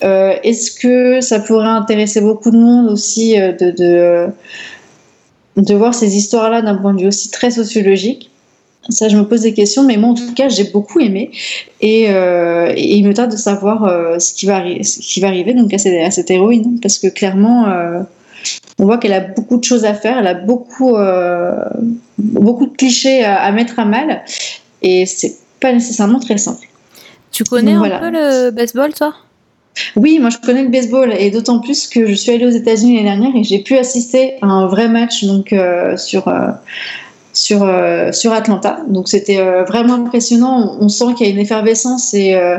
Est-ce 0.00 0.70
que 0.70 1.20
ça 1.20 1.40
pourrait 1.40 1.68
intéresser 1.68 2.20
beaucoup 2.20 2.50
de 2.50 2.58
monde 2.58 2.88
aussi 2.88 3.36
de, 3.36 4.32
de 5.56 5.74
voir 5.74 5.94
ces 5.94 6.16
histoires-là 6.16 6.62
d'un 6.62 6.76
point 6.76 6.94
de 6.94 7.02
vue 7.02 7.08
aussi 7.08 7.30
très 7.30 7.50
sociologique? 7.50 8.31
Ça, 8.88 9.08
je 9.08 9.16
me 9.16 9.22
pose 9.22 9.42
des 9.42 9.54
questions, 9.54 9.84
mais 9.84 9.96
moi, 9.96 10.10
en 10.10 10.14
tout 10.14 10.34
cas, 10.34 10.48
j'ai 10.48 10.64
beaucoup 10.64 11.00
aimé. 11.00 11.30
Et, 11.80 12.06
euh, 12.08 12.72
et, 12.76 12.96
il 12.96 13.06
me 13.06 13.14
tarde 13.14 13.30
de 13.30 13.36
savoir 13.36 13.84
euh, 13.84 14.18
ce, 14.18 14.32
qui 14.34 14.46
va 14.46 14.62
ce 14.82 14.98
qui 14.98 15.20
va 15.20 15.28
arriver 15.28 15.54
donc 15.54 15.72
à, 15.72 15.78
cette, 15.78 16.02
à 16.02 16.10
cette 16.10 16.30
héroïne. 16.30 16.80
Parce 16.80 16.98
que 16.98 17.06
clairement, 17.06 17.68
euh, 17.68 18.00
on 18.78 18.84
voit 18.84 18.98
qu'elle 18.98 19.12
a 19.12 19.20
beaucoup 19.20 19.56
de 19.56 19.64
choses 19.64 19.84
à 19.84 19.94
faire. 19.94 20.18
Elle 20.18 20.26
a 20.26 20.34
beaucoup, 20.34 20.96
beaucoup 22.18 22.66
de 22.66 22.76
clichés 22.76 23.24
à, 23.24 23.42
à, 23.42 23.52
mettre 23.52 23.78
à 23.78 23.84
mal. 23.84 24.24
Et 24.82 25.06
c'est 25.06 25.36
pas 25.60 25.72
nécessairement 25.72 26.18
très 26.18 26.38
simple. 26.38 26.66
Tu 27.30 27.44
connais 27.44 27.74
donc, 27.74 27.86
un 27.86 27.88
voilà. 27.88 27.98
peu 27.98 28.10
le 28.10 28.50
baseball, 28.50 28.92
toi? 28.92 29.14
Oui, 29.96 30.18
moi 30.18 30.30
je 30.30 30.38
connais 30.38 30.62
le 30.62 30.68
baseball 30.68 31.14
et 31.18 31.30
d'autant 31.30 31.60
plus 31.60 31.86
que 31.86 32.06
je 32.06 32.14
suis 32.14 32.30
allée 32.32 32.46
aux 32.46 32.50
États-Unis 32.50 32.96
l'année 32.96 33.08
dernière 33.08 33.36
et 33.36 33.44
j'ai 33.44 33.60
pu 33.60 33.76
assister 33.76 34.34
à 34.42 34.46
un 34.46 34.66
vrai 34.66 34.88
match 34.88 35.24
donc 35.24 35.52
euh, 35.52 35.96
sur 35.96 36.28
euh, 36.28 36.48
sur, 37.42 37.64
euh, 37.64 38.12
sur 38.12 38.32
Atlanta. 38.32 38.78
Donc 38.88 39.08
c'était 39.08 39.38
euh, 39.38 39.64
vraiment 39.64 39.94
impressionnant. 39.94 40.76
On, 40.78 40.84
on 40.84 40.88
sent 40.88 41.14
qu'il 41.16 41.26
y 41.26 41.30
a 41.30 41.32
une 41.32 41.40
effervescence 41.40 42.14
et, 42.14 42.34
euh, 42.36 42.58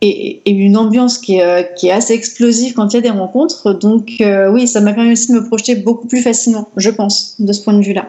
et, 0.00 0.40
et, 0.44 0.50
une 0.52 0.76
ambiance 0.76 1.18
qui 1.18 1.38
est, 1.38 1.74
qui 1.74 1.88
est, 1.88 1.90
assez 1.90 2.14
explosive 2.14 2.74
quand 2.74 2.92
il 2.92 2.96
y 2.96 2.98
a 2.98 3.02
des 3.02 3.10
rencontres. 3.10 3.72
Donc 3.72 4.22
oui, 4.50 4.68
ça 4.68 4.80
m'a 4.80 4.92
permis 4.92 5.12
aussi 5.12 5.32
de 5.32 5.40
me 5.40 5.44
projeter 5.46 5.74
beaucoup 5.74 6.06
plus 6.06 6.22
facilement, 6.22 6.68
je 6.76 6.90
pense, 6.90 7.40
de 7.40 7.52
ce 7.52 7.60
point 7.60 7.74
de 7.74 7.82
vue-là. 7.82 8.06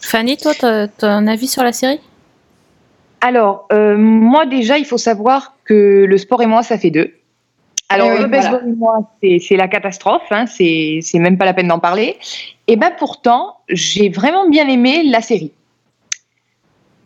Fanny, 0.00 0.36
toi, 0.36 0.52
tu 0.52 0.66
as, 0.66 0.88
un 1.00 1.26
avis 1.26 1.48
sur 1.48 1.62
la 1.62 1.72
série? 1.72 2.00
Alors, 3.22 3.68
moi 3.70 4.44
déjà, 4.46 4.78
il 4.78 4.84
faut 4.84 4.98
savoir 4.98 5.56
que 5.64 6.04
le 6.06 6.18
sport 6.18 6.42
et 6.42 6.46
moi, 6.46 6.62
ça 6.62 6.76
fait 6.76 6.90
deux. 6.90 7.12
Alors, 7.94 8.08
oui, 8.10 8.18
le 8.18 8.26
baseball, 8.26 8.60
voilà. 8.76 8.76
moi, 8.76 9.10
c'est 9.20 9.56
la 9.56 9.68
catastrophe, 9.68 10.22
hein, 10.30 10.46
c'est 10.46 11.02
même 11.14 11.38
pas 11.38 11.44
la 11.44 11.54
peine 11.54 11.68
d'en 11.68 11.78
parler. 11.78 12.16
Et 12.66 12.76
bien 12.76 12.92
pourtant, 12.92 13.56
j'ai 13.68 14.08
vraiment 14.08 14.48
bien 14.48 14.68
aimé 14.68 15.02
la 15.04 15.20
série. 15.20 15.52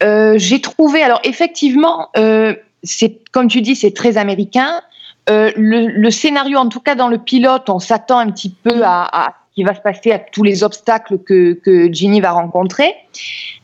Euh, 0.03 0.35
j'ai 0.37 0.61
trouvé, 0.61 1.03
alors 1.03 1.21
effectivement, 1.25 2.09
euh, 2.17 2.55
c'est 2.83 3.19
comme 3.33 3.49
tu 3.49 3.63
dis, 3.63 3.77
c'est 3.77 3.95
très 3.95 4.19
américain. 4.19 4.83
Euh, 5.29 5.51
le, 5.57 5.87
le, 5.87 6.11
scénario, 6.11 6.59
en 6.59 6.69
tout 6.69 6.81
cas 6.81 6.95
dans 6.95 7.09
le 7.09 7.19
pilote, 7.19 7.69
on 7.69 7.79
s'attend 7.79 8.19
un 8.19 8.31
petit 8.31 8.51
peu 8.51 8.83
à, 8.85 9.09
à 9.11 9.31
ce 9.31 9.55
qui 9.55 9.65
va 9.65 9.75
se 9.75 9.81
passer, 9.81 10.13
à 10.13 10.19
tous 10.19 10.43
les 10.43 10.63
obstacles 10.63 11.19
que, 11.19 11.55
que 11.55 11.93
Ginny 11.93 12.21
va 12.21 12.33
rencontrer. 12.33 12.95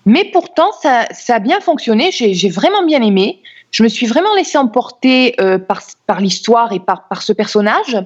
Mais 0.06 0.24
pourtant, 0.24 0.72
ça, 0.80 1.06
ça 1.12 1.37
a 1.37 1.38
bien 1.38 1.61
fonctionné. 1.61 2.11
J'ai 2.11 2.48
vraiment 2.48 2.85
bien 2.85 3.02
aimé 3.02 3.40
je 3.72 3.82
me 3.82 3.88
suis 3.88 4.06
vraiment 4.06 4.35
laissée 4.37 4.58
emporter 4.58 5.35
euh, 5.40 5.58
par, 5.58 5.82
par 6.06 6.20
l'histoire 6.20 6.72
et 6.72 6.80
par, 6.80 7.08
par 7.08 7.22
ce 7.22 7.32
personnage. 7.32 7.96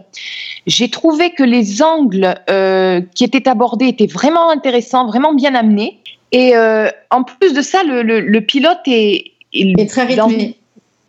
J'ai 0.66 0.88
trouvé 0.88 1.30
que 1.30 1.42
les 1.42 1.82
angles 1.82 2.34
euh, 2.48 3.02
qui 3.14 3.24
étaient 3.24 3.48
abordés 3.48 3.88
étaient 3.88 4.06
vraiment 4.06 4.50
intéressants, 4.50 5.06
vraiment 5.06 5.34
bien 5.34 5.54
amenés. 5.54 5.98
Et 6.32 6.56
euh, 6.56 6.88
en 7.10 7.24
plus 7.24 7.52
de 7.52 7.62
ça, 7.62 7.82
le, 7.82 8.02
le, 8.02 8.20
le 8.20 8.40
pilote 8.40 8.80
est, 8.86 9.32
est, 9.52 9.80
est 9.80 9.88
très 9.88 10.04
rythmé 10.04 10.56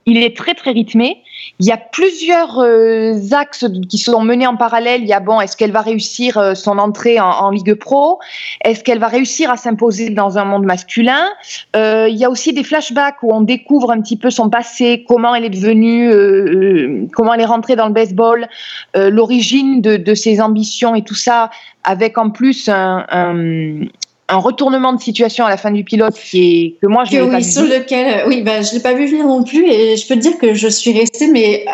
il 0.08 0.24
est 0.24 0.36
très 0.36 0.56
très 0.56 0.72
rythmé. 0.72 1.22
Il 1.60 1.66
y 1.66 1.72
a 1.72 1.78
plusieurs 1.78 2.60
euh, 2.60 3.14
axes 3.32 3.66
qui 3.90 3.98
sont 3.98 4.22
menés 4.22 4.48
en 4.48 4.56
parallèle. 4.56 5.02
Il 5.02 5.08
y 5.08 5.14
a 5.14 5.20
bon, 5.20 5.42
est-ce 5.42 5.58
qu'elle 5.58 5.72
va 5.72 5.82
réussir 5.82 6.38
euh, 6.38 6.56
son 6.56 6.78
entrée 6.80 7.20
en, 7.20 7.50
Ligue 7.50 7.74
Pro? 7.74 8.20
Est-ce 8.64 8.84
qu'elle 8.84 9.00
va 9.00 9.08
réussir 9.08 9.52
à 9.52 9.58
s'imposer 9.58 10.10
dans 10.10 10.38
un 10.38 10.46
monde 10.46 10.64
masculin? 10.64 11.28
Euh, 11.76 12.08
Il 12.10 12.16
y 12.16 12.24
a 12.24 12.30
aussi 12.30 12.54
des 12.54 12.64
flashbacks 12.64 13.22
où 13.22 13.34
on 13.34 13.42
découvre 13.42 13.92
un 13.92 14.02
petit 14.02 14.18
peu 14.18 14.30
son 14.30 14.50
passé, 14.50 15.04
comment 15.08 15.36
elle 15.36 15.44
est 15.44 15.50
devenue, 15.50 17.08
comment 17.14 17.34
elle 17.34 17.42
est 17.42 17.46
rentrée 17.46 17.76
dans 17.76 17.88
le 17.88 17.94
baseball, 17.94 18.48
l'origine 18.96 19.82
de, 19.82 20.16
ses 20.16 20.40
ambitions 20.40 20.96
et 20.96 21.04
tout 21.04 21.16
ça, 21.16 21.50
avec 21.84 22.18
en 22.18 22.30
plus 22.30 22.70
un, 22.70 23.06
un 24.30 24.38
retournement 24.38 24.94
de 24.94 25.02
situation 25.02 25.46
à 25.46 25.50
la 25.50 25.58
fin 25.58 25.72
du 25.72 25.84
pilote 25.84 26.16
qui 26.16 26.40
est 26.40 26.82
que 26.82 26.88
moi 26.88 27.06
je 27.06 27.18
oui, 27.18 27.32
pas 27.32 27.42
sur 27.42 27.64
vu. 27.64 27.70
lequel 27.70 28.24
oui 28.28 28.42
bah 28.42 28.62
je 28.62 28.74
l'ai 28.74 28.82
pas 28.82 28.94
vu 28.94 29.08
venir 29.08 29.26
non 29.26 29.44
plus 29.44 29.66
et 29.66 29.96
je 29.96 30.08
peux 30.08 30.16
te 30.16 30.20
dire 30.20 30.38
que 30.38 30.54
je 30.54 30.68
suis 30.68 30.92
restée 30.92 31.28
mais 31.28 31.66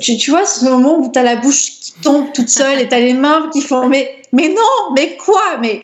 tu, 0.00 0.16
tu 0.16 0.30
vois 0.30 0.44
ce 0.44 0.64
moment 0.64 0.98
où 0.98 1.10
tu 1.12 1.18
as 1.18 1.22
la 1.22 1.36
bouche 1.36 1.70
qui 1.80 1.92
tombe 2.02 2.32
toute 2.32 2.48
seule 2.48 2.80
et 2.80 2.88
tu 2.88 2.94
as 2.94 3.00
les 3.00 3.14
mains 3.14 3.48
qui 3.52 3.60
font 3.60 3.88
mais 3.88 4.10
mais 4.32 4.48
non 4.48 4.94
mais 4.94 5.16
quoi 5.24 5.58
mais 5.60 5.82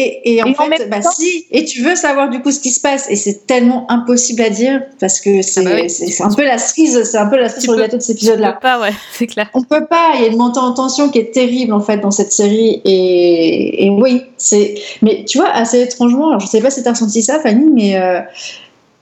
et, 0.00 0.36
et, 0.36 0.42
en 0.44 0.46
et 0.46 0.54
fait, 0.54 0.88
bah 0.88 1.00
temps, 1.00 1.10
si, 1.10 1.46
et 1.50 1.64
tu 1.64 1.82
veux 1.82 1.96
savoir 1.96 2.30
du 2.30 2.40
coup 2.40 2.52
ce 2.52 2.60
qui 2.60 2.70
se 2.70 2.80
passe, 2.80 3.10
et 3.10 3.16
c'est 3.16 3.48
tellement 3.48 3.90
impossible 3.90 4.42
à 4.42 4.48
dire 4.48 4.82
parce 5.00 5.20
que 5.20 5.42
c'est 5.42 5.66
ah 5.66 5.70
bah 5.70 5.76
oui. 5.82 6.14
un 6.20 6.34
peu 6.34 6.44
la 6.44 6.56
cerise, 6.56 7.02
c'est 7.02 7.18
un 7.18 7.26
peu 7.26 7.36
la 7.36 7.48
cerise 7.48 7.64
sur 7.64 7.72
le 7.72 7.80
gâteau 7.80 7.96
de 7.96 8.02
cet 8.02 8.16
épisode-là. 8.16 8.52
Pas, 8.52 8.80
ouais, 8.80 8.92
c'est 9.12 9.26
clair. 9.26 9.50
On 9.54 9.64
peut 9.64 9.86
pas, 9.86 10.12
il 10.14 10.20
y 10.22 10.24
a 10.24 10.28
une 10.28 10.36
montée 10.36 10.60
en 10.60 10.72
tension 10.72 11.08
qui 11.08 11.18
est 11.18 11.32
terrible 11.34 11.72
en 11.72 11.80
fait 11.80 11.98
dans 11.98 12.12
cette 12.12 12.30
série, 12.30 12.80
et, 12.84 13.86
et 13.86 13.90
oui, 13.90 14.22
c'est. 14.36 14.76
Mais 15.02 15.24
tu 15.24 15.38
vois, 15.38 15.50
assez 15.50 15.82
étrangement, 15.82 16.28
alors 16.28 16.40
je 16.40 16.46
sais 16.46 16.60
pas 16.60 16.70
si 16.70 16.80
tu 16.80 16.88
as 16.88 16.92
ressenti 16.92 17.20
ça, 17.20 17.40
Fanny, 17.40 17.68
mais 17.68 17.96
euh, 17.96 18.20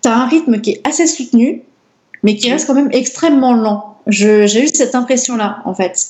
tu 0.03 0.09
as 0.09 0.15
un 0.15 0.27
rythme 0.27 0.63
qui 0.63 0.71
est 0.71 0.81
assez 0.89 1.07
soutenu, 1.07 1.61
mais 2.23 2.37
qui 2.37 2.51
reste 2.51 2.67
quand 2.67 2.75
même 2.75 2.91
extrêmement 2.93 3.53
lent. 3.53 3.99
J'ai 4.07 4.63
eu 4.63 4.69
cette 4.69 4.95
impression-là, 4.95 5.59
en 5.67 5.75
fait. 5.75 6.01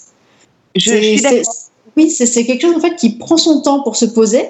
Je, 0.77 0.93
je 0.93 0.97
suis 0.97 1.21
d'accord. 1.23 1.53
Oui, 1.97 2.11
c'est 2.11 2.45
quelque 2.45 2.63
chose 2.63 2.77
en 2.77 2.81
fait 2.81 2.95
qui 2.97 3.11
prend 3.11 3.37
son 3.37 3.63
temps 3.63 3.83
pour 3.83 3.97
se 3.97 4.05
poser, 4.05 4.45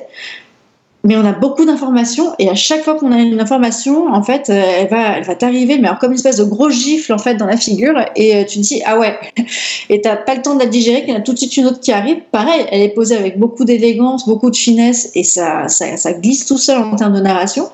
mais 1.06 1.16
on 1.16 1.24
a 1.24 1.32
beaucoup 1.32 1.64
d'informations 1.64 2.34
et 2.40 2.48
à 2.48 2.56
chaque 2.56 2.82
fois 2.82 2.96
qu'on 2.96 3.12
a 3.12 3.18
une 3.18 3.40
information, 3.40 4.08
en 4.08 4.24
fait, 4.24 4.50
euh, 4.50 4.60
elle 4.80 4.88
va, 4.88 5.18
elle 5.18 5.22
va 5.22 5.36
t'arriver, 5.36 5.78
mais 5.78 5.86
alors 5.86 6.00
comme 6.00 6.10
une 6.10 6.16
espèce 6.16 6.38
de 6.38 6.44
gros 6.44 6.70
gifle 6.70 7.12
en 7.12 7.18
fait 7.18 7.36
dans 7.36 7.46
la 7.46 7.56
figure 7.56 7.94
et 8.16 8.34
euh, 8.34 8.44
tu 8.44 8.58
te 8.58 8.64
dis 8.64 8.82
ah 8.84 8.98
ouais, 8.98 9.16
et 9.88 10.00
t'as 10.00 10.16
pas 10.16 10.34
le 10.34 10.42
temps 10.42 10.56
de 10.56 10.60
la 10.60 10.66
digérer, 10.66 11.02
qu'il 11.02 11.10
y 11.10 11.12
en 11.12 11.18
a 11.18 11.22
tout 11.22 11.32
de 11.32 11.38
suite 11.38 11.56
une 11.56 11.66
autre 11.66 11.78
qui 11.78 11.92
arrive. 11.92 12.16
Pareil, 12.32 12.66
elle 12.72 12.82
est 12.82 12.88
posée 12.88 13.16
avec 13.16 13.38
beaucoup 13.38 13.64
d'élégance, 13.64 14.26
beaucoup 14.26 14.50
de 14.50 14.56
finesse 14.56 15.12
et 15.14 15.22
ça, 15.22 15.68
ça, 15.68 16.12
glisse 16.14 16.46
tout 16.46 16.58
seul 16.58 16.78
en 16.78 16.96
termes 16.96 17.14
de 17.14 17.20
narration. 17.20 17.68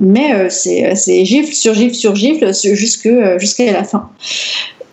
Mais 0.00 0.32
euh, 0.32 0.48
c'est 0.48 1.24
gifle 1.26 1.52
sur 1.52 1.74
gifle 1.74 1.94
sur 1.94 2.16
gifle 2.16 2.52
jusqu'à 2.54 3.72
la 3.72 3.84
fin. 3.84 4.08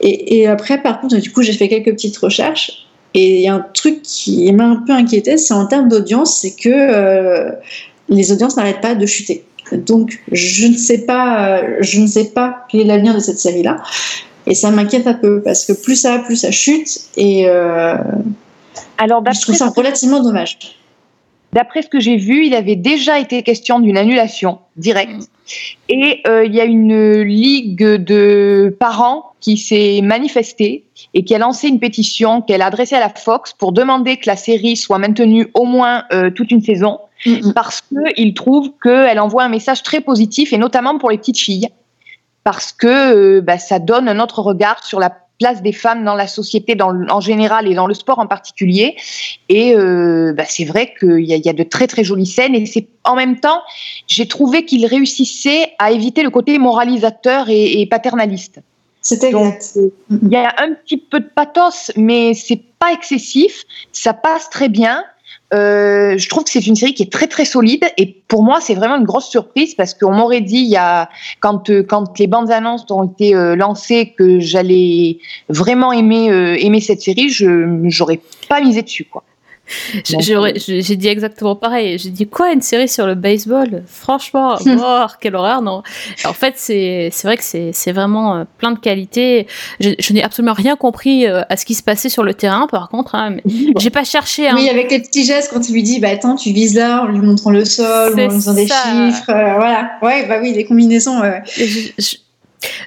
Et, 0.02 0.48
après, 0.48 0.82
par 0.82 1.00
contre, 1.00 1.18
du 1.18 1.32
coup, 1.32 1.44
j'ai 1.44 1.54
fait 1.54 1.70
quelques 1.70 1.92
petites 1.92 2.18
recherches 2.18 2.88
et 3.14 3.38
il 3.38 3.42
y 3.42 3.48
a 3.48 3.54
un 3.54 3.66
truc 3.74 4.02
qui 4.04 4.52
m'a 4.54 4.66
un 4.66 4.78
peu 4.78 4.94
inquiété, 4.94 5.38
c'est 5.38 5.54
en 5.54 5.66
termes 5.66 5.90
d'audience, 5.90 6.40
c'est 6.40 6.56
que 6.56 6.70
euh, 6.70 7.52
les 8.10 8.32
audiences 8.32 8.56
n'arrêtent 8.58 8.82
pas 8.82 8.96
de 8.96 9.06
chuter. 9.06 9.44
Donc 9.74 10.22
je 10.32 10.68
ne 10.68 10.76
sais 10.76 11.06
pas, 11.06 11.60
euh, 11.60 11.78
je 11.82 12.00
ne 12.02 12.08
sais 12.08 12.32
pas 12.32 12.66
quel 12.70 12.82
est 12.82 12.86
l'avenir 12.86 13.14
de 13.14 13.20
cette 13.20 13.40
série-là, 13.40 13.82
et 14.48 14.56
ça 14.56 14.72
m'inquiète 14.72 15.08
un 15.08 15.14
peu 15.14 15.42
parce 15.42 15.66
que 15.66 15.74
plus 15.74 15.96
ça 15.96 16.20
plus 16.20 16.38
ça 16.38 16.52
chute, 16.52 17.02
et 17.18 17.48
euh, 17.48 17.96
Alors, 18.98 19.24
je 19.34 19.42
trouve 19.42 19.56
ça 19.56 19.70
relativement 19.70 20.22
dommage. 20.22 20.58
D'après 21.54 21.82
ce 21.82 21.90
que 21.90 22.00
j'ai 22.00 22.16
vu, 22.16 22.46
il 22.46 22.56
avait 22.56 22.78
déjà 22.78 23.20
été 23.20 23.44
question 23.44 23.80
d'une 23.80 23.98
annulation 23.98 24.60
directe. 24.78 25.30
Et 25.90 26.22
euh, 26.28 26.46
il 26.46 26.54
y 26.54 26.62
a 26.62 26.66
une 26.66 27.22
ligue 27.22 27.84
de 27.84 28.76
parents 28.80 29.34
qui 29.40 29.58
s'est 29.58 30.02
manifestée 30.02 30.86
et 31.14 31.24
qui 31.24 31.36
a 31.36 31.38
lancé 31.38 31.68
une 31.68 31.80
pétition 31.80 32.42
qu'elle 32.42 32.62
a 32.62 32.68
adressée 32.68 32.96
à 32.96 33.00
la 33.00 33.10
Fox 33.10 33.54
pour 33.54 33.72
demander 33.72 34.18
que 34.18 34.28
la 34.28 34.36
série 34.36 34.78
soit 34.78 35.00
maintenue 35.00 35.50
au 35.54 35.66
moins 35.66 36.04
euh, 36.14 36.30
toute 36.30 36.52
une 36.52 36.62
saison 36.62 37.00
parce 37.54 37.82
qu'ils 37.82 38.34
trouvent 38.34 38.72
qu'elle 38.82 39.20
envoie 39.20 39.44
un 39.44 39.50
message 39.50 39.84
très 39.84 40.02
positif 40.02 40.54
et 40.54 40.58
notamment 40.58 40.98
pour 40.98 41.12
les 41.12 41.18
petites 41.18 41.40
filles 41.40 41.70
parce 42.44 42.72
que 42.72 43.38
euh, 43.38 43.42
bah, 43.42 43.58
ça 43.58 43.80
donne 43.80 44.08
un 44.08 44.20
autre 44.20 44.42
regard 44.42 44.84
sur 44.84 45.00
la 45.00 45.16
place 45.42 45.64
des 45.64 45.72
femmes 45.74 46.06
dans 46.06 46.14
la 46.14 46.28
société 46.28 46.76
dans, 46.76 46.94
en 47.10 47.20
général 47.20 47.68
et 47.68 47.74
dans 47.74 47.88
le 47.88 47.96
sport 47.96 48.20
en 48.20 48.28
particulier. 48.28 48.96
Et 49.50 49.76
euh, 49.76 50.34
bah, 50.34 50.44
c'est 50.48 50.66
vrai 50.66 50.94
qu'il 51.00 51.26
y, 51.26 51.36
y, 51.36 51.50
a 51.50 51.54
de 51.54 51.64
très 51.64 51.88
très 51.88 52.04
jolies 52.04 52.28
scènes 52.28 52.54
et 52.54 52.66
c'est 52.68 52.88
en 53.04 53.16
même 53.16 53.40
temps, 53.40 53.62
j'ai 54.08 54.28
trouvé 54.28 54.66
qu'il 54.66 54.86
réussissait 54.86 55.74
à 55.80 55.92
éviter 55.92 56.22
le 56.22 56.30
côté 56.30 56.60
moralisateur 56.60 57.50
et, 57.50 57.82
et 57.82 57.86
paternaliste. 57.88 58.62
C'était 59.02 59.32
Il 59.32 60.30
y 60.30 60.36
a 60.36 60.54
un 60.60 60.74
petit 60.74 60.98
peu 60.98 61.20
de 61.20 61.30
pathos, 61.34 61.92
mais 61.98 62.36
c'est 62.36 62.62
pas 62.78 62.94
excessif. 62.94 63.64
Ça 63.92 64.14
passe 64.14 64.50
très 64.52 64.70
bien. 64.70 65.04
Euh, 65.54 66.18
je 66.18 66.30
trouve 66.30 66.46
que 66.46 66.50
c'est 66.50 66.66
une 66.66 66.76
série 66.76 66.94
qui 66.94 67.04
est 67.04 67.12
très 67.12 67.28
très 67.28 67.44
solide 67.44 67.84
et 67.98 68.24
pour 68.30 68.42
moi 68.42 68.62
c'est 68.62 68.74
vraiment 68.74 68.96
une 68.96 69.04
grosse 69.04 69.28
surprise 69.28 69.76
parce 69.76 69.94
qu'on 69.94 70.14
m'aurait 70.14 70.40
dit 70.40 70.60
il 70.60 70.70
y 70.70 70.78
a 70.78 71.10
quand 71.42 71.70
euh, 71.70 71.84
quand 71.84 72.18
les 72.20 72.28
bandes 72.28 72.52
annonces 72.52 72.86
ont 72.90 73.04
été 73.04 73.36
euh, 73.36 73.58
lancées 73.58 74.14
que 74.18 74.40
j'allais 74.40 75.18
vraiment 75.50 75.92
aimer 75.92 76.28
aimer 76.60 76.80
cette 76.80 77.02
série, 77.02 77.30
je 77.30 77.80
j'aurais 77.90 78.22
pas 78.48 78.62
misé 78.62 78.82
dessus 78.82 79.04
quoi. 79.04 79.24
J'ai 80.04 80.96
dit 80.96 81.08
exactement 81.08 81.56
pareil. 81.56 81.98
J'ai 81.98 82.10
dit 82.10 82.28
quoi 82.28 82.52
une 82.52 82.62
série 82.62 82.88
sur 82.88 83.06
le 83.06 83.16
baseball? 83.16 83.84
Franchement, 83.86 84.56
oh, 84.66 85.06
quelle 85.20 85.36
horreur 85.36 85.62
non. 85.62 85.84
En 86.26 86.34
fait, 86.34 86.54
c'est 86.58 87.12
vrai 87.24 87.38
que 87.38 87.44
c'est 87.44 87.92
vraiment 87.92 88.36
euh, 88.36 88.44
plein 88.58 88.72
de 88.72 88.80
qualités. 88.80 89.48
Je, 89.80 89.90
je 90.00 90.14
n'ai 90.14 90.24
absolument 90.24 90.54
rien 90.54 90.76
compris 90.76 91.26
euh, 91.26 91.42
à 91.50 91.58
ce 91.58 91.66
qui 91.66 91.76
se 91.76 91.84
passait 91.84 92.10
sur 92.10 92.24
le 92.24 92.34
terrain. 92.34 92.68
Par 92.68 92.90
contre, 92.90 93.16
hein, 93.16 93.38
j'ai 93.78 93.90
pas 93.90 94.04
cherché. 94.04 94.48
Hein. 94.48 94.56
Oui, 94.56 94.70
avec 94.70 94.92
les 94.92 95.00
petits 95.00 95.26
gestes 95.26 95.52
quand 95.54 95.62
tu 95.62 95.72
lui 95.72 95.84
dis 95.84 96.00
bah 96.00 96.10
attends, 96.10 96.36
tu 96.36 96.52
vises 96.52 96.76
là, 96.76 97.04
en 97.04 97.08
lui 97.08 97.20
montrant 97.20 97.52
le 97.52 97.66
sol, 97.66 98.14
en 98.14 98.16
lui 98.16 98.30
faisant 98.30 98.54
des 98.54 98.68
chiffres, 98.68 99.30
euh, 99.30 99.56
voilà. 99.56 99.92
Ouais, 100.02 100.26
bah 100.28 100.40
oui, 100.42 100.54
des 100.54 100.66
combinaisons. 100.66 101.22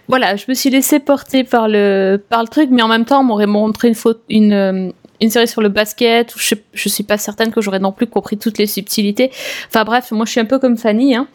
voilà, 0.08 0.36
je 0.36 0.44
me 0.48 0.54
suis 0.54 0.70
laissée 0.70 1.00
porter 1.00 1.44
par 1.44 1.68
le 1.68 2.22
par 2.28 2.42
le 2.42 2.48
truc, 2.48 2.68
mais 2.70 2.82
en 2.82 2.88
même 2.88 3.04
temps, 3.04 3.20
on 3.20 3.24
m'aurait 3.24 3.46
montré 3.46 3.88
une 3.88 3.94
faute, 3.94 4.22
une 4.28 4.92
une 5.24 5.30
série 5.30 5.48
sur 5.48 5.60
le 5.60 5.68
basket, 5.68 6.34
où 6.36 6.38
je, 6.38 6.54
je 6.72 6.88
suis 6.88 7.02
pas 7.02 7.18
certaine 7.18 7.50
que 7.50 7.60
j'aurais 7.60 7.78
non 7.78 7.92
plus 7.92 8.06
compris 8.06 8.36
toutes 8.36 8.58
les 8.58 8.66
subtilités. 8.66 9.30
Enfin 9.68 9.84
bref, 9.84 10.10
moi 10.12 10.24
je 10.26 10.30
suis 10.30 10.40
un 10.40 10.44
peu 10.44 10.58
comme 10.58 10.76
Fanny, 10.76 11.16
hein. 11.16 11.26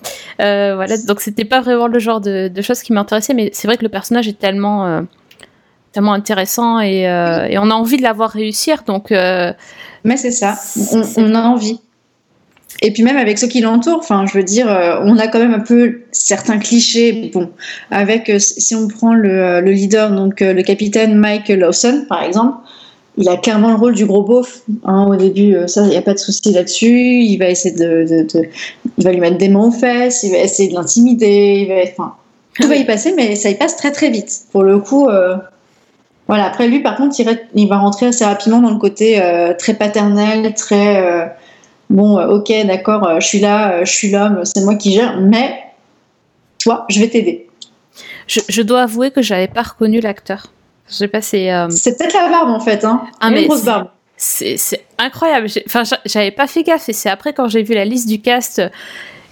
Euh, 0.42 0.76
voilà, 0.76 0.98
donc 0.98 1.20
c'était 1.22 1.46
pas 1.46 1.62
vraiment 1.62 1.88
le 1.88 2.00
genre 2.00 2.22
de, 2.22 2.52
choses 2.62 2.82
qui 2.82 2.94
m'intéressaient, 2.94 3.34
mais 3.34 3.50
c'est 3.54 3.68
vrai 3.68 3.78
que 3.78 3.84
le 3.84 3.90
personnage 3.90 4.28
est 4.28 4.38
tellement, 4.38 4.86
euh, 4.86 5.02
tellement 5.92 6.14
intéressant 6.14 6.80
et, 6.80 7.10
euh, 7.10 7.46
et, 7.46 7.58
on 7.58 7.70
a 7.70 7.74
envie 7.74 7.98
de 7.98 8.04
la 8.04 8.14
voir 8.14 8.30
réussir, 8.30 8.84
donc. 8.86 9.12
mais 9.12 10.18
c'est 10.18 10.32
ça, 10.32 10.58
on, 10.94 11.04
on, 11.18 11.36
a 11.36 11.42
envie. 11.42 11.80
Et 12.82 12.92
puis 12.92 13.04
même 13.04 13.18
avec 13.18 13.40
ceux 13.40 13.48
qui 13.48 13.60
l'entourent, 13.60 14.00
enfin, 14.00 14.26
je 14.26 14.38
veux 14.38 14.44
dire, 14.44 14.68
on 15.04 15.18
a 15.18 15.28
quand 15.28 15.40
même 15.40 15.54
un 15.54 15.60
peu 15.60 16.02
certains 16.12 16.60
clichés. 16.60 17.32
Bon, 17.34 17.50
avec 17.92 18.32
si 18.38 18.76
on 18.76 18.88
prend 18.88 19.14
le, 19.14 19.60
le 19.60 19.72
leader, 19.72 20.12
donc 20.12 20.40
le 20.40 20.62
capitaine 20.62 21.16
Mike 21.16 21.50
Lawson, 21.50 22.06
par 22.08 22.24
exemple, 22.24 22.60
il 23.20 23.28
a 23.28 23.36
clairement 23.36 23.70
le 23.70 23.76
rôle 23.76 23.96
du 23.96 24.06
gros 24.06 24.24
beauf. 24.24 24.62
Hein, 24.86 25.08
au 25.10 25.16
début, 25.18 25.54
euh, 25.54 25.68
ça, 25.68 25.84
il 25.84 25.90
n'y 25.90 25.98
a 25.98 26.02
pas 26.02 26.14
de 26.14 26.20
souci 26.20 26.54
là-dessus. 26.54 27.22
Il 27.22 27.38
va 27.38 27.50
essayer 27.50 27.76
de, 27.76 28.26
il 28.98 29.04
va 29.04 29.12
lui 29.12 29.20
mettre 29.20 29.38
des 29.38 29.50
mains 29.50 29.66
aux 29.66 29.72
fesses, 29.72 30.24
il 30.24 30.32
va 30.32 30.38
essayer 30.38 30.70
de 30.70 30.74
l'intimider. 30.74 31.94
Tout 32.56 32.68
va 32.68 32.76
y 32.76 32.86
passer, 32.86 33.14
mais 33.16 33.36
ça 33.36 33.50
y 33.50 33.56
passe 33.56 33.76
très 33.76 33.92
très 33.92 34.10
vite. 34.10 34.44
Pour 34.54 34.64
le 34.64 34.80
coup, 34.80 35.10
euh, 35.10 35.36
voilà. 36.28 36.46
Après 36.46 36.70
lui, 36.70 36.80
par 36.80 36.96
contre, 36.96 37.20
il, 37.54 37.68
va 37.68 37.78
rentrer 37.78 38.06
assez 38.06 38.24
rapidement 38.24 38.62
dans 38.62 38.72
le 38.72 38.80
côté 38.80 39.22
euh, 39.22 39.54
très 39.54 39.74
paternel, 39.74 40.54
très 40.54 41.30
bon. 41.90 42.22
ok, 42.22 42.54
d'accord, 42.66 43.20
je 43.20 43.28
suis 43.28 43.40
là, 43.40 43.84
je 43.84 43.92
suis 43.92 44.12
l'homme, 44.12 44.46
c'est 44.46 44.64
moi 44.64 44.76
qui 44.76 44.94
gère, 44.94 45.20
mais 45.20 45.60
toi, 46.58 46.86
je 46.88 47.02
vais 47.02 47.10
t'aider. 47.10 47.48
Je, 48.28 48.40
je, 48.48 48.62
dois 48.62 48.84
avouer 48.84 49.12
que 49.12 49.22
j'avais 49.22 49.48
pas 49.48 49.64
reconnu 49.64 50.00
l'acteur. 50.00 50.54
Je 50.90 50.96
sais 50.96 51.08
pas, 51.08 51.22
c'est. 51.22 51.54
Euh, 51.54 51.70
c'est 51.70 51.98
peut-être 51.98 52.14
la 52.14 52.30
barbe 52.30 52.50
en 52.50 52.60
fait, 52.60 52.84
hein. 52.84 53.04
Ah, 53.20 53.30
mais 53.30 53.46
grosse 53.46 53.64
barbe. 53.64 53.90
C'est 54.18 54.58
incroyable. 54.98 55.48
Enfin, 55.66 55.84
j'avais 56.06 56.32
pas 56.32 56.48
fait 56.48 56.64
gaffe 56.64 56.90
et 56.90 56.94
c'est 56.94 57.10
après 57.10 57.32
quand 57.32 57.48
j'ai 57.48 57.64
vu 57.64 57.74
la 57.74 57.86
liste 57.86 58.08
du 58.10 58.20
cast 58.20 58.62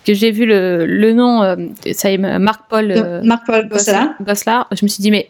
que 0.05 0.13
j'ai 0.13 0.31
vu 0.31 0.45
le, 0.45 0.85
le 0.85 1.11
nom, 1.11 1.43
euh, 1.43 1.55
ça 1.91 2.09
y 2.09 2.13
est, 2.13 2.17
Marc-Paul. 2.17 2.91
Euh, 2.91 3.21
Marc-Paul 3.23 3.67
Gosselin. 3.67 4.15
Je 4.71 4.85
me 4.85 4.87
suis 4.87 5.01
dit, 5.01 5.11
mais. 5.11 5.29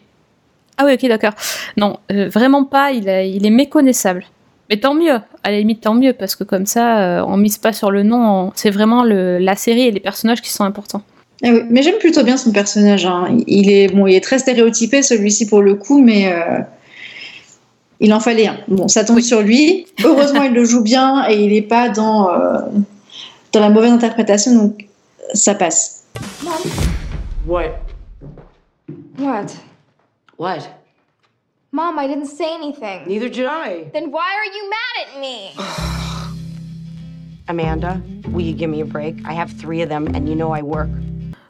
Ah 0.78 0.84
oui, 0.86 0.93
ok, 0.93 1.07
d'accord. 1.07 1.34
Non, 1.75 1.97
vraiment 2.09 2.65
pas. 2.65 2.91
Il, 2.91 3.07
il 3.07 3.45
est 3.45 3.49
méconnaissable. 3.49 4.25
Mais 4.69 4.78
tant 4.78 4.93
mieux. 4.93 5.19
À 5.43 5.49
la 5.49 5.57
limite, 5.57 5.82
tant 5.82 5.95
mieux 5.95 6.13
parce 6.13 6.36
que 6.36 6.43
comme 6.43 6.67
ça, 6.67 7.25
on 7.25 7.38
mise 7.38 7.57
pas 7.57 7.73
sur 7.73 7.89
le 7.89 8.03
nom. 8.03 8.51
C'est 8.53 8.69
vraiment 8.69 9.03
le, 9.03 9.39
la 9.39 9.55
série 9.55 9.88
et 9.88 9.91
les 9.91 9.99
personnages 9.99 10.41
qui 10.41 10.51
sont 10.51 10.65
importants. 10.65 11.01
Eh 11.44 11.64
mais 11.70 11.84
j'aime 11.84 12.00
plutôt 12.00 12.24
bien 12.24 12.38
son 12.38 12.52
personnage. 12.52 13.06
Hein. 13.06 13.38
Il 13.46 13.70
est 13.70 13.88
bon, 13.88 14.08
il 14.08 14.16
est 14.16 14.24
très 14.24 14.40
stéréotypé 14.40 15.02
celui-ci 15.04 15.48
pour 15.48 15.62
le 15.62 15.76
coup, 15.76 16.02
mais 16.02 16.34
euh, 16.34 16.60
il 18.00 18.14
en 18.14 18.20
fallait 18.20 18.48
un. 18.48 18.58
Bon, 18.68 18.88
ça 18.88 19.04
tombe 19.04 19.20
sur 19.20 19.42
lui. 19.42 19.86
Heureusement, 20.04 20.44
il 20.44 20.54
le 20.54 20.66
joue 20.66 20.82
bien 20.82 21.30
et 21.30 21.36
il 21.36 21.52
n'est 21.52 21.62
pas 21.62 21.90
dans 21.90 22.30
euh, 22.30 22.60
dans 23.52 23.60
la 23.60 23.70
mauvaise 23.70 23.92
interprétation, 23.92 24.56
donc 24.56 24.88
ça 25.34 25.54
passe. 25.54 26.06
What? 27.46 27.80
What? 29.20 29.56
What? 30.38 30.70
Mom, 31.72 32.00
I 32.00 32.08
didn't 32.08 32.28
say 32.28 32.48
anything. 32.54 33.08
Neither 33.08 33.30
did 33.30 33.46
I. 33.46 33.90
Then 33.94 34.10
why 34.12 34.26
are 34.34 34.46
you 34.46 34.70
mad 34.70 34.96
at 35.06 35.20
me? 35.22 35.52
Amanda, 37.50 38.02
will 38.32 38.44
you 38.44 38.54
give 38.54 38.70
me 38.70 38.82
a 38.82 38.86
break? 38.86 39.16
I 39.26 39.34
have 39.34 39.52
three 39.52 39.82
of 39.82 39.90
them, 39.90 40.08
and 40.16 40.28
you 40.28 40.36
know 40.36 40.52
I 40.52 40.62
work. 40.62 40.90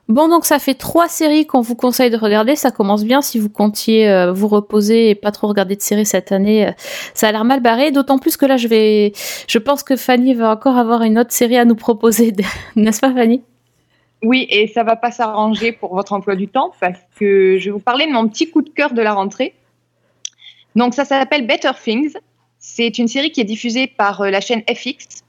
Bon, 0.07 0.29
donc 0.29 0.45
ça 0.45 0.57
fait 0.57 0.73
trois 0.73 1.09
séries 1.09 1.45
qu'on 1.45 1.59
vous 1.59 1.75
conseille 1.75 2.09
de 2.09 2.17
regarder. 2.17 2.55
Ça 2.55 2.71
commence 2.71 3.03
bien 3.03 3.21
si 3.21 3.39
vous 3.39 3.49
comptiez 3.49 4.09
euh, 4.09 4.31
vous 4.31 4.47
reposer 4.47 5.09
et 5.09 5.15
pas 5.15 5.31
trop 5.31 5.47
regarder 5.47 5.75
de 5.75 5.81
séries 5.81 6.05
cette 6.05 6.31
année. 6.31 6.67
Euh, 6.67 6.71
ça 7.13 7.27
a 7.27 7.31
l'air 7.33 7.43
mal 7.43 7.59
barré. 7.59 7.91
D'autant 7.91 8.17
plus 8.17 8.37
que 8.37 8.45
là, 8.45 8.55
je 8.55 8.69
vais, 8.69 9.11
je 9.47 9.57
pense 9.57 9.83
que 9.83 9.97
Fanny 9.97 10.33
va 10.33 10.51
encore 10.51 10.77
avoir 10.77 11.01
une 11.01 11.19
autre 11.19 11.33
série 11.33 11.57
à 11.57 11.65
nous 11.65 11.75
proposer, 11.75 12.33
n'est-ce 12.77 13.01
pas, 13.01 13.13
Fanny? 13.13 13.43
Oui, 14.23 14.47
et 14.49 14.67
ça 14.67 14.83
va 14.83 14.95
pas 14.95 15.11
s'arranger 15.11 15.73
pour 15.73 15.93
votre 15.93 16.13
emploi 16.13 16.35
du 16.35 16.47
temps 16.47 16.71
parce 16.79 16.99
que 17.19 17.57
je 17.59 17.65
vais 17.65 17.71
vous 17.71 17.79
parler 17.79 18.07
de 18.07 18.11
mon 18.11 18.27
petit 18.27 18.49
coup 18.49 18.61
de 18.61 18.69
cœur 18.69 18.93
de 18.93 19.01
la 19.01 19.13
rentrée. 19.13 19.53
Donc 20.75 20.93
ça 20.93 21.03
s'appelle 21.03 21.45
Better 21.45 21.71
Things. 21.83 22.13
C'est 22.59 22.97
une 22.97 23.07
série 23.07 23.31
qui 23.31 23.41
est 23.41 23.45
diffusée 23.45 23.87
par 23.87 24.21
euh, 24.21 24.29
la 24.29 24.41
chaîne 24.41 24.63
FX 24.73 25.23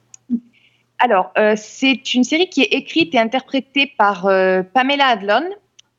alors, 0.99 1.31
euh, 1.39 1.55
c'est 1.57 2.15
une 2.15 2.25
série 2.25 2.49
qui 2.49 2.63
est 2.63 2.73
écrite 2.75 3.15
et 3.15 3.19
interprétée 3.19 3.93
par 3.97 4.27
euh, 4.27 4.63
Pamela 4.63 5.07
Adlon. 5.07 5.49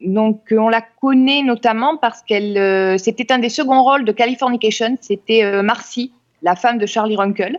Donc, 0.02 0.52
euh, 0.52 0.58
on 0.58 0.70
la 0.70 0.82
connaît 0.82 1.42
notamment 1.42 1.98
parce 1.98 2.22
qu'elle, 2.22 3.00
c'était 3.00 3.32
un 3.32 3.40
des 3.40 3.50
seconds 3.50 3.84
rôles 3.84 4.06
de 4.06 4.12
Californication. 4.12 4.98
C'était 5.02 5.62
Marcy, 5.62 6.12
la 6.42 6.56
femme 6.56 6.78
de 6.78 6.86
Charlie 6.86 7.16
Runkle, 7.16 7.58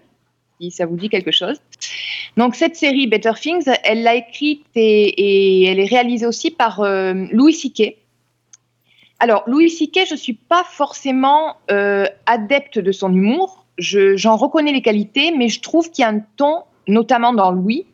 si 0.61 0.71
ça 0.71 0.87
vous 0.87 0.97
dit 0.97 1.09
quelque 1.09 1.31
chose. 1.31 1.61
Donc 2.37 2.55
cette 2.55 2.77
série 2.77 3.07
Better 3.07 3.33
Things, 3.41 3.69
elle 3.85 4.03
l'a 4.03 4.15
écrite 4.15 4.65
et, 4.75 5.65
elle 5.65 5.81
est 5.81 5.85
réalisée 5.87 6.27
aussi 6.27 6.51
par 6.51 6.83
Louis 7.33 7.53
C.K. 7.55 7.97
Alors 9.19 9.43
Louis 9.47 9.69
C.K. 9.69 10.07
je 10.09 10.15
suis 10.15 10.35
pas 10.35 10.65
forcément 10.65 11.57
adepte 12.27 12.79
de 12.79 12.93
son 12.93 13.13
humour. 13.15 13.65
Je- 13.79 14.17
J'en 14.17 14.37
reconnais 14.37 14.73
les 14.73 14.83
qualités, 14.83 15.33
mais 15.37 15.49
je 15.49 15.61
trouve 15.61 15.91
qu'il 15.91 16.03
y 16.03 16.07
a 16.07 16.09
un 16.11 16.21
ton, 16.37 16.63
notamment 16.91 17.33
dans 17.33 17.51
Louis, 17.51 17.87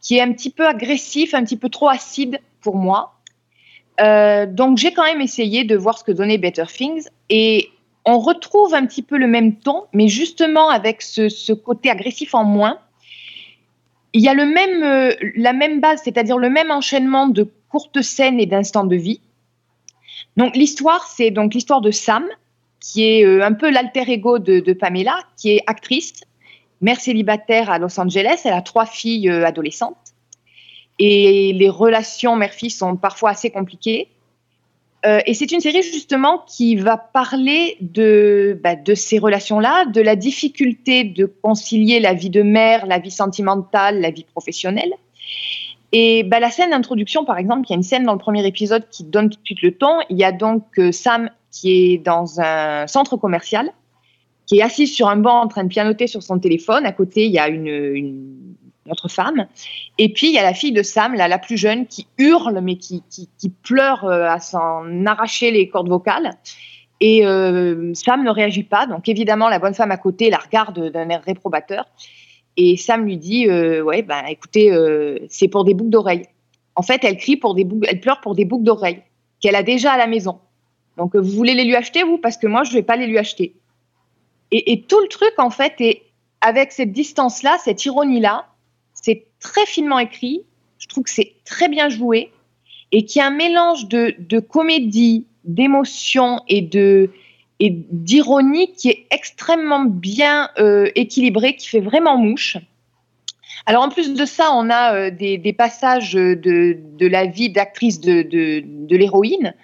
qui 0.00 0.16
est 0.16 0.20
un 0.20 0.32
petit 0.32 0.50
peu 0.50 0.66
agressif, 0.66 1.32
un 1.32 1.44
petit 1.44 1.56
peu 1.56 1.68
trop 1.68 1.88
acide 1.88 2.40
pour 2.60 2.76
moi. 2.76 3.14
Euh, 4.00 4.46
donc 4.46 4.78
j'ai 4.78 4.92
quand 4.92 5.04
même 5.04 5.20
essayé 5.20 5.64
de 5.64 5.76
voir 5.76 5.98
ce 5.98 6.04
que 6.04 6.12
donnait 6.12 6.38
Better 6.38 6.64
Things 6.66 7.08
et 7.28 7.70
on 8.04 8.18
retrouve 8.18 8.74
un 8.74 8.84
petit 8.86 9.02
peu 9.02 9.16
le 9.16 9.28
même 9.28 9.56
ton, 9.56 9.84
mais 9.92 10.08
justement 10.08 10.70
avec 10.70 11.02
ce, 11.02 11.52
côté 11.52 11.88
agressif 11.90 12.34
en 12.34 12.44
moins. 12.44 12.78
Il 14.12 14.20
y 14.20 14.28
a 14.28 14.34
le 14.34 14.44
même, 14.44 14.82
euh, 14.82 15.14
la 15.36 15.52
même 15.52 15.80
base, 15.80 16.02
c'est-à-dire 16.04 16.36
le 16.36 16.50
même 16.50 16.70
enchaînement 16.70 17.28
de 17.28 17.48
courtes 17.70 18.02
scènes 18.02 18.40
et 18.40 18.46
d'instants 18.46 18.84
de 18.84 18.96
vie. 18.96 19.20
Donc 20.36 20.56
l'histoire, 20.56 21.06
c'est 21.06 21.30
donc 21.30 21.54
l'histoire 21.54 21.80
de 21.80 21.90
Sam, 21.90 22.26
qui 22.80 23.04
est 23.04 23.24
euh, 23.24 23.44
un 23.44 23.52
peu 23.52 23.70
l'alter 23.70 24.10
ego 24.10 24.38
de 24.38 24.72
Pamela, 24.72 25.16
qui 25.36 25.52
est 25.52 25.62
actrice, 25.66 26.24
mère 26.82 27.00
célibataire 27.00 27.70
à 27.70 27.78
Los 27.78 27.98
Angeles. 27.98 28.42
Elle 28.44 28.52
a 28.52 28.62
trois 28.62 28.86
filles 28.86 29.30
euh, 29.30 29.46
adolescentes. 29.46 29.96
Et 30.98 31.52
les 31.54 31.68
relations 31.68 32.36
mère-fille 32.36 32.70
sont 32.70 32.96
parfois 32.96 33.30
assez 33.30 33.50
compliquées. 33.50 34.08
Euh, 35.04 35.20
et 35.26 35.34
c'est 35.34 35.50
une 35.50 35.60
série 35.60 35.82
justement 35.82 36.44
qui 36.46 36.76
va 36.76 36.96
parler 36.96 37.76
de, 37.80 38.60
bah, 38.62 38.76
de 38.76 38.94
ces 38.94 39.18
relations-là, 39.18 39.86
de 39.86 40.00
la 40.00 40.14
difficulté 40.14 41.02
de 41.02 41.26
concilier 41.26 41.98
la 41.98 42.14
vie 42.14 42.30
de 42.30 42.42
mère, 42.42 42.86
la 42.86 42.98
vie 42.98 43.10
sentimentale, 43.10 44.00
la 44.00 44.10
vie 44.10 44.24
professionnelle. 44.24 44.92
Et 45.90 46.22
bah, 46.22 46.40
la 46.40 46.50
scène 46.50 46.70
d'introduction, 46.70 47.24
par 47.24 47.38
exemple, 47.38 47.66
il 47.68 47.70
y 47.70 47.74
a 47.74 47.76
une 47.76 47.82
scène 47.82 48.04
dans 48.04 48.12
le 48.12 48.18
premier 48.18 48.46
épisode 48.46 48.88
qui 48.90 49.04
donne 49.04 49.28
tout 49.28 49.40
de 49.40 49.44
suite 49.44 49.62
le 49.62 49.72
ton. 49.72 49.98
Il 50.08 50.18
y 50.18 50.24
a 50.24 50.32
donc 50.32 50.64
euh, 50.78 50.92
Sam 50.92 51.30
qui 51.50 51.94
est 51.94 51.98
dans 51.98 52.40
un 52.40 52.86
centre 52.86 53.16
commercial, 53.16 53.72
qui 54.46 54.58
est 54.58 54.62
assis 54.62 54.86
sur 54.86 55.08
un 55.08 55.16
banc 55.16 55.40
en 55.42 55.48
train 55.48 55.64
de 55.64 55.68
pianoter 55.68 56.06
sur 56.06 56.22
son 56.22 56.38
téléphone. 56.38 56.84
À 56.86 56.92
côté, 56.92 57.26
il 57.26 57.32
y 57.32 57.38
a 57.38 57.48
une, 57.48 57.66
une 57.66 58.52
autre 58.90 59.08
femme. 59.08 59.46
Et 59.98 60.12
puis, 60.12 60.28
il 60.28 60.34
y 60.34 60.38
a 60.38 60.42
la 60.42 60.54
fille 60.54 60.72
de 60.72 60.82
Sam, 60.82 61.14
là, 61.14 61.28
la 61.28 61.38
plus 61.38 61.56
jeune, 61.56 61.86
qui 61.86 62.06
hurle, 62.18 62.60
mais 62.62 62.76
qui, 62.76 63.02
qui, 63.10 63.50
pleure 63.62 64.04
euh, 64.04 64.24
à 64.26 64.40
s'en 64.40 65.06
arracher 65.06 65.50
les 65.50 65.68
cordes 65.68 65.88
vocales. 65.88 66.36
Et 67.00 67.26
euh, 67.26 67.92
Sam 67.94 68.22
ne 68.22 68.30
réagit 68.30 68.62
pas. 68.62 68.86
Donc, 68.86 69.08
évidemment, 69.08 69.48
la 69.48 69.58
bonne 69.58 69.74
femme 69.74 69.90
à 69.90 69.96
côté 69.96 70.30
la 70.30 70.38
regarde 70.38 70.90
d'un 70.90 71.08
air 71.08 71.22
réprobateur. 71.24 71.84
Et 72.56 72.76
Sam 72.76 73.04
lui 73.04 73.16
dit 73.16 73.48
euh, 73.48 73.82
Ouais, 73.82 74.02
ben 74.02 74.22
écoutez, 74.28 74.72
euh, 74.72 75.18
c'est 75.28 75.48
pour 75.48 75.64
des 75.64 75.74
boucles 75.74 75.90
d'oreilles. 75.90 76.26
En 76.76 76.82
fait, 76.82 77.02
elle 77.02 77.16
crie 77.16 77.36
pour 77.36 77.54
des 77.54 77.64
boucles, 77.64 77.88
elle 77.90 78.00
pleure 78.00 78.20
pour 78.20 78.36
des 78.36 78.44
boucles 78.44 78.64
d'oreilles 78.64 79.02
qu'elle 79.40 79.56
a 79.56 79.64
déjà 79.64 79.92
à 79.92 79.98
la 79.98 80.06
maison. 80.06 80.38
Donc, 80.96 81.16
vous 81.16 81.30
voulez 81.30 81.54
les 81.54 81.64
lui 81.64 81.74
acheter, 81.74 82.04
vous? 82.04 82.18
Parce 82.18 82.36
que 82.36 82.46
moi, 82.46 82.62
je 82.62 82.70
ne 82.70 82.76
vais 82.76 82.82
pas 82.82 82.96
les 82.96 83.08
lui 83.08 83.18
acheter. 83.18 83.56
Et, 84.52 84.82
tout 84.82 85.00
le 85.00 85.08
truc, 85.08 85.32
en 85.38 85.48
fait, 85.48 85.74
est 85.80 86.02
avec 86.42 86.72
cette 86.72 86.92
distance-là, 86.92 87.56
cette 87.64 87.86
ironie-là, 87.86 88.46
c'est 88.92 89.26
très 89.40 89.64
finement 89.64 89.98
écrit. 89.98 90.42
Je 90.78 90.88
trouve 90.88 91.04
que 91.04 91.10
c'est 91.10 91.32
très 91.44 91.68
bien 91.68 91.88
joué 91.88 92.30
et 92.92 93.06
qu'il 93.06 93.20
y 93.20 93.22
a 93.22 93.28
un 93.28 93.30
mélange 93.30 93.88
de, 93.88 94.38
comédie, 94.40 95.24
d'émotion 95.44 96.40
et 96.48 96.60
d'ironie 97.60 98.72
qui 98.74 98.90
est 98.90 99.06
extrêmement 99.10 99.86
bien 99.86 100.50
euh, 100.58 100.90
équilibré, 100.96 101.56
qui 101.56 101.68
fait 101.68 101.80
vraiment 101.80 102.18
mouche. 102.18 102.58
Alors 103.64 103.84
en 103.84 103.88
plus 103.88 104.12
de 104.12 104.24
ça, 104.26 104.50
on 104.52 104.68
a 104.68 104.94
euh, 104.94 105.10
des, 105.10 105.54
passages 105.56 106.12
de, 106.12 106.76
la 107.00 107.24
vie 107.24 107.48
d'actrice 107.48 108.00
de 108.00 108.96
l'héroïne. 108.96 109.54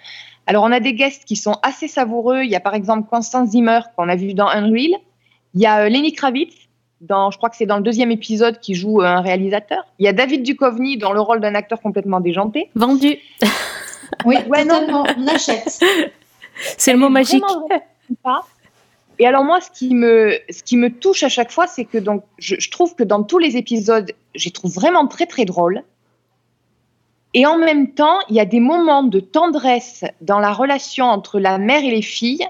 Alors 0.49 0.63
on 0.63 0.71
a 0.71 0.79
des 0.79 0.95
guests 0.95 1.25
qui 1.25 1.35
sont 1.35 1.57
assez 1.61 1.87
savoureux. 1.87 2.41
Il 2.41 2.49
y 2.49 2.55
a 2.55 2.59
par 2.59 2.73
exemple 2.73 3.07
Constance 3.07 3.49
Zimmer 3.49 3.81
qu'on 3.95 4.09
a 4.09 4.15
vu 4.15 4.33
dans 4.33 4.47
Unreal. 4.47 4.95
Il 5.53 5.61
y 5.61 5.67
a 5.67 5.81
euh, 5.81 5.89
Lenny 5.89 6.11
Kravitz 6.11 6.55
dans, 7.01 7.29
je 7.29 7.37
crois 7.37 7.51
que 7.51 7.55
c'est 7.55 7.67
dans 7.67 7.77
le 7.77 7.83
deuxième 7.83 8.09
épisode 8.09 8.59
qui 8.59 8.73
joue 8.73 8.99
euh, 8.99 9.05
un 9.05 9.21
réalisateur. 9.21 9.85
Il 9.99 10.05
y 10.05 10.07
a 10.07 10.13
David 10.13 10.41
Duchovny 10.41 10.97
dans 10.97 11.13
le 11.13 11.21
rôle 11.21 11.39
d'un 11.39 11.53
acteur 11.53 11.79
complètement 11.79 12.19
déjanté. 12.19 12.71
Vendu. 12.75 13.17
Oui, 14.25 14.37
Ouais, 14.49 14.65
non. 14.65 14.79
totalement, 14.79 15.05
on 15.19 15.27
achète. 15.27 15.79
C'est 16.79 16.93
le 16.93 16.97
mot 16.97 17.09
magique. 17.09 17.43
Vraiment. 17.43 18.41
Et 19.19 19.27
alors 19.27 19.43
moi, 19.43 19.61
ce 19.61 19.69
qui 19.69 19.93
me, 19.93 20.35
ce 20.49 20.63
qui 20.63 20.77
me 20.77 20.89
touche 20.89 21.21
à 21.21 21.29
chaque 21.29 21.51
fois, 21.51 21.67
c'est 21.67 21.85
que 21.85 21.99
donc, 21.99 22.23
je, 22.39 22.55
je 22.57 22.71
trouve 22.71 22.95
que 22.95 23.03
dans 23.03 23.21
tous 23.21 23.37
les 23.37 23.55
épisodes, 23.55 24.11
je 24.33 24.45
les 24.45 24.51
trouve 24.51 24.73
vraiment 24.73 25.05
très 25.05 25.27
très 25.27 25.45
drôles. 25.45 25.83
Et 27.33 27.45
en 27.45 27.57
même 27.57 27.91
temps, 27.93 28.17
il 28.29 28.35
y 28.35 28.39
a 28.39 28.45
des 28.45 28.59
moments 28.59 29.03
de 29.03 29.19
tendresse 29.19 30.03
dans 30.21 30.39
la 30.39 30.51
relation 30.51 31.05
entre 31.05 31.39
la 31.39 31.57
mère 31.57 31.83
et 31.83 31.91
les 31.91 32.01
filles. 32.01 32.45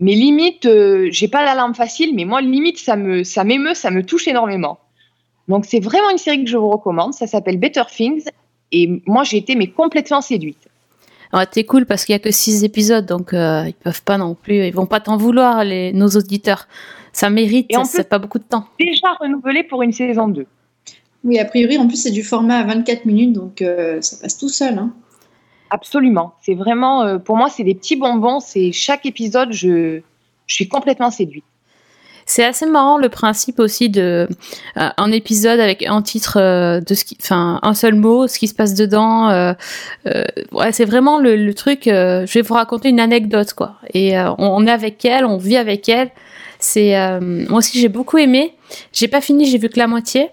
Mais 0.00 0.14
limite, 0.14 0.66
euh, 0.66 1.08
j'ai 1.12 1.28
pas 1.28 1.44
la 1.44 1.54
lampe 1.54 1.76
facile, 1.76 2.14
mais 2.16 2.24
moi 2.24 2.40
limite 2.40 2.78
ça 2.78 2.96
me, 2.96 3.22
ça 3.22 3.44
m'émeut, 3.44 3.74
ça 3.74 3.90
me 3.92 4.04
touche 4.04 4.26
énormément. 4.26 4.80
Donc 5.46 5.66
c'est 5.66 5.78
vraiment 5.78 6.10
une 6.10 6.18
série 6.18 6.42
que 6.42 6.50
je 6.50 6.56
vous 6.56 6.68
recommande. 6.68 7.14
Ça 7.14 7.26
s'appelle 7.28 7.58
Better 7.58 7.84
Things. 7.88 8.24
Et 8.72 9.00
moi 9.06 9.22
j'ai 9.22 9.36
été 9.36 9.54
mais 9.54 9.68
complètement 9.68 10.20
séduite. 10.20 10.68
Ouais, 11.32 11.46
t'es 11.46 11.64
cool 11.64 11.86
parce 11.86 12.04
qu'il 12.04 12.12
y 12.12 12.16
a 12.16 12.18
que 12.18 12.30
six 12.32 12.64
épisodes, 12.64 13.06
donc 13.06 13.32
euh, 13.34 13.64
ils 13.66 13.74
peuvent 13.74 14.02
pas 14.02 14.18
non 14.18 14.34
plus, 14.34 14.66
ils 14.66 14.74
vont 14.74 14.86
pas 14.86 15.00
t'en 15.00 15.16
vouloir 15.16 15.62
les 15.64 15.92
nos 15.92 16.08
auditeurs. 16.08 16.66
Ça 17.12 17.30
mérite, 17.30 17.66
Et 17.70 17.76
en 17.76 17.84
c'est 17.84 18.02
plus- 18.02 18.08
pas 18.08 18.18
beaucoup 18.18 18.38
de 18.40 18.44
temps. 18.44 18.64
Déjà 18.80 19.12
renouvelé 19.20 19.62
pour 19.62 19.82
une 19.82 19.92
saison 19.92 20.26
2. 20.26 20.44
Oui, 21.24 21.38
a 21.38 21.44
priori, 21.44 21.78
en 21.78 21.86
plus, 21.88 21.96
c'est 21.96 22.10
du 22.10 22.22
format 22.22 22.58
à 22.58 22.64
24 22.64 23.06
minutes, 23.06 23.32
donc 23.32 23.62
euh, 23.62 24.00
ça 24.02 24.16
passe 24.20 24.36
tout 24.36 24.48
seul. 24.50 24.78
Hein. 24.78 24.92
Absolument. 25.70 26.34
C'est 26.42 26.54
vraiment, 26.54 27.02
euh, 27.02 27.18
pour 27.18 27.36
moi, 27.36 27.48
c'est 27.48 27.64
des 27.64 27.74
petits 27.74 27.96
bonbons. 27.96 28.40
C'est 28.40 28.72
chaque 28.72 29.06
épisode, 29.06 29.52
je, 29.52 30.00
je 30.46 30.54
suis 30.54 30.68
complètement 30.68 31.10
séduite. 31.10 31.44
C'est 32.26 32.44
assez 32.44 32.64
marrant 32.64 32.96
le 32.96 33.10
principe 33.10 33.58
aussi 33.58 33.90
de 33.90 34.26
euh, 34.78 34.88
un 34.96 35.12
épisode 35.12 35.60
avec 35.60 35.84
un 35.86 36.00
titre 36.00 36.38
euh, 36.40 36.80
de 36.80 36.94
ce 36.94 37.04
qui, 37.04 37.18
enfin 37.20 37.58
un 37.62 37.74
seul 37.74 37.94
mot, 37.96 38.28
ce 38.28 38.38
qui 38.38 38.48
se 38.48 38.54
passe 38.54 38.72
dedans. 38.74 39.28
euh, 39.28 39.52
euh, 40.06 40.24
ouais, 40.52 40.72
c'est 40.72 40.86
vraiment 40.86 41.18
le, 41.18 41.36
le 41.36 41.52
truc. 41.52 41.86
euh, 41.86 42.24
je 42.26 42.32
vais 42.34 42.40
vous 42.42 42.54
raconter 42.54 42.88
une 42.88 43.00
anecdote 43.00 43.52
quoi. 43.52 43.74
Et 43.92 44.16
euh, 44.18 44.30
on, 44.38 44.46
on 44.46 44.66
est 44.66 44.70
avec 44.70 45.04
elle, 45.04 45.26
on 45.26 45.36
vit 45.36 45.58
avec 45.58 45.86
elle. 45.90 46.10
C'est 46.58 46.96
euh, 46.96 47.20
moi 47.20 47.58
aussi 47.58 47.78
j'ai 47.78 47.90
beaucoup 47.90 48.16
aimé. 48.16 48.54
J'ai 48.94 49.08
pas 49.08 49.20
fini, 49.20 49.44
j'ai 49.44 49.58
vu 49.58 49.68
que 49.68 49.78
la 49.78 49.86
moitié. 49.86 50.30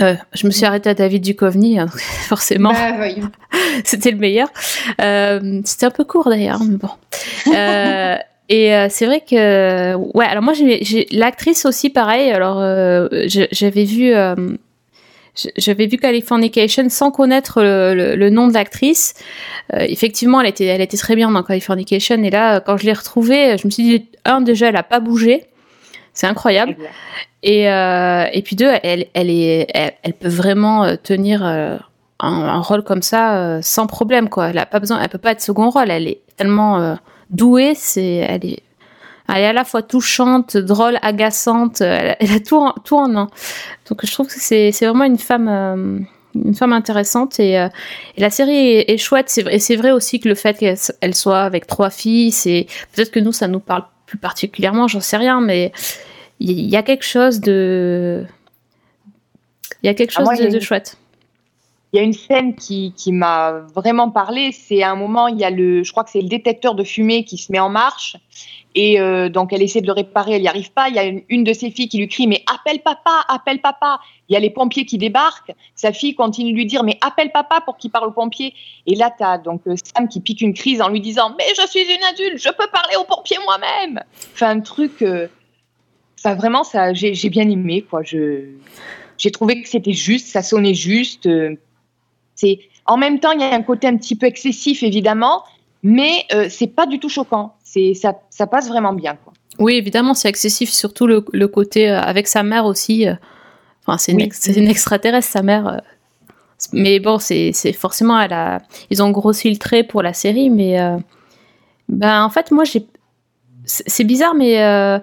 Euh, 0.00 0.14
je 0.32 0.46
me 0.46 0.52
suis 0.52 0.64
arrêtée 0.64 0.90
à 0.90 0.94
David 0.94 1.22
Duchovny, 1.22 1.78
hein, 1.78 1.86
forcément. 2.28 2.72
Bah, 2.72 2.92
voyons. 2.96 3.30
C'était 3.84 4.10
le 4.10 4.18
meilleur. 4.18 4.48
Euh, 5.00 5.60
C'était 5.64 5.86
un 5.86 5.90
peu 5.90 6.04
court 6.04 6.28
d'ailleurs, 6.28 6.60
mais 6.64 6.76
bon. 6.76 6.90
Euh, 7.54 8.16
et 8.50 8.72
c'est 8.88 9.04
vrai 9.06 9.20
que, 9.28 9.94
ouais. 10.16 10.24
Alors 10.24 10.42
moi, 10.42 10.54
j'ai 10.54 11.06
l'actrice 11.12 11.66
aussi, 11.66 11.90
pareil. 11.90 12.30
Alors 12.30 12.56
j'avais 13.26 13.84
vu, 13.84 14.12
j'avais 15.56 15.86
vu 15.86 15.98
Californication 15.98 16.88
sans 16.88 17.10
connaître 17.10 17.62
le, 17.62 17.94
le- 17.94 18.16
le 18.16 18.30
nom 18.30 18.48
de 18.48 18.54
l'actrice. 18.54 19.14
Effectivement, 19.78 20.40
elle 20.40 20.48
était, 20.48 20.64
elle 20.64 20.80
était 20.80 20.96
très 20.96 21.14
bien 21.14 21.30
dans 21.30 21.42
Californication. 21.42 22.22
Et 22.22 22.30
là, 22.30 22.60
quand 22.60 22.76
je 22.78 22.86
l'ai 22.86 22.92
retrouvée, 22.94 23.56
je 23.58 23.66
me 23.66 23.70
suis 23.70 23.82
dit, 23.82 24.06
un 24.24 24.40
déjà, 24.40 24.68
elle 24.68 24.76
a 24.76 24.82
pas 24.82 25.00
bougé. 25.00 25.44
C'est 26.14 26.26
incroyable. 26.26 26.76
Et, 27.42 27.70
euh, 27.70 28.24
et 28.32 28.42
puis 28.42 28.56
deux, 28.56 28.70
elle, 28.82 29.06
elle, 29.14 29.30
est, 29.30 29.66
elle, 29.72 29.92
elle 30.02 30.14
peut 30.14 30.28
vraiment 30.28 30.84
euh, 30.84 30.96
tenir 30.96 31.44
euh, 31.44 31.76
un, 32.20 32.32
un 32.32 32.60
rôle 32.60 32.82
comme 32.82 33.02
ça 33.02 33.60
sans 33.62 33.86
problème. 33.86 34.28
Quoi. 34.28 34.48
Elle 34.48 34.58
a 34.58 34.66
pas 34.66 34.80
besoin, 34.80 35.00
elle 35.00 35.08
peut 35.08 35.18
pas 35.18 35.32
être 35.32 35.40
second 35.40 35.70
rôle. 35.70 35.90
Elle 35.90 36.08
est 36.08 36.20
tellement 36.36 36.80
euh, 36.80 36.94
douée. 37.30 37.74
C'est, 37.76 38.16
elle 38.16 38.44
est, 38.44 38.62
elle 39.28 39.42
est 39.42 39.46
à 39.46 39.52
la 39.52 39.64
fois 39.64 39.82
touchante, 39.82 40.56
drôle, 40.56 40.98
agaçante. 41.02 41.80
Elle, 41.80 42.16
elle 42.18 42.32
a 42.32 42.40
tout 42.40 42.56
en, 42.56 42.72
tout 42.84 42.96
en 42.96 43.14
un. 43.16 43.28
Donc 43.88 44.04
je 44.04 44.12
trouve 44.12 44.26
que 44.26 44.32
c'est, 44.36 44.72
c'est 44.72 44.86
vraiment 44.86 45.04
une 45.04 45.18
femme. 45.18 45.48
euh, 45.48 45.98
une 46.34 46.54
femme 46.54 46.74
intéressante 46.74 47.40
et, 47.40 47.58
euh, 47.58 47.68
et 48.16 48.20
la 48.20 48.28
série 48.30 48.54
est, 48.54 48.90
est 48.92 48.98
chouette 48.98 49.28
c'est 49.28 49.44
et 49.50 49.58
c'est 49.58 49.76
vrai 49.76 49.92
aussi 49.92 50.20
que 50.20 50.28
le 50.28 50.34
fait 50.34 50.56
qu'elle 50.58 51.14
soit 51.14 51.40
avec 51.40 51.66
trois 51.66 51.88
filles 51.90 52.30
c'est 52.30 52.66
peut-être 52.94 53.10
que 53.10 53.18
nous 53.18 53.32
ça 53.32 53.48
nous 53.48 53.58
parle 53.60 53.84
plus 54.08 54.18
particulièrement 54.18 54.88
j'en 54.88 55.00
sais 55.00 55.18
rien 55.18 55.40
mais 55.40 55.70
il 56.40 56.50
y, 56.50 56.70
y 56.70 56.76
a 56.76 56.82
quelque 56.82 57.04
chose 57.04 57.40
de 57.40 58.26
il 59.82 59.86
y 59.86 59.88
a 59.88 59.94
quelque 59.94 60.12
Ah, 60.16 60.24
chose 60.24 60.40
moi, 60.40 60.50
de, 60.50 60.60
chouette 60.60 60.96
Il 61.92 61.98
y 61.98 62.00
a 62.00 62.02
une 62.02 62.12
scène 62.12 62.54
qui, 62.54 62.92
qui 62.96 63.12
m'a 63.12 63.64
vraiment 63.74 64.10
parlé. 64.10 64.52
C'est 64.52 64.82
à 64.82 64.90
un 64.90 64.96
moment, 64.96 65.28
il 65.28 65.38
y 65.38 65.44
a 65.44 65.50
le, 65.50 65.82
je 65.82 65.90
crois 65.92 66.04
que 66.04 66.10
c'est 66.10 66.20
le 66.20 66.28
détecteur 66.28 66.74
de 66.74 66.84
fumée 66.84 67.24
qui 67.24 67.38
se 67.38 67.52
met 67.52 67.60
en 67.60 67.68
marche. 67.68 68.16
Et 68.74 69.00
euh, 69.00 69.28
donc, 69.28 69.52
elle 69.52 69.62
essaie 69.62 69.80
de 69.80 69.86
le 69.86 69.92
réparer, 69.92 70.34
elle 70.34 70.42
n'y 70.42 70.48
arrive 70.48 70.72
pas. 70.72 70.88
Il 70.88 70.94
y 70.94 70.98
a 70.98 71.04
une, 71.28 71.44
de 71.44 71.52
ses 71.52 71.70
filles 71.70 71.88
qui 71.88 71.98
lui 71.98 72.08
crie 72.08 72.26
Mais 72.26 72.44
appelle 72.52 72.80
papa, 72.80 73.24
appelle 73.28 73.60
papa. 73.60 74.00
Il 74.28 74.34
y 74.34 74.36
a 74.36 74.40
les 74.40 74.50
pompiers 74.50 74.84
qui 74.84 74.98
débarquent. 74.98 75.52
Sa 75.74 75.92
fille 75.92 76.14
continue 76.14 76.52
de 76.52 76.56
lui 76.56 76.66
dire 76.66 76.84
Mais 76.84 76.98
appelle 77.00 77.32
papa 77.32 77.60
pour 77.62 77.76
qu'il 77.76 77.90
parle 77.90 78.08
aux 78.08 78.12
pompiers. 78.12 78.54
Et 78.86 78.94
là, 78.94 79.12
tu 79.16 79.24
as 79.24 79.38
donc 79.38 79.62
euh, 79.66 79.74
Sam 79.76 80.08
qui 80.08 80.20
pique 80.20 80.42
une 80.42 80.54
crise 80.54 80.80
en 80.82 80.88
lui 80.88 81.00
disant 81.00 81.34
Mais 81.38 81.44
je 81.56 81.66
suis 81.66 81.80
une 81.80 82.04
adulte, 82.04 82.38
je 82.38 82.50
peux 82.50 82.68
parler 82.72 82.96
aux 83.00 83.04
pompiers 83.04 83.38
moi-même. 83.44 84.00
Enfin, 84.34 84.50
un 84.50 84.60
truc. 84.60 85.02
euh, 85.02 85.28
Enfin, 86.20 86.34
vraiment, 86.34 86.64
ça, 86.64 86.92
j'ai 86.94 87.30
bien 87.30 87.48
aimé, 87.48 87.84
quoi. 87.88 88.02
Je. 88.02 88.48
j'ai 89.18 89.30
trouvé 89.30 89.62
que 89.62 89.68
c'était 89.68 89.92
juste, 89.92 90.26
ça 90.26 90.42
sonnait 90.42 90.74
juste. 90.74 91.28
c'est 92.34 92.58
en 92.86 92.96
même 92.96 93.20
temps, 93.20 93.30
il 93.30 93.40
y 93.40 93.44
a 93.44 93.54
un 93.54 93.62
côté 93.62 93.86
un 93.86 93.96
petit 93.96 94.16
peu 94.16 94.26
excessif 94.26 94.82
évidemment, 94.82 95.44
mais 95.84 96.26
c'est 96.48 96.74
pas 96.74 96.86
du 96.86 96.98
tout 96.98 97.08
choquant. 97.08 97.54
C'est 97.70 97.92
ça, 97.94 98.14
ça 98.30 98.46
passe 98.46 98.68
vraiment 98.68 98.92
bien. 98.94 99.16
Quoi. 99.22 99.32
Oui, 99.58 99.74
évidemment, 99.74 100.14
c'est 100.14 100.28
excessif, 100.28 100.70
surtout 100.70 101.06
le, 101.06 101.24
le 101.32 101.48
côté 101.48 101.90
euh, 101.90 102.00
avec 102.00 102.26
sa 102.28 102.42
mère 102.42 102.64
aussi. 102.64 103.06
euh, 103.06 103.14
Enfin, 103.86 103.98
c'est 103.98 104.12
une, 104.12 104.18
Oui. 104.22 104.30
une 104.56 104.68
extraterrestre, 104.68 105.30
sa 105.30 105.42
mère. 105.42 105.66
euh. 105.68 105.76
Mais 106.72 106.98
bon, 106.98 107.18
c'est 107.18 107.52
forcément, 107.72 108.18
elle 108.20 108.32
a, 108.32 108.60
ils 108.90 109.02
ont 109.02 109.10
grossi 109.10 109.50
le 109.50 109.56
trait 109.58 109.82
pour 109.84 110.02
la 110.02 110.12
série, 110.12 110.50
mais 110.50 110.80
euh, 110.80 110.96
ben, 111.88 112.22
en 112.24 112.30
fait, 112.30 112.50
moi, 112.50 112.64
j'ai. 112.64 112.86
C'est 113.64 113.84
c'est 113.88 114.04
bizarre, 114.04 114.34
mais 114.34 114.62
euh, 114.62 114.98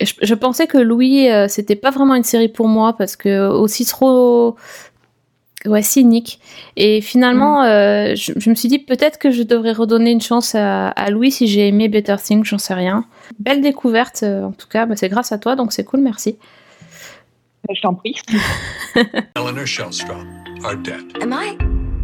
je, 0.00 0.12
je 0.22 0.34
pensais 0.34 0.66
que 0.66 0.78
Louis, 0.78 1.28
euh, 1.30 1.46
c'était 1.48 1.76
pas 1.76 1.90
vraiment 1.90 2.14
une 2.14 2.22
série 2.24 2.48
pour 2.48 2.68
moi 2.68 2.94
parce 2.96 3.16
que 3.16 3.48
aussi 3.48 3.84
trop. 3.86 4.56
Ouais, 5.66 5.82
cynique. 5.82 6.40
Et 6.76 7.00
finalement, 7.00 7.62
euh, 7.64 8.14
je, 8.14 8.32
je 8.36 8.50
me 8.50 8.54
suis 8.54 8.68
dit 8.68 8.78
peut-être 8.78 9.18
que 9.18 9.30
je 9.30 9.42
devrais 9.42 9.72
redonner 9.72 10.10
une 10.10 10.20
chance 10.20 10.54
à, 10.54 10.88
à 10.88 11.10
Louis 11.10 11.30
si 11.30 11.46
j'ai 11.46 11.68
aimé 11.68 11.88
Better 11.88 12.16
Things, 12.22 12.44
j'en 12.44 12.58
sais 12.58 12.74
rien. 12.74 13.04
Belle 13.38 13.60
découverte, 13.60 14.22
euh, 14.22 14.44
en 14.44 14.52
tout 14.52 14.68
cas, 14.68 14.86
bah, 14.86 14.94
c'est 14.96 15.08
grâce 15.08 15.32
à 15.32 15.38
toi, 15.38 15.56
donc 15.56 15.72
c'est 15.72 15.84
cool, 15.84 16.00
merci. 16.00 16.36
Je 17.74 17.80
t'en 17.80 17.94
prie. 17.94 18.14
Eleanor 19.34 19.66
Shellstrom 19.66 20.26
are 20.64 20.76
dead. 20.76 21.02
Am 21.20 21.32
I? 21.32 21.56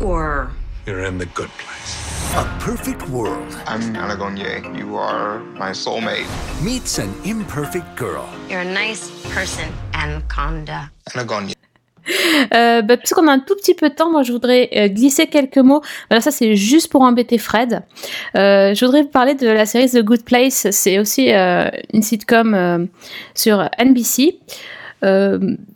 Or. 0.04 0.48
You're 0.86 1.04
in 1.06 1.18
the 1.18 1.26
good 1.34 1.50
place. 1.58 1.98
A 2.34 2.44
perfect 2.58 3.08
world 3.10 3.46
I'm 3.68 3.94
Anagonye. 3.94 4.76
You 4.76 4.96
are 4.96 5.38
my 5.54 5.70
soulmate. 5.72 6.26
meets 6.64 6.98
an 6.98 7.10
imperfect 7.24 7.94
girl. 7.96 8.26
You're 8.48 8.62
a 8.62 8.64
nice 8.64 9.10
person, 9.32 9.68
Anaconda. 9.94 10.90
Anagonye. 11.14 11.54
Euh, 12.54 12.82
bah, 12.82 12.96
puisqu'on 12.96 13.28
a 13.28 13.32
un 13.32 13.38
tout 13.38 13.54
petit 13.54 13.74
peu 13.74 13.88
de 13.88 13.94
temps, 13.94 14.10
moi 14.10 14.22
je 14.22 14.32
voudrais 14.32 14.68
euh, 14.76 14.88
glisser 14.88 15.26
quelques 15.26 15.58
mots. 15.58 15.82
Voilà, 16.10 16.20
ça 16.20 16.30
c'est 16.30 16.56
juste 16.56 16.90
pour 16.90 17.02
embêter 17.02 17.38
Fred. 17.38 17.82
Euh, 18.36 18.74
je 18.74 18.84
voudrais 18.84 19.02
vous 19.02 19.08
parler 19.08 19.34
de 19.34 19.48
la 19.48 19.66
série 19.66 19.88
The 19.88 20.02
Good 20.02 20.24
Place. 20.24 20.68
C'est 20.70 20.98
aussi 20.98 21.30
une 21.30 22.02
sitcom 22.02 22.88
sur 23.34 23.68
NBC. 23.78 24.38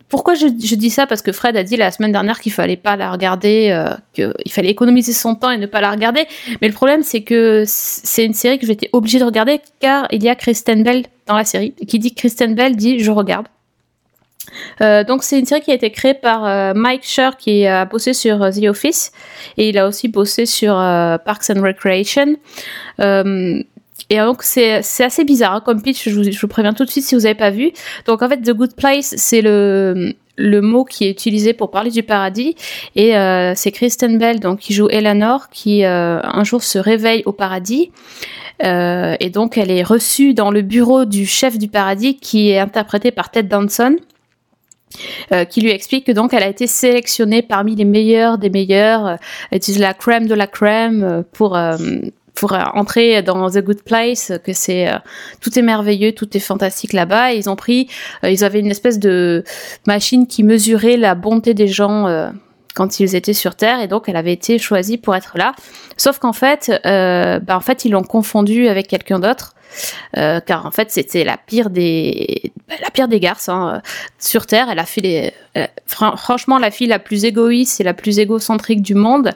Pourquoi 0.08 0.34
je, 0.34 0.46
je 0.46 0.74
dis 0.76 0.90
ça? 0.90 1.06
Parce 1.06 1.20
que 1.20 1.32
Fred 1.32 1.56
a 1.56 1.64
dit 1.64 1.76
la 1.76 1.90
semaine 1.90 2.12
dernière 2.12 2.40
qu'il 2.40 2.52
fallait 2.52 2.76
pas 2.76 2.96
la 2.96 3.10
regarder, 3.10 3.86
qu'il 4.12 4.52
fallait 4.52 4.70
économiser 4.70 5.12
son 5.12 5.34
temps 5.34 5.50
et 5.50 5.58
ne 5.58 5.66
pas 5.66 5.80
la 5.80 5.90
regarder. 5.90 6.26
Mais 6.60 6.68
le 6.68 6.74
problème, 6.74 7.02
c'est 7.02 7.22
que 7.22 7.64
c'est 7.66 8.24
une 8.24 8.34
série 8.34 8.58
que 8.58 8.66
j'étais 8.66 8.88
obligée 8.92 9.18
de 9.18 9.24
regarder 9.24 9.60
car 9.80 10.06
il 10.10 10.22
y 10.22 10.28
a 10.28 10.34
Kristen 10.34 10.82
Bell 10.82 11.04
dans 11.26 11.36
la 11.36 11.44
série. 11.44 11.72
Qui 11.88 11.98
dit 11.98 12.14
Kristen 12.14 12.54
Bell 12.54 12.76
dit 12.76 13.00
je 13.00 13.10
regarde. 13.10 13.46
Euh, 14.80 15.04
donc 15.04 15.22
c'est 15.22 15.38
une 15.38 15.46
série 15.46 15.60
qui 15.60 15.70
a 15.70 15.74
été 15.74 15.90
créée 15.90 16.14
par 16.14 16.46
euh, 16.46 16.72
Mike 16.74 17.04
Schur 17.04 17.36
qui 17.36 17.66
a 17.66 17.84
bossé 17.84 18.12
sur 18.12 18.42
euh, 18.42 18.50
The 18.50 18.64
Office. 18.68 19.12
Et 19.56 19.68
il 19.68 19.78
a 19.78 19.86
aussi 19.86 20.08
bossé 20.08 20.46
sur 20.46 20.78
euh, 20.78 21.18
Parks 21.18 21.50
and 21.50 21.62
Recreation. 21.62 22.36
Euh, 23.00 23.62
et 24.08 24.18
donc 24.18 24.42
c'est 24.42 24.82
assez 25.00 25.24
bizarre 25.24 25.54
hein, 25.54 25.62
comme 25.64 25.82
pitch, 25.82 26.08
je 26.08 26.14
vous, 26.14 26.22
je 26.22 26.40
vous 26.40 26.48
préviens 26.48 26.74
tout 26.74 26.84
de 26.84 26.90
suite 26.90 27.04
si 27.04 27.14
vous 27.14 27.22
n'avez 27.22 27.34
pas 27.34 27.50
vu. 27.50 27.72
Donc 28.06 28.22
en 28.22 28.28
fait 28.28 28.38
The 28.38 28.52
Good 28.52 28.76
Place 28.76 29.14
c'est 29.16 29.42
le 29.42 30.14
le 30.36 30.60
mot 30.60 30.84
qui 30.84 31.04
est 31.04 31.10
utilisé 31.10 31.54
pour 31.54 31.70
parler 31.70 31.90
du 31.90 32.02
paradis. 32.02 32.56
Et 32.94 33.16
euh, 33.16 33.54
c'est 33.56 33.72
Kristen 33.72 34.18
Bell 34.18 34.38
donc 34.38 34.60
qui 34.60 34.74
joue 34.74 34.88
Eleanor 34.88 35.48
qui 35.50 35.84
euh, 35.84 36.20
un 36.22 36.44
jour 36.44 36.62
se 36.62 36.78
réveille 36.78 37.22
au 37.26 37.32
paradis. 37.32 37.90
Euh, 38.64 39.16
et 39.20 39.30
donc 39.30 39.58
elle 39.58 39.70
est 39.70 39.82
reçue 39.82 40.34
dans 40.34 40.50
le 40.50 40.62
bureau 40.62 41.04
du 41.04 41.26
chef 41.26 41.58
du 41.58 41.68
paradis 41.68 42.16
qui 42.16 42.50
est 42.50 42.58
interprété 42.58 43.10
par 43.10 43.30
Ted 43.30 43.48
Danson 43.48 43.96
euh, 45.32 45.44
qui 45.44 45.60
lui 45.60 45.70
explique 45.70 46.06
que 46.06 46.12
donc 46.12 46.32
elle 46.32 46.42
a 46.42 46.48
été 46.48 46.66
sélectionnée 46.66 47.42
parmi 47.42 47.74
les 47.74 47.84
meilleurs 47.84 48.38
des 48.38 48.50
meilleurs, 48.50 49.06
euh, 49.06 49.16
elle 49.50 49.58
utilise 49.58 49.80
la 49.80 49.94
crème 49.94 50.26
de 50.26 50.34
la 50.34 50.46
crème 50.46 51.02
euh, 51.04 51.22
pour 51.32 51.56
euh, 51.56 51.76
pour 52.34 52.52
entrer 52.74 53.22
dans 53.22 53.48
The 53.50 53.64
Good 53.64 53.82
Place, 53.82 54.30
que 54.44 54.52
c'est 54.52 54.88
euh, 54.88 54.98
tout 55.40 55.58
est 55.58 55.62
merveilleux, 55.62 56.12
tout 56.12 56.36
est 56.36 56.40
fantastique 56.40 56.92
là-bas. 56.92 57.32
Ils 57.32 57.48
ont 57.48 57.56
pris, 57.56 57.88
euh, 58.22 58.30
ils 58.30 58.44
avaient 58.44 58.60
une 58.60 58.70
espèce 58.70 58.98
de 58.98 59.42
machine 59.86 60.26
qui 60.26 60.42
mesurait 60.42 60.98
la 60.98 61.14
bonté 61.14 61.54
des 61.54 61.66
gens 61.66 62.06
euh, 62.06 62.28
quand 62.74 63.00
ils 63.00 63.14
étaient 63.14 63.32
sur 63.32 63.54
Terre, 63.54 63.80
et 63.80 63.88
donc 63.88 64.06
elle 64.10 64.16
avait 64.16 64.34
été 64.34 64.58
choisie 64.58 64.98
pour 64.98 65.16
être 65.16 65.38
là. 65.38 65.54
Sauf 65.96 66.18
qu'en 66.18 66.34
fait, 66.34 66.70
bah, 66.84 67.56
en 67.56 67.60
fait 67.60 67.86
ils 67.86 67.92
l'ont 67.92 68.04
confondue 68.04 68.68
avec 68.68 68.86
quelqu'un 68.86 69.18
d'autre. 69.18 69.54
Euh, 70.16 70.40
car 70.40 70.64
en 70.66 70.70
fait 70.70 70.90
c'était 70.90 71.24
la 71.24 71.36
pire 71.36 71.68
des 71.70 72.52
bah, 72.68 72.74
la 72.82 72.90
pire 72.90 73.08
des 73.08 73.20
garces 73.20 73.48
hein. 73.48 73.82
sur 74.18 74.46
terre. 74.46 74.68
Elle 74.70 74.78
a 74.78 74.86
fait 74.86 75.00
les 75.02 75.32
fran- 75.86 76.16
franchement 76.16 76.58
la 76.58 76.70
fille 76.70 76.86
la 76.86 76.98
plus 76.98 77.24
égoïste 77.24 77.80
et 77.80 77.84
la 77.84 77.94
plus 77.94 78.18
égocentrique 78.18 78.82
du 78.82 78.94
monde. 78.94 79.32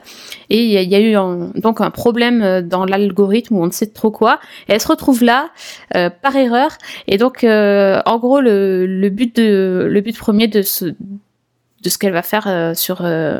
Et 0.49 0.63
il 0.63 0.89
y, 0.89 0.95
a- 0.95 0.99
eu 0.99 1.15
donc 1.59 1.81
un 1.81 1.91
problème 1.91 2.41
euh, 2.41 2.61
dans 2.61 2.85
l'algorithme 2.85 3.55
ou 3.55 3.63
on 3.63 3.67
ne 3.67 3.71
sait 3.71 3.87
trop 3.87 4.11
quoi. 4.11 4.39
Et 4.67 4.73
elle 4.73 4.81
se 4.81 4.87
retrouve 4.87 5.23
là 5.23 5.49
euh, 5.95 6.09
par 6.09 6.35
erreur. 6.35 6.71
Et 7.07 7.17
donc 7.17 7.43
euh, 7.43 8.01
en 8.05 8.17
gros 8.17 8.41
le, 8.41 8.85
le 8.87 9.09
but 9.09 9.35
de 9.35 9.87
le 9.89 10.01
but 10.01 10.17
premier 10.17 10.47
de 10.47 10.61
ce 10.61 10.85
de 10.85 11.89
ce 11.89 11.97
qu'elle 11.97 12.13
va 12.13 12.21
faire 12.23 12.45
euh, 12.47 12.73
sur 12.73 13.01
euh, 13.03 13.39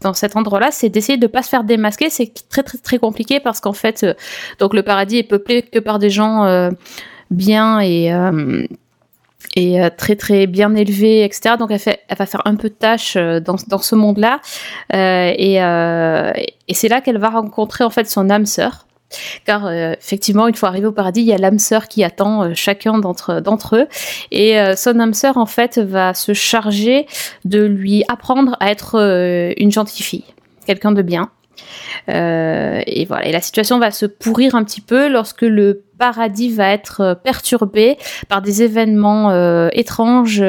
dans 0.00 0.14
cet 0.14 0.36
endroit-là, 0.36 0.70
c'est 0.70 0.88
d'essayer 0.88 1.18
de 1.18 1.26
pas 1.26 1.42
se 1.42 1.48
faire 1.48 1.64
démasquer. 1.64 2.10
C'est 2.10 2.32
très 2.48 2.62
très 2.62 2.78
très 2.78 2.98
compliqué 2.98 3.40
parce 3.40 3.60
qu'en 3.60 3.72
fait, 3.72 4.02
euh, 4.02 4.14
donc 4.58 4.74
le 4.74 4.82
paradis 4.82 5.18
est 5.18 5.22
peuplé 5.24 5.62
que 5.62 5.78
par 5.78 5.98
des 5.98 6.10
gens 6.10 6.44
euh, 6.44 6.70
bien 7.30 7.80
et 7.80 8.12
euh, 8.12 8.66
et 9.56 9.80
très 9.96 10.14
très 10.14 10.46
bien 10.46 10.74
élevés, 10.74 11.24
etc. 11.24 11.56
Donc 11.58 11.70
elle 11.70 11.78
fait, 11.78 12.00
elle 12.08 12.16
va 12.16 12.26
faire 12.26 12.42
un 12.44 12.54
peu 12.54 12.68
de 12.68 12.74
tâche 12.74 13.16
dans 13.16 13.56
dans 13.66 13.78
ce 13.78 13.94
monde-là 13.94 14.40
et 14.92 15.54
et 16.68 16.74
c'est 16.74 16.88
là 16.88 17.00
qu'elle 17.00 17.18
va 17.18 17.30
rencontrer 17.30 17.82
en 17.84 17.90
fait 17.90 18.08
son 18.08 18.30
âme 18.30 18.46
sœur. 18.46 18.87
Car 19.44 19.66
euh, 19.66 19.94
effectivement, 19.98 20.48
une 20.48 20.54
fois 20.54 20.68
arrivé 20.68 20.86
au 20.86 20.92
paradis, 20.92 21.20
il 21.20 21.26
y 21.26 21.32
a 21.32 21.38
l'âme 21.38 21.58
sœur 21.58 21.88
qui 21.88 22.04
attend 22.04 22.42
euh, 22.42 22.50
chacun 22.54 22.98
d'entre 22.98 23.40
d'entre 23.40 23.76
eux, 23.76 23.86
et 24.30 24.58
euh, 24.58 24.76
son 24.76 25.00
âme 25.00 25.14
sœur 25.14 25.36
en 25.36 25.46
fait 25.46 25.78
va 25.78 26.14
se 26.14 26.34
charger 26.34 27.06
de 27.44 27.64
lui 27.64 28.04
apprendre 28.08 28.56
à 28.60 28.70
être 28.70 28.96
une 29.56 29.70
gentille 29.70 30.04
fille, 30.04 30.24
quelqu'un 30.66 30.92
de 30.92 31.02
bien. 31.02 31.30
Euh, 32.08 32.80
et 32.86 33.04
voilà, 33.04 33.26
et 33.26 33.32
la 33.32 33.40
situation 33.40 33.78
va 33.78 33.90
se 33.90 34.06
pourrir 34.06 34.54
un 34.54 34.64
petit 34.64 34.80
peu 34.80 35.08
lorsque 35.08 35.42
le 35.42 35.82
paradis 35.98 36.50
va 36.50 36.70
être 36.70 37.00
euh, 37.00 37.14
perturbé 37.14 37.98
par 38.28 38.40
des 38.40 38.62
événements 38.62 39.30
euh, 39.30 39.68
étranges 39.72 40.42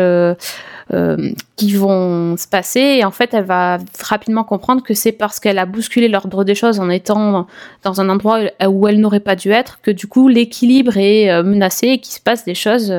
qui 1.56 1.74
vont 1.74 2.36
se 2.36 2.48
passer. 2.48 2.80
Et 2.80 3.06
en 3.06 3.12
fait, 3.12 3.34
elle 3.36 3.44
va 3.44 3.78
rapidement 4.02 4.44
comprendre 4.44 4.82
que 4.82 4.96
c'est 4.96 5.12
parce 5.12 5.40
qu'elle 5.40 5.60
a 5.60 5.68
bousculé 5.68 6.08
l'ordre 6.08 6.44
des 6.44 6.56
choses 6.56 6.80
en 6.80 6.90
étant 6.90 7.46
dans 7.84 8.02
un 8.02 8.10
endroit 8.10 8.40
où 8.68 8.88
elle 8.88 9.00
n'aurait 9.00 9.20
pas 9.20 9.36
dû 9.36 9.52
être 9.52 9.82
que 9.84 9.92
du 9.92 10.08
coup 10.08 10.30
l'équilibre 10.30 10.98
est 10.98 11.44
menacé 11.44 11.90
et 11.90 12.00
qu'il 12.00 12.14
se 12.14 12.20
passe 12.20 12.44
des 12.44 12.56
choses 12.56 12.92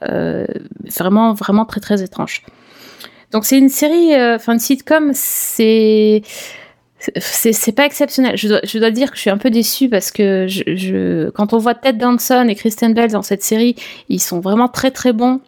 vraiment, 0.00 1.34
vraiment 1.34 1.66
très, 1.66 1.80
très 1.80 2.02
étranges. 2.02 2.44
Donc 3.30 3.44
c'est 3.44 3.58
une 3.58 3.68
série, 3.68 4.14
enfin 4.34 4.54
une 4.54 4.58
sitcom, 4.58 5.10
c'est 5.12 6.22
c'est 6.98 7.72
pas 7.72 7.84
exceptionnel. 7.86 8.36
Je 8.36 8.48
dois, 8.48 8.60
je 8.64 8.78
dois 8.78 8.90
dire 8.90 9.10
que 9.10 9.16
je 9.16 9.22
suis 9.22 9.30
un 9.30 9.38
peu 9.38 9.50
déçue 9.50 9.88
parce 9.88 10.10
que 10.10 10.46
je, 10.48 10.62
je, 10.76 11.30
quand 11.30 11.52
on 11.52 11.58
voit 11.58 11.74
Ted 11.74 11.98
Danson 11.98 12.46
et 12.48 12.54
Kristen 12.54 12.94
Bell 12.94 13.10
dans 13.10 13.22
cette 13.22 13.42
série, 13.42 13.76
ils 14.08 14.20
sont 14.20 14.40
vraiment 14.40 14.68
très 14.68 14.90
très 14.90 15.12
bons. 15.12 15.40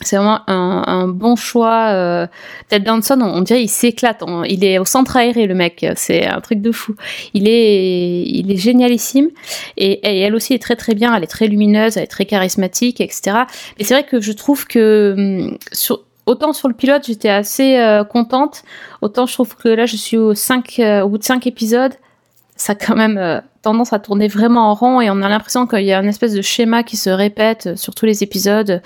C'est 0.00 0.16
vraiment 0.16 0.40
un, 0.48 0.84
un 0.86 1.08
bon 1.08 1.36
choix. 1.36 1.90
euh, 1.90 2.26
Ted 2.68 2.84
Danson, 2.84 3.20
on, 3.20 3.42
dirait 3.42 3.62
il 3.62 3.68
s'éclate. 3.68 4.24
Il 4.48 4.64
est 4.64 4.78
au 4.78 4.84
centre 4.84 5.16
aéré 5.16 5.46
le 5.46 5.54
mec. 5.54 5.86
C'est 5.96 6.26
un 6.26 6.40
truc 6.40 6.60
de 6.60 6.72
fou. 6.72 6.94
Il 7.34 7.46
est, 7.46 8.22
il 8.22 8.50
est 8.50 8.56
génialissime. 8.56 9.28
Et, 9.76 9.92
et 9.92 10.20
elle 10.20 10.34
aussi 10.34 10.54
est 10.54 10.62
très 10.62 10.76
très 10.76 10.94
bien. 10.94 11.14
Elle 11.14 11.22
est 11.22 11.28
très 11.28 11.46
lumineuse, 11.46 11.96
elle 11.96 12.04
est 12.04 12.08
très 12.08 12.24
charismatique, 12.24 13.00
etc. 13.00 13.42
Mais 13.78 13.84
c'est 13.84 13.94
vrai 13.94 14.04
que 14.04 14.20
je 14.20 14.32
trouve 14.32 14.66
que 14.66 15.14
hum, 15.16 15.58
sur, 15.72 16.02
autant 16.26 16.52
sur 16.52 16.68
le 16.68 16.74
pilote 16.74 17.04
j'étais 17.06 17.28
assez 17.28 17.76
euh, 17.78 18.04
contente, 18.04 18.62
autant 19.00 19.26
je 19.26 19.34
trouve 19.34 19.56
que 19.56 19.68
là 19.68 19.86
je 19.86 19.96
suis 19.96 20.16
au, 20.16 20.34
5, 20.34 20.78
euh, 20.78 21.00
au 21.02 21.08
bout 21.08 21.18
de 21.18 21.24
5 21.24 21.46
épisodes, 21.46 21.94
ça 22.56 22.72
a 22.72 22.76
quand 22.76 22.96
même 22.96 23.18
euh, 23.18 23.40
tendance 23.62 23.92
à 23.92 23.98
tourner 23.98 24.28
vraiment 24.28 24.70
en 24.70 24.74
rond 24.74 25.00
et 25.00 25.10
on 25.10 25.22
a 25.22 25.28
l'impression 25.28 25.66
qu'il 25.66 25.84
y 25.84 25.92
a 25.92 26.00
une 26.00 26.08
espèce 26.08 26.34
de 26.34 26.42
schéma 26.42 26.82
qui 26.82 26.96
se 26.96 27.10
répète 27.10 27.76
sur 27.76 27.94
tous 27.94 28.06
les 28.06 28.22
épisodes 28.22 28.82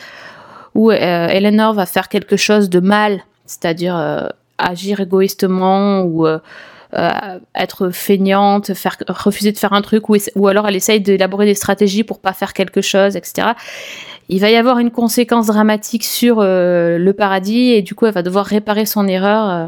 où 0.74 0.90
Eleanor 0.90 1.72
va 1.72 1.86
faire 1.86 2.10
quelque 2.10 2.36
chose 2.36 2.68
de 2.68 2.80
mal, 2.80 3.22
c'est-à-dire 3.46 4.30
agir 4.58 5.00
égoïstement 5.00 6.02
ou 6.02 6.26
être 7.54 7.88
feignante, 7.88 8.70
refuser 9.08 9.52
de 9.52 9.56
faire 9.56 9.72
un 9.72 9.80
truc, 9.80 10.10
ou, 10.10 10.16
ou 10.34 10.48
alors 10.48 10.68
elle 10.68 10.76
essaye 10.76 11.00
d'élaborer 11.00 11.46
des 11.46 11.54
stratégies 11.54 12.04
pour 12.04 12.20
pas 12.20 12.34
faire 12.34 12.52
quelque 12.52 12.82
chose, 12.82 13.16
etc. 13.16 13.52
Il 14.28 14.40
va 14.40 14.50
y 14.50 14.56
avoir 14.56 14.78
une 14.78 14.90
conséquence 14.90 15.46
dramatique 15.46 16.04
sur 16.04 16.38
euh, 16.40 16.98
le 16.98 17.12
paradis 17.12 17.70
et 17.70 17.82
du 17.82 17.94
coup 17.94 18.06
elle 18.06 18.14
va 18.14 18.22
devoir 18.22 18.44
réparer 18.44 18.86
son 18.86 19.06
erreur. 19.06 19.50
euh. 19.50 19.66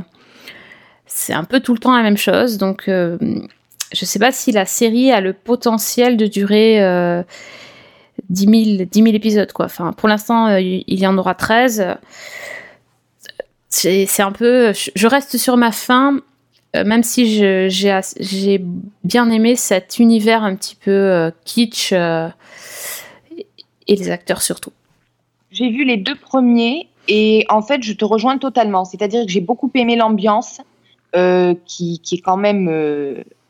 C'est 1.07 1.33
un 1.33 1.45
peu 1.45 1.61
tout 1.61 1.73
le 1.73 1.79
temps 1.79 1.97
la 1.97 2.03
même 2.03 2.17
chose, 2.17 2.59
donc 2.59 2.89
euh, 2.89 3.17
je 3.93 4.05
sais 4.05 4.19
pas 4.19 4.33
si 4.33 4.53
la 4.53 4.67
série 4.67 5.11
a 5.13 5.21
le 5.21 5.33
potentiel 5.33 6.17
de 6.17 6.27
durer 6.27 6.83
euh, 6.83 7.23
10, 8.31 8.75
000, 8.77 8.85
10 8.91 9.03
000 9.03 9.15
épisodes. 9.15 9.51
Quoi. 9.53 9.69
Pour 9.97 10.09
l'instant, 10.09 10.55
il 10.57 10.83
y 10.87 11.07
en 11.07 11.17
aura 11.17 11.35
13. 11.35 11.97
c'est 13.71 14.21
un 14.21 14.33
peu. 14.33 14.73
Je 14.95 15.07
reste 15.07 15.39
sur 15.39 15.57
ma 15.57 15.73
faim, 15.73 16.21
même 16.75 17.03
si 17.03 17.39
j'ai 17.71 18.65
bien 19.05 19.31
aimé 19.31 19.57
cet 19.57 19.99
univers 19.99 20.43
un 20.43 20.57
petit 20.57 20.77
peu 20.77 21.33
kitsch 21.47 21.95
et 23.89 23.97
les 23.97 24.11
acteurs 24.11 24.43
surtout. 24.43 24.73
J'ai 25.51 25.71
vu 25.71 25.85
les 25.85 25.97
deux 25.97 26.15
premiers 26.15 26.89
et 27.09 27.45
en 27.49 27.63
fait, 27.63 27.83
je 27.83 27.95
te 27.95 28.05
rejoins 28.05 28.39
totalement. 28.39 28.85
C'est-à-dire 28.85 29.25
que 29.25 29.33
j'ai 29.33 29.41
beaucoup 29.41 29.71
aimé 29.75 29.97
l'ambiance 29.97 30.61
qui, 31.15 32.01
qui, 32.01 32.15
est 32.17 32.21
quand 32.21 32.37
même 32.37 32.69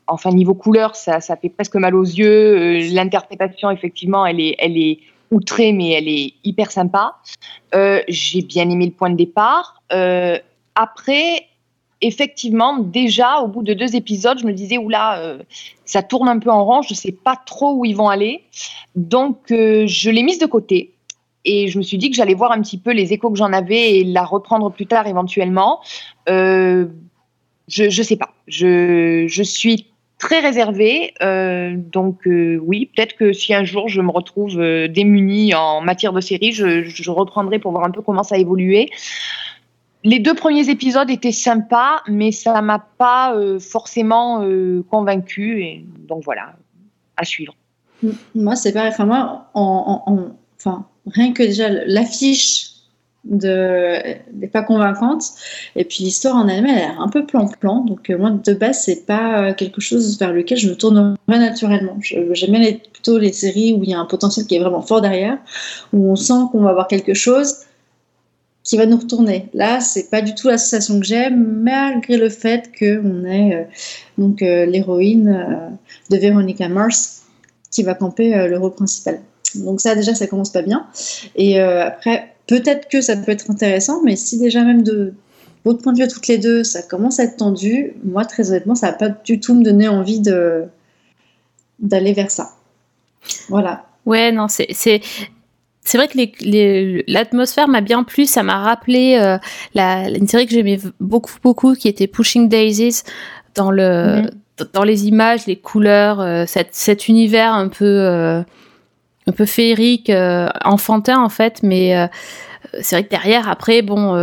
enfin 0.09 0.31
niveau 0.31 0.53
couleur, 0.53 0.95
ça, 0.95 1.21
ça 1.21 1.35
fait 1.35 1.49
presque 1.49 1.75
mal 1.75 1.95
aux 1.95 2.03
yeux. 2.03 2.57
Euh, 2.57 2.89
l'interprétation, 2.91 3.71
effectivement, 3.71 4.25
elle 4.25 4.39
est, 4.39 4.55
elle 4.59 4.77
est 4.77 4.99
outrée, 5.31 5.71
mais 5.71 5.91
elle 5.91 6.07
est 6.07 6.33
hyper 6.43 6.71
sympa. 6.71 7.15
Euh, 7.75 8.01
j'ai 8.07 8.41
bien 8.41 8.69
aimé 8.69 8.85
le 8.85 8.91
point 8.91 9.09
de 9.09 9.15
départ. 9.15 9.81
Euh, 9.93 10.37
après, 10.75 11.47
effectivement, 12.01 12.79
déjà 12.79 13.39
au 13.39 13.47
bout 13.47 13.63
de 13.63 13.73
deux 13.73 13.95
épisodes, 13.95 14.39
je 14.39 14.45
me 14.45 14.53
disais 14.53 14.77
oula, 14.77 15.37
ça 15.85 16.01
tourne 16.01 16.29
un 16.29 16.39
peu 16.39 16.49
en 16.49 16.63
rond, 16.63 16.81
je 16.81 16.93
ne 16.93 16.97
sais 16.97 17.11
pas 17.11 17.35
trop 17.45 17.73
où 17.75 17.85
ils 17.85 17.95
vont 17.95 18.09
aller. 18.09 18.43
Donc, 18.95 19.37
je 19.49 20.09
l'ai 20.09 20.23
mise 20.23 20.39
de 20.39 20.45
côté. 20.45 20.93
Et 21.45 21.67
je 21.67 21.77
me 21.77 21.83
suis 21.83 21.97
dit 21.97 22.09
que 22.09 22.15
j'allais 22.15 22.33
voir 22.33 22.51
un 22.51 22.61
petit 22.61 22.77
peu 22.77 22.91
les 22.91 23.13
échos 23.13 23.31
que 23.31 23.37
j'en 23.37 23.53
avais 23.53 23.97
et 23.97 24.03
la 24.03 24.23
reprendre 24.23 24.71
plus 24.71 24.85
tard 24.85 25.07
éventuellement. 25.07 25.81
je 26.27 26.87
ne 27.67 27.89
sais 27.89 28.17
pas. 28.17 28.33
Je, 28.47 29.25
je 29.27 29.43
suis 29.43 29.89
très 30.19 30.41
réservé. 30.41 31.13
Euh, 31.23 31.73
donc 31.75 32.27
euh, 32.27 32.59
oui, 32.61 32.91
peut-être 32.95 33.15
que 33.15 33.33
si 33.33 33.53
un 33.53 33.63
jour 33.63 33.87
je 33.87 34.01
me 34.01 34.11
retrouve 34.11 34.59
euh, 34.59 34.87
démunie 34.87 35.55
en 35.55 35.81
matière 35.81 36.13
de 36.13 36.21
série, 36.21 36.51
je, 36.51 37.09
reprendrai 37.09 37.57
pour 37.57 37.71
voir 37.71 37.85
un 37.85 37.91
peu 37.91 38.01
comment 38.01 38.23
ça 38.23 38.35
a 38.35 38.37
évolué. 38.37 38.91
Les 40.03 40.19
deux 40.19 40.33
premiers 40.33 40.69
épisodes 40.69 41.09
étaient 41.09 41.31
sympas, 41.31 42.01
mais 42.07 42.31
ça 42.31 42.61
m'a 42.61 42.79
pas 42.79 43.35
forcément 43.59 44.45
convaincu. 44.89 45.61
Et 45.61 45.85
donc 46.07 46.23
voilà, 46.23 46.53
à 47.17 47.25
suivre. 47.25 47.53
Moi, 48.35 48.55
c'est 48.55 48.71
pareil. 48.71 48.91
Enfin, 48.93 49.05
moi, 49.05 49.51
enfin, 50.57 50.85
rien 51.05 51.33
que 51.33 51.43
déjà 51.43 51.69
l'affiche 51.69 52.69
n'est 53.25 54.47
pas 54.51 54.63
convaincante. 54.63 55.23
Et 55.75 55.83
puis 55.83 56.03
l'histoire 56.03 56.35
en 56.35 56.47
elle-même, 56.47 56.75
elle 56.75 56.91
a 56.91 57.01
un 57.01 57.09
peu 57.09 57.25
plan-plan. 57.25 57.83
Donc 57.85 58.09
euh, 58.09 58.17
moi, 58.17 58.31
de 58.31 58.53
base, 58.53 58.83
c'est 58.83 59.05
pas 59.05 59.43
euh, 59.43 59.53
quelque 59.53 59.81
chose 59.81 60.17
vers 60.19 60.33
lequel 60.33 60.57
je 60.57 60.69
me 60.69 60.75
tournerais 60.75 61.15
naturellement. 61.27 61.97
J'aime 62.01 62.51
bien 62.51 62.73
plutôt 62.93 63.17
les 63.17 63.33
séries 63.33 63.73
où 63.73 63.83
il 63.83 63.89
y 63.89 63.93
a 63.93 63.99
un 63.99 64.05
potentiel 64.05 64.45
qui 64.45 64.55
est 64.55 64.59
vraiment 64.59 64.81
fort 64.81 65.01
derrière, 65.01 65.37
où 65.93 66.11
on 66.11 66.15
sent 66.15 66.47
qu'on 66.51 66.61
va 66.61 66.69
avoir 66.69 66.87
quelque 66.87 67.13
chose 67.13 67.65
qui 68.69 68.77
va 68.77 68.85
nous 68.85 68.97
retourner. 68.97 69.49
Là, 69.55 69.79
c'est 69.79 70.11
pas 70.11 70.21
du 70.21 70.35
tout 70.35 70.47
la 70.47 70.59
sensation 70.59 70.99
que 70.99 71.05
j'aime, 71.05 71.63
malgré 71.63 72.17
le 72.17 72.29
fait 72.29 72.69
qu'on 72.77 73.25
ait 73.25 73.55
euh, 73.55 73.63
donc 74.19 74.41
l'héroïne 74.41 75.75
de 76.11 76.17
Veronica 76.17 76.69
Mars 76.69 77.23
qui 77.71 77.81
va 77.81 77.95
camper 77.95 78.47
le 78.47 78.57
rôle 78.59 78.73
principal. 78.73 79.21
Donc 79.55 79.81
ça, 79.81 79.95
déjà, 79.95 80.13
ça 80.13 80.27
commence 80.27 80.51
pas 80.51 80.61
bien. 80.61 80.85
Et 81.35 81.59
après, 81.59 82.35
peut-être 82.45 82.87
que 82.89 83.01
ça 83.01 83.15
peut 83.17 83.31
être 83.31 83.49
intéressant, 83.49 84.01
mais 84.03 84.15
si 84.15 84.37
déjà 84.37 84.63
même 84.63 84.83
de 84.83 85.13
votre 85.65 85.81
point 85.81 85.93
de 85.93 86.01
vue 86.01 86.07
toutes 86.07 86.27
les 86.27 86.37
deux, 86.37 86.63
ça 86.63 86.83
commence 86.83 87.19
à 87.19 87.23
être 87.23 87.37
tendu, 87.37 87.93
moi 88.03 88.25
très 88.25 88.49
honnêtement, 88.49 88.75
ça 88.75 88.87
va 88.87 88.93
pas 88.93 89.09
du 89.09 89.39
tout 89.39 89.55
me 89.55 89.63
donner 89.63 89.87
envie 89.87 90.19
de 90.19 90.65
d'aller 91.79 92.13
vers 92.13 92.29
ça. 92.29 92.51
Voilà. 93.49 93.85
Ouais, 94.05 94.31
non, 94.31 94.47
c'est 94.47 95.01
c'est 95.89 95.97
vrai 95.97 96.07
que 96.07 97.11
l'atmosphère 97.11 97.67
m'a 97.67 97.81
bien 97.81 98.03
plu. 98.03 98.25
Ça 98.25 98.43
m'a 98.43 98.59
rappelé 98.59 99.17
euh, 99.19 99.39
la, 99.73 100.07
une 100.07 100.27
série 100.27 100.45
que 100.45 100.53
j'aimais 100.53 100.79
beaucoup 100.99 101.33
beaucoup, 101.41 101.73
qui 101.73 101.87
était 101.87 102.05
Pushing 102.05 102.47
Daisies, 102.47 103.01
dans 103.55 103.71
le 103.71 104.21
mhm. 104.21 104.29
dans 104.71 104.83
les 104.83 105.07
images, 105.07 105.47
les 105.47 105.55
couleurs, 105.55 106.19
euh, 106.21 106.43
cet 106.45 107.07
univers 107.07 107.55
un 107.55 107.69
peu 107.69 107.85
euh, 107.85 108.43
un 109.25 109.31
peu 109.31 109.45
féerique, 109.45 110.11
enfantin 110.63 111.23
en 111.23 111.29
fait, 111.29 111.63
mais 111.63 112.07
c'est 112.81 112.95
vrai 112.95 113.03
que 113.03 113.09
derrière, 113.09 113.49
après, 113.49 113.81
bon, 113.81 114.13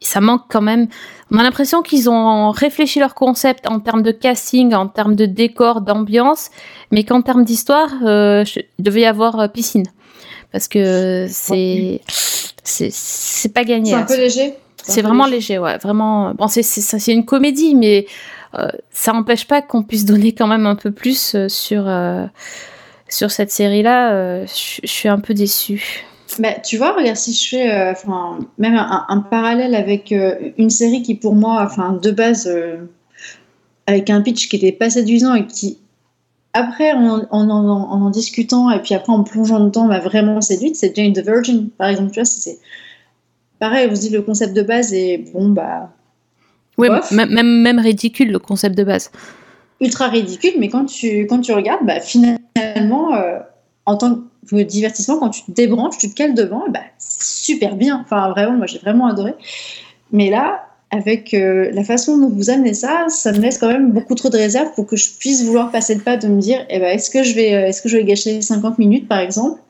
ça 0.00 0.20
manque 0.20 0.44
quand 0.50 0.62
même. 0.62 0.88
On 1.30 1.38
a 1.38 1.42
l'impression 1.42 1.80
qu'ils 1.80 2.10
ont 2.10 2.50
réfléchi 2.50 2.98
leur 2.98 3.14
concept 3.14 3.66
en 3.66 3.80
termes 3.80 4.02
de 4.02 4.10
casting, 4.12 4.74
en 4.74 4.88
termes 4.88 5.16
de 5.16 5.26
décor, 5.26 5.80
d'ambiance, 5.80 6.50
mais 6.90 7.04
qu'en 7.04 7.22
termes 7.22 7.44
d'histoire, 7.44 7.90
il 8.02 8.64
devait 8.78 9.02
y 9.02 9.06
avoir 9.06 9.50
piscine. 9.52 9.84
Parce 10.56 10.68
que 10.68 11.26
c'est 11.30 12.00
c'est 12.62 13.52
pas 13.52 13.64
gagné. 13.64 13.90
C'est 13.90 13.96
un 13.96 14.02
peu 14.04 14.16
léger? 14.16 14.54
C'est 14.82 15.02
vraiment 15.02 15.26
léger. 15.26 15.58
ouais. 15.58 15.78
Vraiment. 15.78 16.34
Bon, 16.34 16.48
c'est 16.48 16.62
c'est 16.62 17.12
une 17.12 17.24
comédie, 17.24 17.74
mais 17.74 18.06
ça 18.90 19.12
n'empêche 19.12 19.46
pas 19.46 19.60
qu'on 19.60 19.82
puisse 19.82 20.04
donner 20.04 20.32
quand 20.32 20.46
même 20.46 20.66
un 20.66 20.76
peu 20.76 20.90
plus 20.90 21.36
sur 21.48 21.86
sur 23.08 23.30
cette 23.30 23.50
série-là, 23.50 24.12
euh, 24.12 24.46
je 24.46 24.86
suis 24.86 25.08
un 25.08 25.18
peu 25.18 25.34
déçue. 25.34 26.04
Mais 26.38 26.60
tu 26.64 26.76
vois, 26.76 26.92
regarde, 26.92 27.16
si 27.16 27.32
je 27.32 27.48
fais 27.48 27.70
euh, 27.70 27.92
enfin 27.92 28.38
même 28.58 28.74
un, 28.76 29.20
parallèle 29.30 29.74
avec 29.74 30.12
euh, 30.12 30.34
une 30.58 30.70
série 30.70 31.02
qui, 31.02 31.14
pour 31.14 31.34
moi, 31.34 31.62
enfin, 31.64 31.92
de 31.92 32.10
base, 32.10 32.50
avec 33.86 34.10
un 34.10 34.20
pitch 34.22 34.48
qui 34.48 34.56
était 34.56 34.72
pas 34.72 34.90
séduisant 34.90 35.34
et 35.34 35.46
qui, 35.46 35.78
après, 36.56 36.92
en 36.92 37.26
en, 37.30 38.10
discutant 38.10 38.70
et 38.70 38.80
puis 38.80 38.94
après 38.94 39.12
en 39.12 39.22
plongeant 39.22 39.60
dedans, 39.60 39.86
m'a 39.86 40.00
vraiment 40.00 40.40
séduite, 40.40 40.76
c'est 40.76 40.94
Jane 40.94 41.12
the 41.12 41.24
Virgin, 41.24 41.70
par 41.70 41.88
exemple. 41.88 42.10
Tu 42.10 42.20
vois, 42.20 42.24
c'est 42.24 42.58
pareil, 43.58 43.88
vous 43.88 43.96
dites 43.96 44.12
le 44.12 44.22
concept 44.22 44.54
de 44.54 44.62
base 44.62 44.92
et 44.92 45.24
bon, 45.32 45.48
bah. 45.48 45.90
Oui, 46.78 46.88
même, 47.10 47.62
même 47.62 47.78
ridicule 47.78 48.30
le 48.30 48.38
concept 48.38 48.76
de 48.76 48.84
base 48.84 49.10
ultra 49.80 50.08
ridicule, 50.08 50.54
mais 50.58 50.68
quand 50.68 50.86
tu, 50.86 51.26
quand 51.26 51.40
tu 51.40 51.52
regardes, 51.52 51.84
bah, 51.84 52.00
finalement, 52.00 53.14
euh, 53.14 53.38
en 53.84 53.96
tant 53.96 54.20
que 54.48 54.62
divertissement, 54.62 55.18
quand 55.18 55.30
tu 55.30 55.42
te 55.42 55.50
débranches, 55.50 55.98
tu 55.98 56.08
te 56.10 56.14
cales 56.14 56.34
devant, 56.34 56.64
bah, 56.68 56.80
c'est 56.98 57.44
super 57.52 57.76
bien. 57.76 58.00
Enfin, 58.04 58.30
vraiment, 58.30 58.56
moi, 58.56 58.66
j'ai 58.66 58.78
vraiment 58.78 59.06
adoré. 59.06 59.34
Mais 60.12 60.30
là, 60.30 60.65
avec 60.96 61.34
euh, 61.34 61.70
la 61.72 61.84
façon 61.84 62.18
dont 62.18 62.28
vous 62.28 62.50
amenez 62.50 62.74
ça, 62.74 63.06
ça 63.08 63.32
me 63.32 63.38
laisse 63.38 63.58
quand 63.58 63.68
même 63.68 63.92
beaucoup 63.92 64.14
trop 64.14 64.30
de 64.30 64.36
réserve 64.36 64.72
pour 64.74 64.86
que 64.86 64.96
je 64.96 65.10
puisse 65.18 65.44
vouloir 65.44 65.70
passer 65.70 65.94
le 65.94 66.00
pas 66.00 66.16
de 66.16 66.26
me 66.26 66.40
dire, 66.40 66.64
eh 66.70 66.78
ben, 66.78 66.88
est-ce 66.88 67.10
que 67.10 67.22
je 67.22 67.34
vais, 67.34 67.54
euh, 67.54 67.66
est-ce 67.66 67.82
que 67.82 67.88
je 67.88 67.96
vais 67.96 68.04
gâcher 68.04 68.40
50 68.40 68.78
minutes, 68.78 69.08
par 69.08 69.20
exemple, 69.20 69.60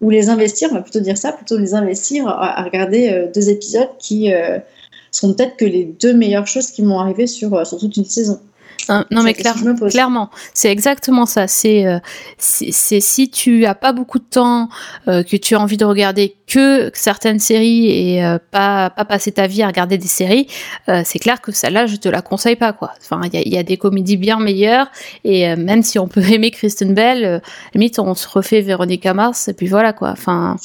ou 0.00 0.10
les 0.10 0.28
investir, 0.28 0.68
on 0.70 0.74
va 0.74 0.82
plutôt 0.82 1.00
dire 1.00 1.18
ça, 1.18 1.32
plutôt 1.32 1.58
les 1.58 1.74
investir 1.74 2.26
à, 2.26 2.62
regarder 2.64 3.28
deux 3.34 3.50
épisodes 3.50 3.90
qui 3.98 4.32
sont 5.10 5.34
peut-être 5.34 5.58
que 5.58 5.66
les 5.66 5.84
deux 5.84 6.14
meilleures 6.14 6.46
choses 6.46 6.70
qui 6.70 6.82
m'ont 6.82 6.98
arrivé 7.00 7.26
sur 7.26 7.62
toute 7.78 7.94
une 7.98 8.06
saison. 8.06 8.40
Non, 8.88 9.22
mais 9.22 9.34
clairement, 9.34 10.30
c'est 10.54 10.70
exactement 10.70 11.26
ça. 11.26 11.46
C'est 11.46 11.86
euh, 11.86 11.98
si 12.38 13.30
tu 13.30 13.66
as 13.66 13.74
pas 13.74 13.92
beaucoup 13.92 14.18
de 14.18 14.24
temps, 14.24 14.68
euh, 15.08 15.22
que 15.22 15.36
tu 15.36 15.54
as 15.54 15.60
envie 15.60 15.76
de 15.76 15.84
regarder 15.84 16.36
que 16.46 16.90
certaines 16.94 17.38
séries 17.38 17.90
et 17.90 18.24
euh, 18.24 18.38
pas 18.50 18.90
pas 18.90 19.04
passer 19.04 19.32
ta 19.32 19.46
vie 19.46 19.62
à 19.62 19.66
regarder 19.66 19.98
des 19.98 20.08
séries, 20.08 20.46
c'est 21.04 21.18
clair 21.18 21.40
que 21.40 21.52
celle-là, 21.52 21.86
je 21.86 21.96
te 21.96 22.08
la 22.08 22.22
conseille 22.22 22.56
pas 22.56 22.72
quoi. 22.72 22.92
Enfin, 23.00 23.20
il 23.24 23.34
y 23.34 23.36
a, 23.36 23.56
y 23.56 23.58
a, 23.58 23.62
des 23.62 23.76
comédies 23.76 24.16
bien 24.16 24.38
meilleures 24.38 24.90
et 25.24 25.54
même 25.56 25.82
si 25.82 25.98
on 25.98 26.08
peut 26.08 26.22
aimer 26.30 26.50
Kristen 26.50 26.94
Bell, 26.94 27.42
limite 27.74 27.98
on 27.98 28.14
se 28.14 28.28
refait 28.28 28.60
Véronica 28.60 29.14
Mars 29.14 29.48
et 29.48 29.54
puis 29.54 29.66
voilà 29.66 29.92
quoi. 29.92 30.10
Enfin, 30.10 30.56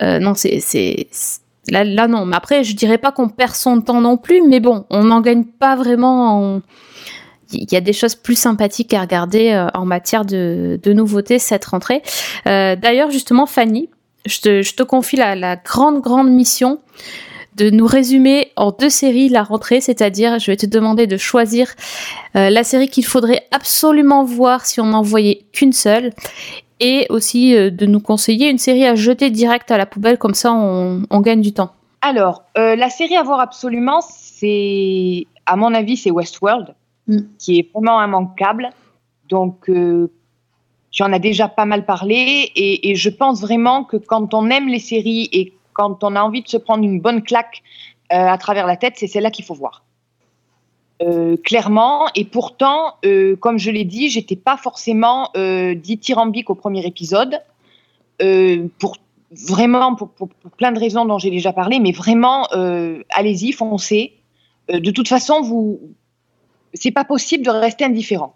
non, 0.00 0.34
c'est 0.34 0.60
c'est 0.60 1.08
Là, 1.70 2.08
non. 2.08 2.26
Mais 2.26 2.36
après, 2.36 2.64
je 2.64 2.74
dirais 2.74 2.98
pas 2.98 3.12
qu'on 3.12 3.28
perd 3.28 3.54
son 3.54 3.80
temps 3.80 4.00
non 4.00 4.16
plus, 4.16 4.42
mais 4.42 4.58
bon, 4.58 4.84
on 4.90 5.04
n'en 5.04 5.20
gagne 5.20 5.44
pas 5.44 5.76
vraiment 5.76 6.56
en, 6.56 6.60
il 7.52 7.72
y 7.72 7.76
a 7.76 7.80
des 7.80 7.92
choses 7.92 8.14
plus 8.14 8.38
sympathiques 8.38 8.94
à 8.94 9.00
regarder 9.00 9.50
euh, 9.50 9.68
en 9.74 9.84
matière 9.84 10.24
de, 10.24 10.78
nouveautés 10.86 11.38
cette 11.38 11.64
rentrée. 11.64 12.02
Euh, 12.46 12.76
d'ailleurs, 12.76 13.10
justement, 13.10 13.46
Fanny, 13.46 13.88
je 14.26 14.40
te, 14.40 14.82
confie 14.82 15.16
la, 15.16 15.56
grande, 15.56 16.00
grande 16.00 16.30
mission 16.30 16.80
de 17.56 17.68
nous 17.68 17.86
résumer 17.86 18.50
en 18.56 18.70
deux 18.70 18.88
séries 18.88 19.28
la 19.28 19.42
rentrée, 19.42 19.82
c'est-à-dire 19.82 20.38
je 20.38 20.50
vais 20.50 20.56
te 20.56 20.64
demander 20.64 21.06
de 21.06 21.18
choisir 21.18 21.68
euh, 22.34 22.48
la 22.48 22.64
série 22.64 22.88
qu'il 22.88 23.04
faudrait 23.04 23.42
absolument 23.50 24.24
voir 24.24 24.64
si 24.64 24.80
on 24.80 24.86
n'en 24.86 25.02
voyait 25.02 25.44
qu'une 25.52 25.74
seule, 25.74 26.12
et 26.82 27.06
aussi 27.08 27.54
de 27.54 27.86
nous 27.86 28.00
conseiller 28.00 28.50
une 28.50 28.58
série 28.58 28.84
à 28.84 28.94
jeter 28.94 29.30
direct 29.30 29.70
à 29.70 29.78
la 29.78 29.86
poubelle, 29.86 30.18
comme 30.18 30.34
ça 30.34 30.52
on, 30.52 31.04
on 31.08 31.20
gagne 31.20 31.40
du 31.40 31.52
temps. 31.52 31.72
Alors, 32.02 32.42
la 32.56 32.90
série 32.90 33.16
à 33.16 33.22
voir 33.22 33.40
absolument, 33.40 34.00
c'est, 34.02 35.26
à 35.46 35.56
mon 35.56 35.72
avis, 35.72 35.96
c'est 35.96 36.10
Westworld. 36.10 36.74
Mm. 37.08 37.18
qui 37.38 37.58
est 37.58 37.72
vraiment 37.72 38.02
immanquable. 38.02 38.70
Donc, 39.28 39.68
euh, 39.68 40.10
tu 40.90 41.02
en 41.02 41.12
as 41.12 41.18
déjà 41.18 41.48
pas 41.48 41.64
mal 41.64 41.84
parlé 41.84 42.52
et, 42.54 42.94
je 42.94 43.08
pense 43.08 43.40
vraiment 43.40 43.84
que 43.84 43.96
quand 43.96 44.34
on 44.34 44.50
aime 44.50 44.68
les 44.68 44.78
séries 44.78 45.28
et 45.32 45.52
quand 45.72 46.04
on 46.04 46.14
a 46.16 46.22
envie 46.22 46.42
de 46.42 46.48
se 46.48 46.58
prendre 46.58 46.84
une 46.84 47.00
bonne 47.00 47.22
claque 47.22 47.62
euh, 48.12 48.16
à 48.16 48.36
travers 48.36 48.66
la 48.66 48.76
tête, 48.76 48.94
c'est 48.96 49.06
celle-là 49.06 49.30
qu'il 49.30 49.44
faut 49.44 49.54
voir. 49.54 49.82
Euh, 51.02 51.36
clairement, 51.36 52.06
et 52.14 52.24
pourtant, 52.24 52.96
comme 53.40 53.58
je 53.58 53.70
l'ai 53.70 53.84
dit, 53.84 54.08
j'étais 54.08 54.36
pas 54.36 54.56
forcément 54.56 55.30
dithyrambique 55.34 56.50
au 56.50 56.54
premier 56.54 56.86
épisode. 56.86 57.40
pour 58.78 58.96
vraiment 59.48 59.94
pour, 59.94 60.10
pour, 60.10 60.28
plein 60.58 60.72
de 60.72 60.78
raisons 60.78 61.06
dont 61.06 61.18
j'ai 61.18 61.30
déjà 61.30 61.52
parlé, 61.52 61.80
mais 61.80 61.92
vraiment, 61.92 62.46
allez-y, 63.10 63.52
foncez. 63.52 64.14
de 64.68 64.90
toute 64.90 65.08
façon, 65.08 65.40
vous, 65.40 65.80
c'est 66.74 66.92
pas 66.92 67.04
possible 67.04 67.44
de 67.44 67.50
rester 67.50 67.84
indifférent. 67.84 68.34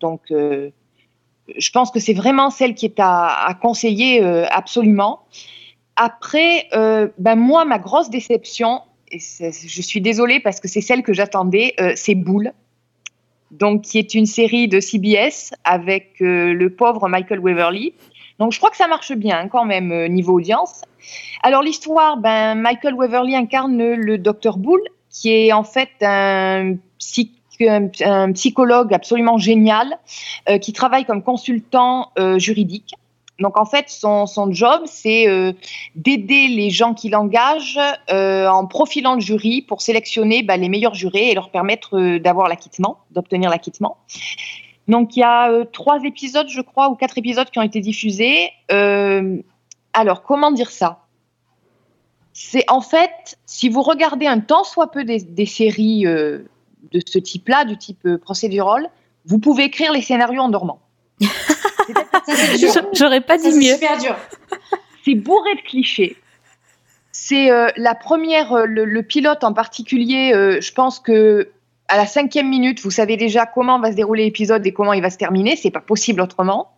Donc, 0.00 0.20
je 0.30 1.70
pense 1.72 1.90
que 1.90 1.98
c'est 1.98 2.14
vraiment 2.14 2.50
celle 2.50 2.74
qui 2.74 2.86
est 2.86 3.00
à, 3.00 3.46
à 3.46 3.54
conseiller 3.54 4.22
absolument. 4.22 5.22
Après, 5.96 6.68
ben 7.18 7.34
moi, 7.34 7.64
ma 7.64 7.78
grosse 7.78 8.10
déception, 8.10 8.82
je 9.12 9.82
suis 9.82 10.00
désolée 10.00 10.40
parce 10.40 10.60
que 10.60 10.68
c'est 10.68 10.80
celle 10.80 11.02
que 11.02 11.12
j'attendais, 11.12 11.74
c'est 11.96 12.14
Boule 12.14 12.52
donc 13.50 13.82
qui 13.82 13.98
est 13.98 14.14
une 14.14 14.26
série 14.26 14.68
de 14.68 14.80
CBS 14.80 15.54
avec 15.64 16.20
euh, 16.20 16.52
le 16.52 16.70
pauvre 16.70 17.08
Michael 17.08 17.40
Waverly. 17.40 17.94
Donc 18.38 18.52
je 18.52 18.58
crois 18.58 18.70
que 18.70 18.76
ça 18.76 18.88
marche 18.88 19.12
bien 19.12 19.48
quand 19.48 19.64
même 19.64 19.90
euh, 19.90 20.08
niveau 20.08 20.34
audience. 20.34 20.82
Alors 21.42 21.62
l'histoire, 21.62 22.18
ben 22.18 22.54
Michael 22.54 22.94
Waverly 22.94 23.34
incarne 23.34 23.94
le 23.94 24.18
docteur 24.18 24.58
Bull, 24.58 24.80
qui 25.10 25.32
est 25.32 25.52
en 25.52 25.64
fait 25.64 25.90
un, 26.02 26.76
psychologue 28.34 28.94
absolument 28.94 29.38
génial, 29.38 29.98
euh, 30.48 30.58
qui 30.58 30.72
travaille 30.72 31.04
comme 31.04 31.22
consultant 31.22 32.12
juridique. 32.36 32.94
Donc 33.38 33.56
en 33.56 33.64
fait, 33.64 33.88
son, 33.88 34.26
son 34.26 34.52
job, 34.52 34.82
c'est 34.86 35.28
euh, 35.28 35.52
d'aider 35.94 36.48
les 36.48 36.70
gens 36.70 36.92
qu'il 36.92 37.14
engage 37.14 37.78
euh, 38.10 38.48
en 38.48 38.66
profilant 38.66 39.14
le 39.14 39.20
jury 39.20 39.62
pour 39.62 39.80
sélectionner 39.80 40.42
bah, 40.42 40.56
les 40.56 40.68
meilleurs 40.68 40.94
jurés 40.94 41.30
et 41.30 41.34
leur 41.34 41.50
permettre 41.50 41.98
euh, 41.98 42.18
d'avoir 42.18 42.48
l'acquittement, 42.48 42.98
d'obtenir 43.12 43.48
l'acquittement. 43.48 43.98
Donc 44.88 45.16
il 45.16 45.20
y 45.20 45.22
a 45.22 45.64
trois 45.66 46.02
épisodes, 46.02 46.48
je 46.48 46.62
crois, 46.62 46.88
ou 46.88 46.96
quatre 46.96 47.18
épisodes 47.18 47.48
qui 47.50 47.58
ont 47.58 47.62
été 47.62 47.80
diffusés. 47.80 48.50
alors 48.70 50.22
comment 50.22 50.50
dire 50.50 50.70
ça? 50.70 51.04
C'est 52.32 52.64
en 52.70 52.80
fait, 52.80 53.38
si 53.44 53.68
vous 53.68 53.82
regardez 53.82 54.26
un 54.26 54.40
tant 54.40 54.64
soit 54.64 54.90
peu 54.90 55.04
des, 55.04 55.20
des 55.20 55.44
séries 55.44 56.04
de 56.04 57.00
ce 57.04 57.18
type-là, 57.18 57.66
du 57.66 57.76
type 57.76 58.16
procédural, 58.16 58.88
vous 59.26 59.38
pouvez 59.38 59.64
écrire 59.64 59.92
les 59.92 60.00
scénarios 60.00 60.40
en 60.40 60.48
dormant. 60.48 60.80
J'aurais 62.92 63.20
pas 63.20 63.38
dit 63.38 63.52
mieux. 63.52 63.74
super 63.74 63.98
dur. 63.98 64.16
C'est 65.04 65.14
bourré 65.14 65.54
de 65.54 65.60
clichés. 65.62 66.16
C'est 67.12 67.50
euh, 67.50 67.68
la 67.76 67.94
première, 67.94 68.52
euh, 68.52 68.64
le, 68.66 69.02
pilote 69.02 69.42
en 69.42 69.52
particulier. 69.52 70.32
Euh, 70.32 70.60
je 70.60 70.72
pense 70.72 71.00
que 71.00 71.50
à 71.88 71.96
la 71.96 72.06
cinquième 72.06 72.48
minute, 72.48 72.80
vous 72.80 72.90
savez 72.90 73.16
déjà 73.16 73.44
comment 73.44 73.80
va 73.80 73.90
se 73.90 73.96
dérouler 73.96 74.24
l'épisode 74.24 74.66
et 74.66 74.72
comment 74.72 74.92
il 74.92 75.02
va 75.02 75.10
se 75.10 75.18
terminer. 75.18 75.56
C'est 75.56 75.70
pas 75.70 75.80
possible 75.80 76.20
autrement. 76.20 76.70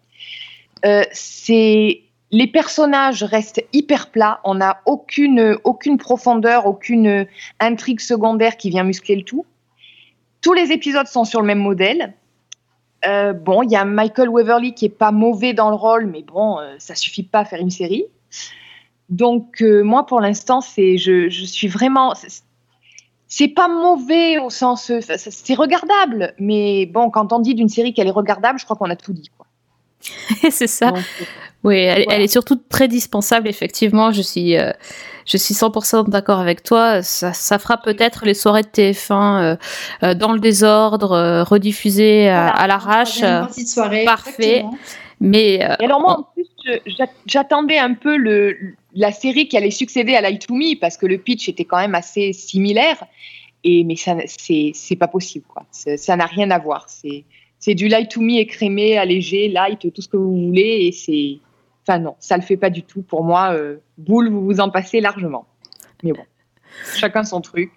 c'est 1.13 2.03
les 2.33 2.47
personnages 2.47 3.25
restent 3.25 3.63
hyper 3.73 4.11
plats. 4.11 4.41
On 4.45 4.55
n'a 4.55 4.81
aucune 4.87 5.59
aucune 5.65 5.99
profondeur, 5.99 6.67
aucune 6.67 7.27
intrigue 7.59 8.01
secondaire 8.01 8.57
qui 8.57 8.71
vient 8.71 8.85
muscler 8.85 9.17
le 9.17 9.23
tout. 9.23 9.45
Tous 10.41 10.53
les 10.53 10.73
épisodes 10.73 11.07
sont 11.07 11.25
sur 11.25 11.41
le 11.41 11.47
même 11.47 11.59
modèle. 11.59 12.15
Euh, 13.07 13.33
bon, 13.33 13.63
il 13.63 13.71
y 13.71 13.77
a 13.77 13.85
Michael 13.85 14.29
Waverly 14.29 14.75
qui 14.75 14.87
est 14.87 14.89
pas 14.89 15.13
mauvais 15.13 15.55
dans 15.55 15.71
le 15.71 15.77
rôle, 15.77 16.07
mais 16.07 16.23
bon, 16.23 16.59
euh, 16.59 16.75
ça 16.79 16.95
suffit 16.95 17.23
pas 17.23 17.41
à 17.41 17.45
faire 17.45 17.61
une 17.61 17.71
série. 17.71 18.05
Donc 19.09 19.63
euh, 19.63 19.83
moi, 19.83 20.07
pour 20.07 20.21
l'instant, 20.21 20.61
c'est, 20.61 20.99
je, 20.99 21.29
suis 21.29 21.69
vraiment, 21.69 22.15
c'est 23.27 23.49
pas 23.49 23.69
mauvais 23.69 24.39
au 24.39 24.51
sens, 24.51 24.93
c'est 25.01 25.55
regardable, 25.55 26.35
mais 26.39 26.87
bon, 26.87 27.11
quand 27.11 27.33
on 27.33 27.39
dit 27.39 27.55
d'une 27.55 27.69
série 27.69 27.95
qu'elle 27.95 28.07
est 28.07 28.13
regardable, 28.13 28.59
je 28.59 28.65
crois 28.65 28.77
qu'on 28.77 28.91
a 28.91 28.97
tout 28.97 29.13
dit, 29.13 29.31
c'est 30.51 30.67
ça. 30.67 30.93
Oui, 31.63 31.77
elle, 31.77 32.23
est 32.23 32.33
surtout 32.33 32.57
très 32.57 32.89
dispensable, 32.89 33.47
effectivement. 33.47 34.13
Je 34.13 34.23
suis, 34.23 34.57
euh, 34.57 34.73
je 35.27 35.37
suis 35.37 35.55
100% 35.55 36.09
d'accord 36.09 36.39
avec 36.39 36.63
toi. 36.63 37.03
Ça, 37.03 37.35
ça 37.35 37.59
fera 37.59 37.77
peut-être 37.77 38.25
les 38.25 38.35
soirées 38.35 38.63
de 38.63 38.69
TF1 38.69 39.13
euh, 39.13 39.57
euh, 40.03 40.15
dans 40.15 40.33
le 40.33 40.41
désordre, 40.41 41.45
rediffusées 41.49 42.29
à, 42.29 42.67
l'arrache. 42.67 43.21
Parfait. 44.05 44.65
Mais 45.23 45.57
et 45.57 45.85
alors 45.85 46.01
moi, 46.01 46.21
en 46.21 46.27
plus, 46.33 46.47
j'attendais 47.27 47.77
un 47.77 47.93
peu 47.93 48.17
le, 48.17 48.57
la 48.95 49.13
série 49.13 49.49
qui 49.49 49.57
allait 49.59 49.71
succéder 49.71 50.15
à 50.15 50.23
Light 50.23 50.47
to 50.47 50.55
Me 50.55 50.79
parce 50.81 50.97
que 50.97 51.05
le 51.05 51.19
pitch 51.19 51.51
était 51.51 51.67
quand 51.67 51.77
même 51.77 51.95
assez 51.95 52.33
similaire. 52.33 53.05
Et 53.65 53.85
mais 53.85 53.97
ça, 53.97 54.17
c'est 54.27 54.97
pas 54.99 55.09
possible, 55.09 55.45
quoi. 55.47 55.65
Ça 55.71 56.17
n'a 56.17 56.25
rien 56.25 56.51
à 56.51 56.59
voir. 56.59 56.87
C'est 56.89 57.25
c'est 57.61 57.75
du 57.75 57.89
light 57.89 58.11
to 58.11 58.23
me 58.23 58.39
écrémé, 58.39 58.97
allégé, 58.97 59.49
light, 59.49 59.93
tout 59.93 60.01
ce 60.01 60.09
que 60.09 60.17
vous 60.17 60.47
voulez. 60.47 60.87
Et 60.87 60.93
c'est. 60.93 61.39
Non, 61.99 62.17
ça 62.21 62.37
le 62.37 62.43
fait 62.43 62.57
pas 62.57 62.71
du 62.71 62.83
tout. 62.83 63.03
Pour 63.03 63.25
moi, 63.25 63.53
euh, 63.53 63.77
boule, 63.99 64.31
vous 64.31 64.45
vous 64.45 64.61
en 64.61 64.71
passez 64.71 65.01
largement. 65.01 65.47
Mais 66.03 66.13
bon, 66.13 66.23
chacun 66.95 67.25
son 67.25 67.41
truc. 67.41 67.71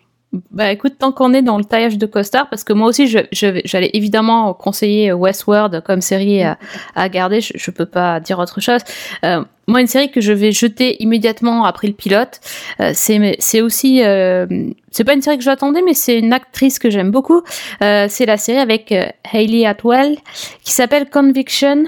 Bah 0.50 0.72
écoute, 0.72 0.96
tant 0.98 1.12
qu'on 1.12 1.32
est 1.34 1.44
dans 1.44 1.60
le 1.60 1.64
taillage 1.64 2.00
de 2.00 2.08
costard, 2.08 2.50
parce 2.50 2.64
que 2.64 2.74
moi 2.74 2.88
aussi, 2.88 3.06
j'allais 3.08 3.92
évidemment 3.94 4.56
conseiller 4.56 5.14
Westworld 5.14 5.84
comme 5.84 6.02
série 6.02 6.42
à, 6.42 7.10
garder, 7.10 7.40
je, 7.40 7.54
je 7.56 7.70
peux 7.70 7.86
pas 7.86 8.20
dire 8.20 8.40
autre 8.40 8.60
chose. 8.60 8.82
Euh, 9.24 9.44
moi, 9.68 9.80
une 9.80 9.88
série 9.88 10.12
que 10.12 10.22
je 10.22 10.34
vais 10.34 10.52
jeter 10.52 11.02
immédiatement 11.02 11.66
après 11.66 11.88
le 11.88 11.94
pilote, 11.94 12.40
euh, 12.80 12.92
c'est 12.94 13.62
aussi 13.62 14.04
euh, 14.04 14.46
c'est 14.92 15.04
pas 15.04 15.14
une 15.14 15.22
série 15.22 15.38
que 15.38 15.44
j'attendais, 15.44 15.82
mais 15.82 15.94
c'est 15.94 16.20
une 16.20 16.34
actrice 16.34 16.80
que 16.80 16.90
j'aime 16.90 17.12
beaucoup. 17.12 17.42
Euh, 17.82 18.08
c'est 18.10 18.26
la 18.26 18.38
série 18.38 18.60
avec 18.60 18.92
euh, 18.92 19.06
Hayley 19.32 19.66
Atwell 19.66 20.18
qui 20.64 20.72
s'appelle 20.72 21.10
Conviction. 21.10 21.86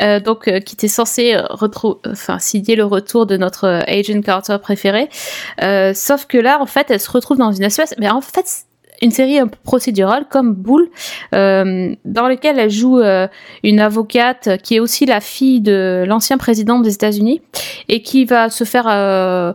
Euh, 0.00 0.20
donc 0.20 0.46
euh, 0.46 0.60
qui 0.60 0.74
était 0.74 0.88
censé 0.88 1.36
enfin 1.50 2.38
signer 2.38 2.76
le 2.76 2.84
retour 2.84 3.26
de 3.26 3.36
notre 3.36 3.64
euh, 3.64 3.80
Agent 3.88 4.20
Carter 4.22 4.56
préféré. 4.62 5.08
sauf 5.94 6.26
que 6.26 6.38
là, 6.38 6.60
en 6.60 6.66
fait, 6.66 6.90
elle 6.90 7.00
se 7.00 7.10
retrouve 7.10 7.38
dans 7.38 7.52
une 7.52 7.64
espèce, 7.64 7.94
mais 7.98 8.08
en 8.08 8.20
fait, 8.20 8.64
une 9.02 9.10
série 9.10 9.38
un 9.38 9.46
peu 9.46 9.56
procédurale 9.62 10.26
comme 10.28 10.54
Bull, 10.54 10.90
euh, 11.34 11.94
dans 12.04 12.28
laquelle 12.28 12.58
elle 12.58 12.70
joue 12.70 13.00
euh, 13.00 13.28
une 13.62 13.80
avocate 13.80 14.60
qui 14.62 14.76
est 14.76 14.80
aussi 14.80 15.06
la 15.06 15.20
fille 15.20 15.60
de 15.60 16.04
l'ancien 16.06 16.36
président 16.38 16.80
des 16.80 16.94
États-Unis 16.94 17.40
et 17.88 18.02
qui 18.02 18.24
va 18.24 18.50
se 18.50 18.64
faire 18.64 18.86
euh, 18.88 19.52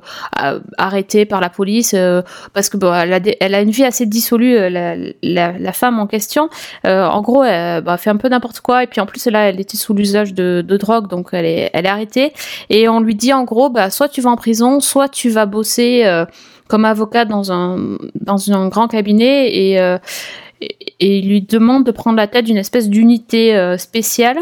arrêter 0.77 1.25
par 1.25 1.41
la 1.41 1.49
police 1.49 1.93
euh, 1.93 2.21
parce 2.53 2.69
que 2.69 2.77
bon, 2.77 2.93
elle, 2.93 3.13
a 3.13 3.19
elle, 3.39 3.55
a 3.55 3.61
une 3.61 3.69
vie 3.69 3.83
assez 3.83 4.05
dissolue, 4.05 4.69
la, 4.69 4.95
la, 5.21 5.51
la 5.57 5.71
femme 5.73 5.99
en 5.99 6.07
question. 6.07 6.49
en 6.83 7.21
gros, 7.21 7.43
elle 7.43 7.83
bah, 7.83 7.97
fait 7.97 8.09
un 8.09 8.17
peu 8.17 8.29
n'importe 8.29 8.61
quoi 8.61 8.83
et 8.83 8.87
puis 8.87 8.99
en 8.99 9.05
plus 9.05 9.25
là, 9.27 9.49
elle 9.49 9.59
était 9.59 9.77
sous 9.77 9.93
l'usage 9.93 10.33
de, 10.33 10.63
de, 10.67 10.77
drogue, 10.77 11.07
donc 11.07 11.29
elle 11.31 11.45
est, 11.45 11.69
elle 11.73 11.85
est 11.85 11.89
arrêtée 11.89 12.33
et 12.69 12.89
on 12.89 12.99
lui 12.99 13.15
dit 13.15 13.33
en 13.33 13.43
gros, 13.43 13.69
bah, 13.69 13.89
soit 13.89 14.09
tu 14.09 14.21
vas 14.21 14.31
en 14.31 14.37
prison, 14.37 14.79
soit 14.79 15.09
tu 15.09 15.29
vas 15.29 15.45
bosser 15.45 16.25
comme 16.67 16.85
avocat 16.85 17.25
dans 17.25 17.51
un, 17.51 17.97
dans 18.19 18.51
un 18.51 18.67
grand 18.69 18.87
cabinet 18.87 19.55
et, 19.55 19.79
euh, 19.79 19.97
et, 20.61 21.19
il 21.19 21.27
lui 21.27 21.41
demande 21.41 21.85
de 21.85 21.91
prendre 21.91 22.17
la 22.17 22.27
tête 22.27 22.45
d'une 22.45 22.57
espèce 22.57 22.89
d'unité 22.89 23.55
euh, 23.55 23.77
spéciale 23.77 24.37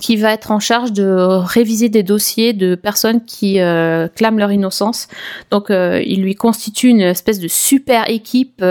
qui 0.00 0.16
va 0.16 0.34
être 0.34 0.50
en 0.50 0.60
charge 0.60 0.92
de 0.92 1.06
réviser 1.06 1.88
des 1.88 2.02
dossiers 2.02 2.52
de 2.52 2.74
personnes 2.74 3.24
qui 3.24 3.60
euh, 3.60 4.08
clament 4.08 4.38
leur 4.38 4.52
innocence. 4.52 5.08
Donc, 5.50 5.68
il 5.70 6.20
lui 6.20 6.34
constitue 6.34 6.88
une 6.88 7.00
espèce 7.00 7.40
de 7.40 7.48
super 7.48 8.10
équipe 8.10 8.62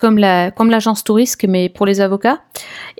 comme 0.00 0.18
la 0.18 0.50
comme 0.50 0.70
l'agence 0.70 1.04
touriste, 1.04 1.44
mais 1.46 1.68
pour 1.68 1.86
les 1.86 2.00
avocats. 2.00 2.40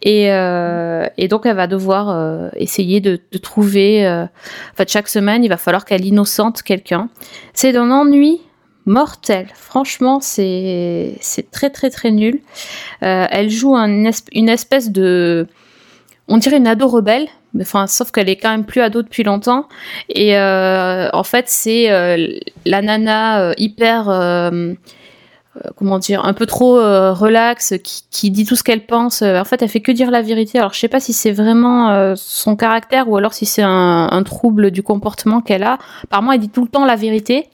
Et, 0.02 0.26
et 0.26 1.28
donc, 1.28 1.46
elle 1.46 1.56
va 1.56 1.66
devoir 1.66 2.52
essayer 2.54 3.00
de, 3.00 3.18
de 3.32 3.38
trouver. 3.38 4.06
en 4.08 4.28
fait, 4.76 4.88
chaque 4.88 5.08
semaine, 5.08 5.42
il 5.42 5.48
va 5.48 5.56
falloir 5.56 5.84
qu'elle 5.84 6.04
innocente 6.04 6.62
quelqu'un. 6.62 7.08
C'est 7.54 7.72
d'un 7.72 7.90
ennui 7.90 8.40
mortel. 8.86 9.48
Franchement, 9.54 10.20
c'est 10.20 11.16
très 11.50 11.70
très 11.70 11.90
très 11.90 12.10
nul. 12.10 12.40
Euh, 13.02 13.26
elle 13.30 13.50
joue 13.50 13.74
un 13.76 14.10
une 14.32 14.48
espèce 14.48 14.90
de, 14.90 15.46
on 16.28 16.38
dirait 16.38 16.58
une 16.58 16.66
ado 16.66 16.88
rebelle, 16.88 17.28
mais 17.54 17.62
enfin 17.62 17.86
sauf 17.86 18.10
qu'elle 18.10 18.28
est 18.28 18.36
quand 18.36 18.50
même 18.50 18.64
plus 18.64 18.80
ado 18.80 19.02
depuis 19.02 19.22
longtemps. 19.22 19.68
Et 20.08 20.36
euh, 20.36 21.08
en 21.12 21.24
fait, 21.24 21.48
c'est 21.48 21.90
euh, 21.90 22.38
la 22.66 22.82
nana 22.82 23.52
hyper 23.56 24.08
comment 25.76 25.98
dire, 25.98 26.24
un 26.24 26.32
peu 26.32 26.46
trop 26.46 26.78
euh, 26.78 27.12
relax, 27.12 27.74
qui, 27.82 28.02
qui, 28.10 28.30
dit 28.30 28.44
tout 28.44 28.56
ce 28.56 28.62
qu'elle 28.62 28.86
pense. 28.86 29.22
Euh, 29.22 29.38
en 29.38 29.44
fait, 29.44 29.62
elle 29.62 29.68
fait 29.68 29.80
que 29.80 29.92
dire 29.92 30.10
la 30.10 30.22
vérité. 30.22 30.58
Alors, 30.58 30.72
je 30.72 30.80
sais 30.80 30.88
pas 30.88 31.00
si 31.00 31.12
c'est 31.12 31.32
vraiment 31.32 32.14
son 32.16 32.56
caractère 32.56 33.08
ou 33.08 33.16
alors 33.16 33.34
si 33.34 33.46
c'est 33.46 33.62
un, 33.62 34.08
un, 34.10 34.22
trouble 34.22 34.70
du 34.70 34.82
comportement 34.82 35.40
qu'elle 35.40 35.62
a. 35.62 35.78
Apparemment, 36.04 36.32
elle 36.32 36.40
dit 36.40 36.48
tout 36.48 36.62
le 36.62 36.68
temps 36.68 36.84
la 36.84 36.96
vérité, 36.96 37.48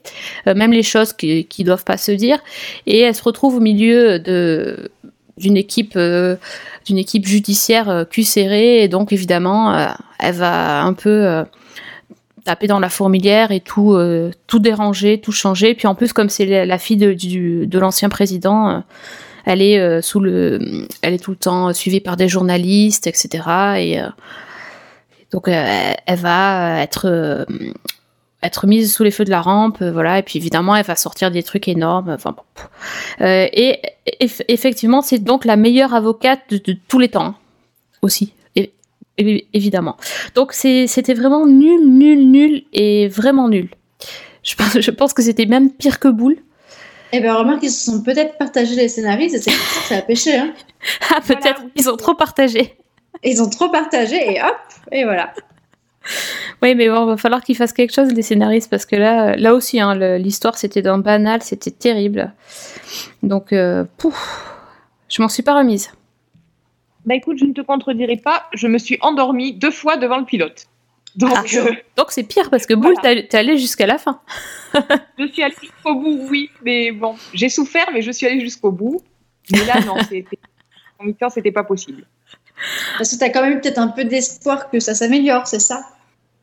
même 0.45 0.71
les 0.71 0.83
choses 0.83 1.13
qui, 1.13 1.45
qui 1.45 1.63
doivent 1.63 1.83
pas 1.83 1.97
se 1.97 2.11
dire. 2.11 2.39
Et 2.87 2.99
elle 3.01 3.15
se 3.15 3.23
retrouve 3.23 3.55
au 3.55 3.59
milieu 3.59 4.19
de 4.19 4.91
d'une 5.37 5.57
équipe 5.57 5.97
d'une 5.97 6.97
équipe 6.97 7.25
judiciaire 7.25 8.05
cul 8.09 8.25
et 8.35 8.87
donc 8.89 9.11
évidemment 9.11 9.73
elle 10.19 10.35
va 10.35 10.83
un 10.83 10.93
peu 10.93 11.43
taper 12.43 12.67
dans 12.67 12.79
la 12.79 12.89
fourmilière 12.89 13.51
et 13.51 13.59
tout, 13.59 13.93
euh, 13.93 14.31
tout 14.47 14.59
déranger, 14.59 15.19
tout 15.19 15.31
changer. 15.31 15.73
Puis 15.73 15.87
en 15.87 15.95
plus, 15.95 16.13
comme 16.13 16.29
c'est 16.29 16.65
la 16.65 16.77
fille 16.77 16.97
de, 16.97 17.77
l'ancien 17.77 18.09
président, 18.09 18.69
euh, 18.69 18.79
elle 19.45 19.61
est 19.61 19.79
euh, 19.79 20.01
sous 20.01 20.19
le, 20.19 20.87
elle 21.01 21.13
est 21.13 21.23
tout 21.23 21.31
le 21.31 21.37
temps 21.37 21.73
suivie 21.73 22.01
par 22.01 22.17
des 22.17 22.27
journalistes, 22.27 23.07
etc. 23.07 23.43
Et 23.77 23.99
donc 25.31 25.47
elle 25.47 26.17
va 26.17 26.81
être 26.81 27.45
être 28.43 28.67
mise 28.67 28.93
sous 28.93 29.03
les 29.03 29.11
feux 29.11 29.25
de 29.25 29.29
la 29.29 29.41
rampe, 29.41 29.81
euh, 29.81 29.91
voilà. 29.91 30.19
Et 30.19 30.23
puis 30.23 30.37
évidemment, 30.37 30.75
elle 30.75 30.85
va 30.85 30.95
sortir 30.95 31.31
des 31.31 31.43
trucs 31.43 31.67
énormes. 31.67 32.17
Euh, 33.21 33.47
et 33.53 33.79
eff- 34.19 34.43
effectivement, 34.47 35.01
c'est 35.01 35.19
donc 35.19 35.45
la 35.45 35.55
meilleure 35.55 35.93
avocate 35.93 36.41
de, 36.49 36.57
de 36.57 36.77
tous 36.87 36.99
les 36.99 37.09
temps 37.09 37.25
hein, 37.25 37.35
aussi. 38.01 38.33
Évidemment. 39.17 39.97
Donc 40.35 40.53
c'était 40.53 41.13
vraiment 41.13 41.45
nul, 41.45 41.87
nul, 41.87 42.29
nul 42.29 42.63
et 42.73 43.07
vraiment 43.07 43.49
nul. 43.49 43.69
Je 44.43 44.55
pense, 44.55 44.79
je 44.79 44.91
pense 44.91 45.13
que 45.13 45.21
c'était 45.21 45.45
même 45.45 45.71
pire 45.71 45.99
que 45.99 46.07
Boule. 46.07 46.37
Eh 47.13 47.19
ben, 47.19 47.33
remarque, 47.35 47.63
ils 47.63 47.71
se 47.71 47.91
sont 47.91 48.01
peut-être 48.01 48.37
partagés 48.37 48.75
les 48.75 48.87
scénaristes 48.87 49.35
et 49.35 49.39
c'est 49.39 49.51
pour 49.51 49.59
ça 49.59 49.81
que 49.81 49.87
ça 49.87 49.97
a 49.97 50.01
pêché. 50.01 50.35
Hein. 50.35 50.53
Ah, 51.13 51.21
peut-être 51.21 51.61
ils 51.75 51.89
ont 51.89 51.97
trop 51.97 52.15
partagé. 52.15 52.75
Ils 53.23 53.41
ont 53.41 53.49
trop 53.49 53.69
partagé 53.69 54.15
et 54.15 54.41
hop, 54.41 54.57
et 54.91 55.03
voilà. 55.03 55.31
Oui, 56.63 56.73
mais 56.73 56.89
bon, 56.89 57.05
va 57.05 57.17
falloir 57.17 57.43
qu'ils 57.43 57.55
fassent 57.55 57.73
quelque 57.73 57.93
chose, 57.93 58.11
les 58.13 58.21
scénaristes, 58.21 58.69
parce 58.69 58.85
que 58.85 58.95
là, 58.95 59.35
là 59.35 59.53
aussi, 59.53 59.79
hein, 59.79 59.95
l'histoire, 60.17 60.57
c'était 60.57 60.81
d'un 60.81 60.97
banal, 60.97 61.43
c'était 61.43 61.71
terrible. 61.71 62.33
Donc, 63.21 63.53
euh, 63.53 63.83
pouf, 63.97 64.43
je 65.09 65.21
m'en 65.21 65.27
suis 65.27 65.43
pas 65.43 65.55
remise. 65.55 65.91
Bah 67.05 67.15
écoute, 67.15 67.37
je 67.39 67.45
ne 67.45 67.53
te 67.53 67.61
contredirai 67.61 68.17
pas, 68.17 68.45
je 68.53 68.67
me 68.67 68.77
suis 68.77 68.97
endormie 69.01 69.53
deux 69.53 69.71
fois 69.71 69.97
devant 69.97 70.17
le 70.17 70.25
pilote. 70.25 70.67
Donc, 71.15 71.31
Ah. 71.35 71.43
euh, 71.55 71.71
c'est 72.09 72.23
pire, 72.23 72.49
parce 72.49 72.65
que 72.65 72.73
Boule, 72.73 72.95
t'es 73.01 73.27
t'es 73.27 73.37
allé 73.37 73.57
jusqu'à 73.57 73.85
la 73.87 73.97
fin. 73.97 74.21
je 75.19 75.27
suis 75.27 75.43
allée 75.43 75.55
jusqu'au 75.61 75.95
bout, 75.95 76.27
oui, 76.29 76.49
mais 76.63 76.91
bon, 76.91 77.15
j'ai 77.33 77.49
souffert, 77.49 77.87
mais 77.93 78.01
je 78.01 78.11
suis 78.11 78.27
allée 78.27 78.39
jusqu'au 78.39 78.71
bout. 78.71 79.01
Mais 79.51 79.65
là, 79.65 79.81
non, 79.85 79.95
c'était 80.07 80.37
en 80.99 81.05
mi-temps, 81.05 81.29
c'était 81.29 81.51
pas 81.51 81.63
possible. 81.63 82.05
Parce 82.97 83.11
que 83.11 83.17
tu 83.17 83.23
as 83.23 83.29
quand 83.29 83.41
même 83.41 83.59
peut-être 83.59 83.79
un 83.79 83.87
peu 83.87 84.03
d'espoir 84.05 84.69
que 84.69 84.79
ça 84.79 84.93
s'améliore, 84.93 85.47
c'est 85.47 85.59
ça? 85.59 85.83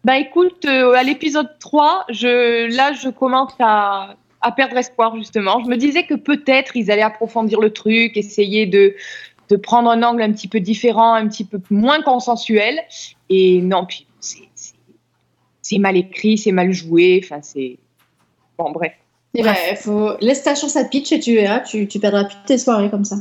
Bah 0.05 0.19
écoute, 0.19 0.65
euh, 0.65 0.93
à 0.93 1.03
l'épisode 1.03 1.49
3, 1.61 2.07
je, 2.11 2.75
là, 2.77 2.93
je 2.93 3.09
commence 3.09 3.53
à, 3.61 4.17
à 4.41 4.53
perdre 4.53 4.77
espoir, 4.77 5.17
justement. 5.17 5.63
Je 5.65 5.69
me 5.69 5.77
disais 5.77 6.05
que 6.05 6.15
peut-être 6.15 6.77
ils 6.77 6.91
allaient 6.91 7.03
approfondir 7.03 7.61
le 7.61 7.73
truc, 7.73 8.17
essayer 8.17 8.67
de, 8.67 8.95
de 9.49 9.57
prendre 9.57 9.91
un 9.91 10.03
angle 10.03 10.23
un 10.23 10.33
petit 10.33 10.49
peu 10.49 10.61
différent, 10.61 11.15
un 11.15 11.27
petit 11.29 11.45
peu 11.45 11.61
moins 11.71 12.03
consensuel. 12.03 12.79
Et 13.31 13.61
non, 13.63 13.87
puis 13.87 14.07
c'est- 14.21 15.79
mal 15.79 15.97
écrit, 15.97 16.39
c'est 16.39 16.53
mal 16.53 16.73
joué, 16.73 17.21
enfin, 17.23 17.41
c'est. 17.43 17.79
Bon, 18.59 18.71
bref. 18.71 18.93
Ben, 19.35 19.55
faut... 19.77 20.13
Laisse 20.21 20.43
ta 20.43 20.55
chance 20.55 20.75
à 20.77 20.85
Pitch 20.85 21.13
et 21.13 21.21
tu 21.21 21.35
verras, 21.35 21.61
tu, 21.61 21.87
tu 21.87 22.01
perdras 22.01 22.25
plus 22.25 22.37
tes 22.47 22.59
soirées 22.59 22.89
comme 22.91 23.05
ça. 23.05 23.17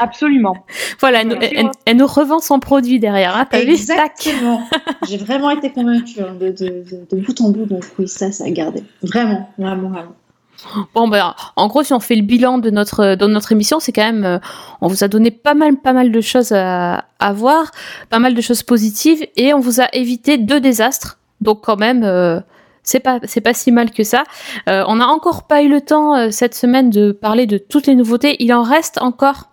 Absolument. 0.00 0.56
Voilà, 0.98 1.20
elle, 1.22 1.28
nous- 1.28 1.36
Voilà. 1.36 1.50
elle- 1.54 1.70
elle 1.86 1.96
nous 1.96 2.06
revend 2.06 2.40
son 2.40 2.58
produit 2.58 2.98
derrière. 2.98 3.36
Hein, 3.36 3.46
T'as 3.48 3.60
vu 3.64 3.76
Tac. 3.76 4.10
Exactement. 4.26 4.62
J'ai 5.08 5.16
vraiment 5.18 5.50
été 5.50 5.70
convaincue 5.70 6.20
hein, 6.20 6.34
de, 6.34 6.48
de, 6.48 6.84
de, 6.90 7.06
de 7.10 7.20
bout 7.20 7.40
en 7.40 7.50
bout, 7.50 7.64
donc 7.66 7.84
oui, 7.98 8.08
ça, 8.08 8.32
ça 8.32 8.44
a 8.44 8.50
gardé. 8.50 8.82
Vraiment, 9.02 9.48
vraiment, 9.56 9.88
vraiment. 9.90 10.16
Bon, 10.94 11.08
ben, 11.08 11.34
en 11.56 11.66
gros, 11.68 11.82
si 11.82 11.92
on 11.92 12.00
fait 12.00 12.16
le 12.16 12.22
bilan 12.22 12.58
de 12.58 12.70
notre, 12.70 13.14
de 13.14 13.26
notre 13.26 13.52
émission, 13.52 13.80
c'est 13.80 13.92
quand 13.92 14.04
même, 14.04 14.24
euh, 14.24 14.38
on 14.80 14.88
vous 14.88 15.04
a 15.04 15.08
donné 15.08 15.30
pas 15.30 15.54
mal, 15.54 15.76
pas 15.76 15.92
mal 15.92 16.10
de 16.10 16.20
choses 16.20 16.52
à, 16.52 17.04
voir, 17.32 17.70
pas 18.10 18.18
mal 18.18 18.34
de 18.34 18.40
choses 18.40 18.62
positives, 18.62 19.26
et 19.36 19.54
on 19.54 19.60
vous 19.60 19.80
a 19.80 19.88
évité 19.94 20.38
deux 20.38 20.60
désastres. 20.60 21.18
Donc, 21.40 21.62
quand 21.62 21.76
même, 21.76 22.02
euh, 22.04 22.40
c'est 22.82 23.00
pas, 23.00 23.18
c'est 23.24 23.40
pas 23.40 23.54
si 23.54 23.72
mal 23.72 23.90
que 23.90 24.04
ça. 24.04 24.24
Euh, 24.68 24.84
on 24.88 24.96
n'a 24.96 25.08
encore 25.08 25.46
pas 25.46 25.62
eu 25.62 25.68
le 25.68 25.80
temps 25.80 26.30
cette 26.30 26.54
semaine 26.54 26.90
de 26.90 27.12
parler 27.12 27.46
de 27.46 27.58
toutes 27.58 27.86
les 27.86 27.94
nouveautés. 27.94 28.36
Il 28.42 28.52
en 28.52 28.62
reste 28.62 28.98
encore. 29.00 29.48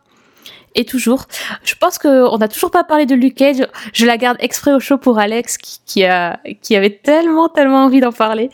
Et 0.73 0.85
toujours. 0.85 1.25
Je 1.63 1.75
pense 1.75 1.97
qu'on 1.97 2.37
n'a 2.37 2.47
toujours 2.47 2.71
pas 2.71 2.85
parlé 2.85 3.05
de 3.05 3.13
Luke. 3.13 3.43
Je 3.93 4.05
la 4.05 4.17
garde 4.17 4.37
exprès 4.39 4.71
au 4.73 4.79
chaud 4.79 4.97
pour 4.97 5.19
Alex 5.19 5.57
qui, 5.57 6.05
a, 6.05 6.39
qui 6.61 6.75
avait 6.75 7.01
tellement, 7.03 7.49
tellement 7.49 7.83
envie 7.83 7.99
d'en 7.99 8.13
parler. 8.13 8.49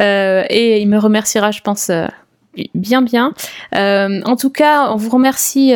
Euh, 0.00 0.44
et 0.48 0.80
il 0.80 0.88
me 0.88 0.98
remerciera, 0.98 1.50
je 1.50 1.62
pense, 1.62 1.90
euh, 1.90 2.06
bien, 2.74 3.02
bien. 3.02 3.34
Euh, 3.74 4.20
en 4.24 4.36
tout 4.36 4.50
cas, 4.50 4.92
on 4.92 4.96
vous 4.96 5.10
remercie 5.10 5.72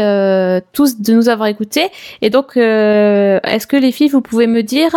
tous 0.72 1.00
de 1.00 1.12
nous 1.12 1.28
avoir 1.28 1.48
écoutés. 1.48 1.88
Et 2.22 2.30
donc, 2.30 2.56
est-ce 2.56 3.66
que 3.66 3.76
les 3.76 3.90
filles, 3.90 4.08
vous 4.08 4.20
pouvez 4.20 4.46
me 4.46 4.62
dire, 4.62 4.94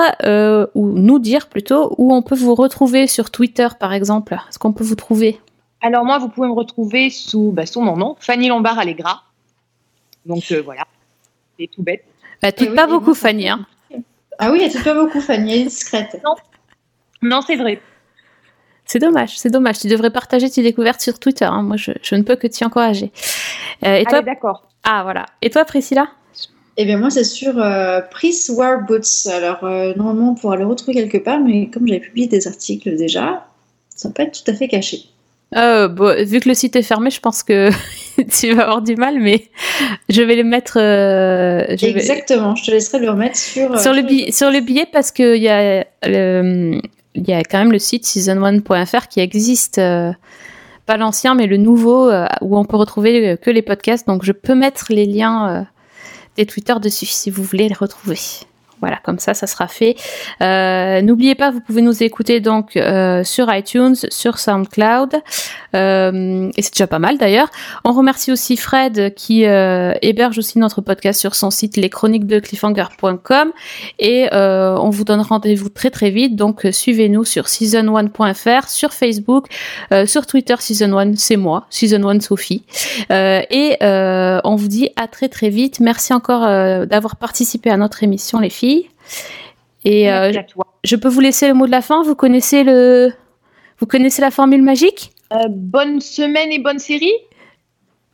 ou 0.76 0.90
nous 0.90 1.18
dire 1.18 1.48
plutôt, 1.48 1.96
où 1.98 2.14
on 2.14 2.22
peut 2.22 2.36
vous 2.36 2.54
retrouver 2.54 3.08
sur 3.08 3.32
Twitter, 3.32 3.68
par 3.80 3.94
exemple? 3.94 4.36
Est-ce 4.50 4.60
qu'on 4.60 4.74
peut 4.74 4.84
vous 4.84 4.96
trouver? 4.96 5.40
Alors 5.82 6.06
moi, 6.06 6.20
vous 6.20 6.30
pouvez 6.30 6.48
me 6.48 6.54
retrouver 6.54 7.10
sous, 7.10 7.52
bah, 7.52 7.66
sous 7.66 7.82
mon 7.82 7.98
nom, 7.98 8.16
Fanny 8.20 8.48
Lombard 8.48 8.80
Allegra. 8.80 9.24
Donc 10.26 10.44
euh, 10.52 10.62
voilà, 10.62 10.84
c'est 11.60 11.68
tout 11.68 11.84
bête. 11.84 12.04
bah, 12.42 12.52
Tweet 12.52 12.70
oui, 12.70 12.76
pas 12.76 12.88
beaucoup, 12.88 13.14
Fanny. 13.14 13.50
Hein. 13.50 13.66
Ah 14.40 14.52
oui, 14.52 14.60
elle 14.64 14.76
est 14.76 14.84
pas 14.84 14.94
beaucoup, 14.94 15.22
Fanny, 15.22 15.54
elle 15.54 15.60
est 15.62 15.64
discrète. 15.66 16.22
Non, 17.22 17.42
c'est 17.42 17.56
vrai. 17.56 17.82
C'est 18.86 19.00
dommage, 19.00 19.38
c'est 19.38 19.50
dommage. 19.50 19.80
Tu 19.80 19.88
devrais 19.88 20.10
partager 20.12 20.50
tes 20.50 20.62
découvertes 20.62 21.00
sur 21.02 21.18
Twitter. 21.20 21.46
hein. 21.46 21.62
Moi, 21.62 21.78
je, 21.78 21.92
je 22.02 22.16
ne 22.16 22.24
peux 22.24 22.36
que 22.36 22.48
t'y 22.48 22.66
encourager. 22.66 23.12
Euh, 23.86 23.96
et 23.96 24.04
toi 24.06 24.22
d'accord. 24.22 24.68
Ah, 24.84 25.04
voilà. 25.04 25.26
Et 25.42 25.50
toi, 25.50 25.64
Priscilla? 25.64 26.10
Eh 26.76 26.84
bien, 26.86 26.98
moi, 26.98 27.10
c'est 27.10 27.24
sur 27.24 27.58
euh, 27.60 28.02
Pris 28.02 28.36
War 28.50 28.82
Boots. 28.86 29.28
Alors, 29.32 29.64
euh, 29.64 29.94
normalement, 29.96 30.32
on 30.32 30.36
pourra 30.36 30.58
le 30.58 30.66
retrouver 30.66 30.94
quelque 30.94 31.18
part, 31.18 31.40
mais 31.40 31.70
comme 31.70 31.88
j'avais 31.88 32.02
publié 32.02 32.28
des 32.28 32.48
articles 32.48 32.98
déjà, 32.98 33.48
ça 33.90 34.10
peut 34.10 34.24
être 34.24 34.44
tout 34.44 34.52
à 34.52 34.54
fait 34.54 34.68
caché. 34.68 35.06
Euh, 35.56 35.88
bon, 35.88 36.16
vu 36.26 36.40
que 36.40 36.50
le 36.50 36.56
site 36.56 36.76
est 36.76 36.82
fermé, 36.84 37.10
je 37.10 37.20
pense 37.20 37.44
que 37.44 37.70
tu 38.40 38.54
vas 38.54 38.64
avoir 38.64 38.82
du 38.82 38.96
mal, 38.96 39.20
mais 39.20 39.50
je 40.10 40.22
vais 40.22 40.36
le 40.36 40.44
mettre 40.44 40.80
euh, 40.80 41.66
je 41.78 41.86
vais- 41.86 41.92
Exactement, 41.92 42.56
je 42.56 42.66
te 42.66 42.72
laisserai 42.72 43.00
le 43.00 43.10
remettre 43.10 43.38
sur. 43.38 43.72
euh, 43.74 43.78
sur, 43.78 43.94
le 43.94 44.02
billet, 44.02 44.32
sur 44.32 44.50
le 44.52 44.62
billet 44.62 44.88
parce 44.92 45.12
qu'il 45.12 45.36
y, 45.42 45.50
a 45.50 45.86
le- 46.06 46.80
il 47.16 47.28
y 47.30 47.34
a 47.34 47.44
quand 47.44 47.60
même 47.60 47.72
le 47.72 47.80
site 47.80 48.06
season1.fr 48.06 49.08
qui 49.08 49.20
existe, 49.20 49.78
euh, 49.78 50.12
pas 50.86 50.98
l'ancien, 50.98 51.36
mais 51.36 51.48
le 51.48 51.58
nouveau, 51.58 52.12
où 52.42 52.58
on 52.58 52.66
peut 52.66 52.76
retrouver 52.78 53.38
que 53.42 53.50
les 53.52 53.62
podcasts. 53.62 54.08
Donc 54.08 54.24
je 54.26 54.32
peux 54.32 54.56
mettre 54.56 54.88
les 54.90 55.06
liens 55.06 55.66
des 56.36 56.46
Twitter 56.46 56.74
dessus 56.82 57.06
si 57.06 57.30
vous 57.30 57.44
voulez 57.44 57.70
les 57.70 57.76
retrouver. 57.76 58.18
Voilà, 58.84 59.00
comme 59.02 59.18
ça, 59.18 59.34
ça 59.34 59.48
sera 59.48 59.70
fait. 59.70 59.96
Euh, 60.42 61.02
N'oubliez 61.02 61.36
pas, 61.36 61.52
vous 61.52 61.62
pouvez 61.62 61.82
nous 61.82 62.04
écouter 62.04 62.42
donc 62.42 62.76
euh, 62.76 63.24
sur 63.24 63.48
iTunes, 63.56 63.96
sur 64.10 64.40
SoundCloud, 64.40 65.16
euh, 65.74 66.52
et 66.58 66.62
c'est 66.62 66.74
déjà 66.74 66.88
pas 66.88 67.00
mal 67.00 67.18
d'ailleurs. 67.18 67.48
On 67.86 67.94
remercie 67.94 68.34
aussi 68.34 68.58
Fred 68.58 69.14
qui 69.16 69.44
héberge 69.44 70.38
aussi 70.38 70.60
notre 70.60 70.82
podcast 70.82 71.18
sur 71.18 71.34
son 71.34 71.50
site 71.50 71.78
leschroniquesdecliffhanger.com 71.78 73.54
et 74.00 74.28
on 74.34 74.90
vous 74.90 75.06
donne 75.06 75.22
rendez-vous 75.22 75.70
très 75.70 75.90
très 75.90 76.10
vite. 76.10 76.36
Donc 76.36 76.68
suivez-nous 76.70 77.24
sur 77.24 77.46
season1.fr, 77.46 78.68
sur 78.68 78.92
Facebook, 78.92 79.48
sur 80.06 80.26
Twitter 80.26 80.56
season1 80.56 81.16
c'est 81.16 81.38
moi, 81.38 81.68
season1 81.72 82.20
Sophie, 82.20 82.64
Euh, 83.12 83.42
et 83.50 83.78
on 83.82 84.56
vous 84.56 84.68
dit 84.68 84.90
à 84.98 85.08
très 85.08 85.30
très 85.30 85.50
vite. 85.50 85.80
Merci 85.80 86.14
encore 86.14 86.42
d'avoir 86.86 87.16
participé 87.16 87.70
à 87.70 87.78
notre 87.78 88.04
émission 88.04 88.40
les 88.40 88.50
filles. 88.50 88.73
Et 89.86 90.12
euh, 90.12 90.32
je 90.84 90.96
peux 90.96 91.10
vous 91.10 91.20
laisser 91.20 91.48
le 91.48 91.54
mot 91.54 91.66
de 91.66 91.72
la 91.72 91.82
fin? 91.82 92.04
Vous 92.04 92.16
connaissez 92.16 92.64
le, 92.64 93.12
vous 93.80 93.86
connaissez 93.86 94.22
la 94.22 94.32
formule 94.32 94.62
magique? 94.62 95.12
Euh, 95.34 95.48
bonne 95.50 96.00
semaine 96.00 96.52
et 96.52 96.60
bonne 96.60 96.80
série. 96.80 97.14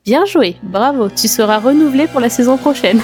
Bien 0.06 0.26
joué, 0.26 0.56
bravo. 0.64 1.10
Tu 1.10 1.28
seras 1.28 1.60
renouvelé 1.60 2.08
pour 2.08 2.20
la 2.20 2.30
saison 2.30 2.58
prochaine. 2.58 3.02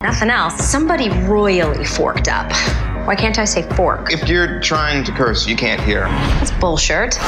Nothing 0.00 0.30
else. 0.30 0.54
Somebody 0.64 1.08
royally 1.26 1.84
forked 1.84 2.28
up. 2.28 2.52
Why 3.04 3.16
can't 3.16 3.36
I 3.36 3.44
say 3.44 3.62
fork? 3.74 4.12
If 4.12 4.28
you're 4.28 4.60
trying 4.60 5.02
to 5.02 5.10
curse, 5.10 5.44
you 5.44 5.56
can't 5.56 5.80
hear. 5.80 6.02
That's 6.02 6.52
bullshit. 6.52 7.18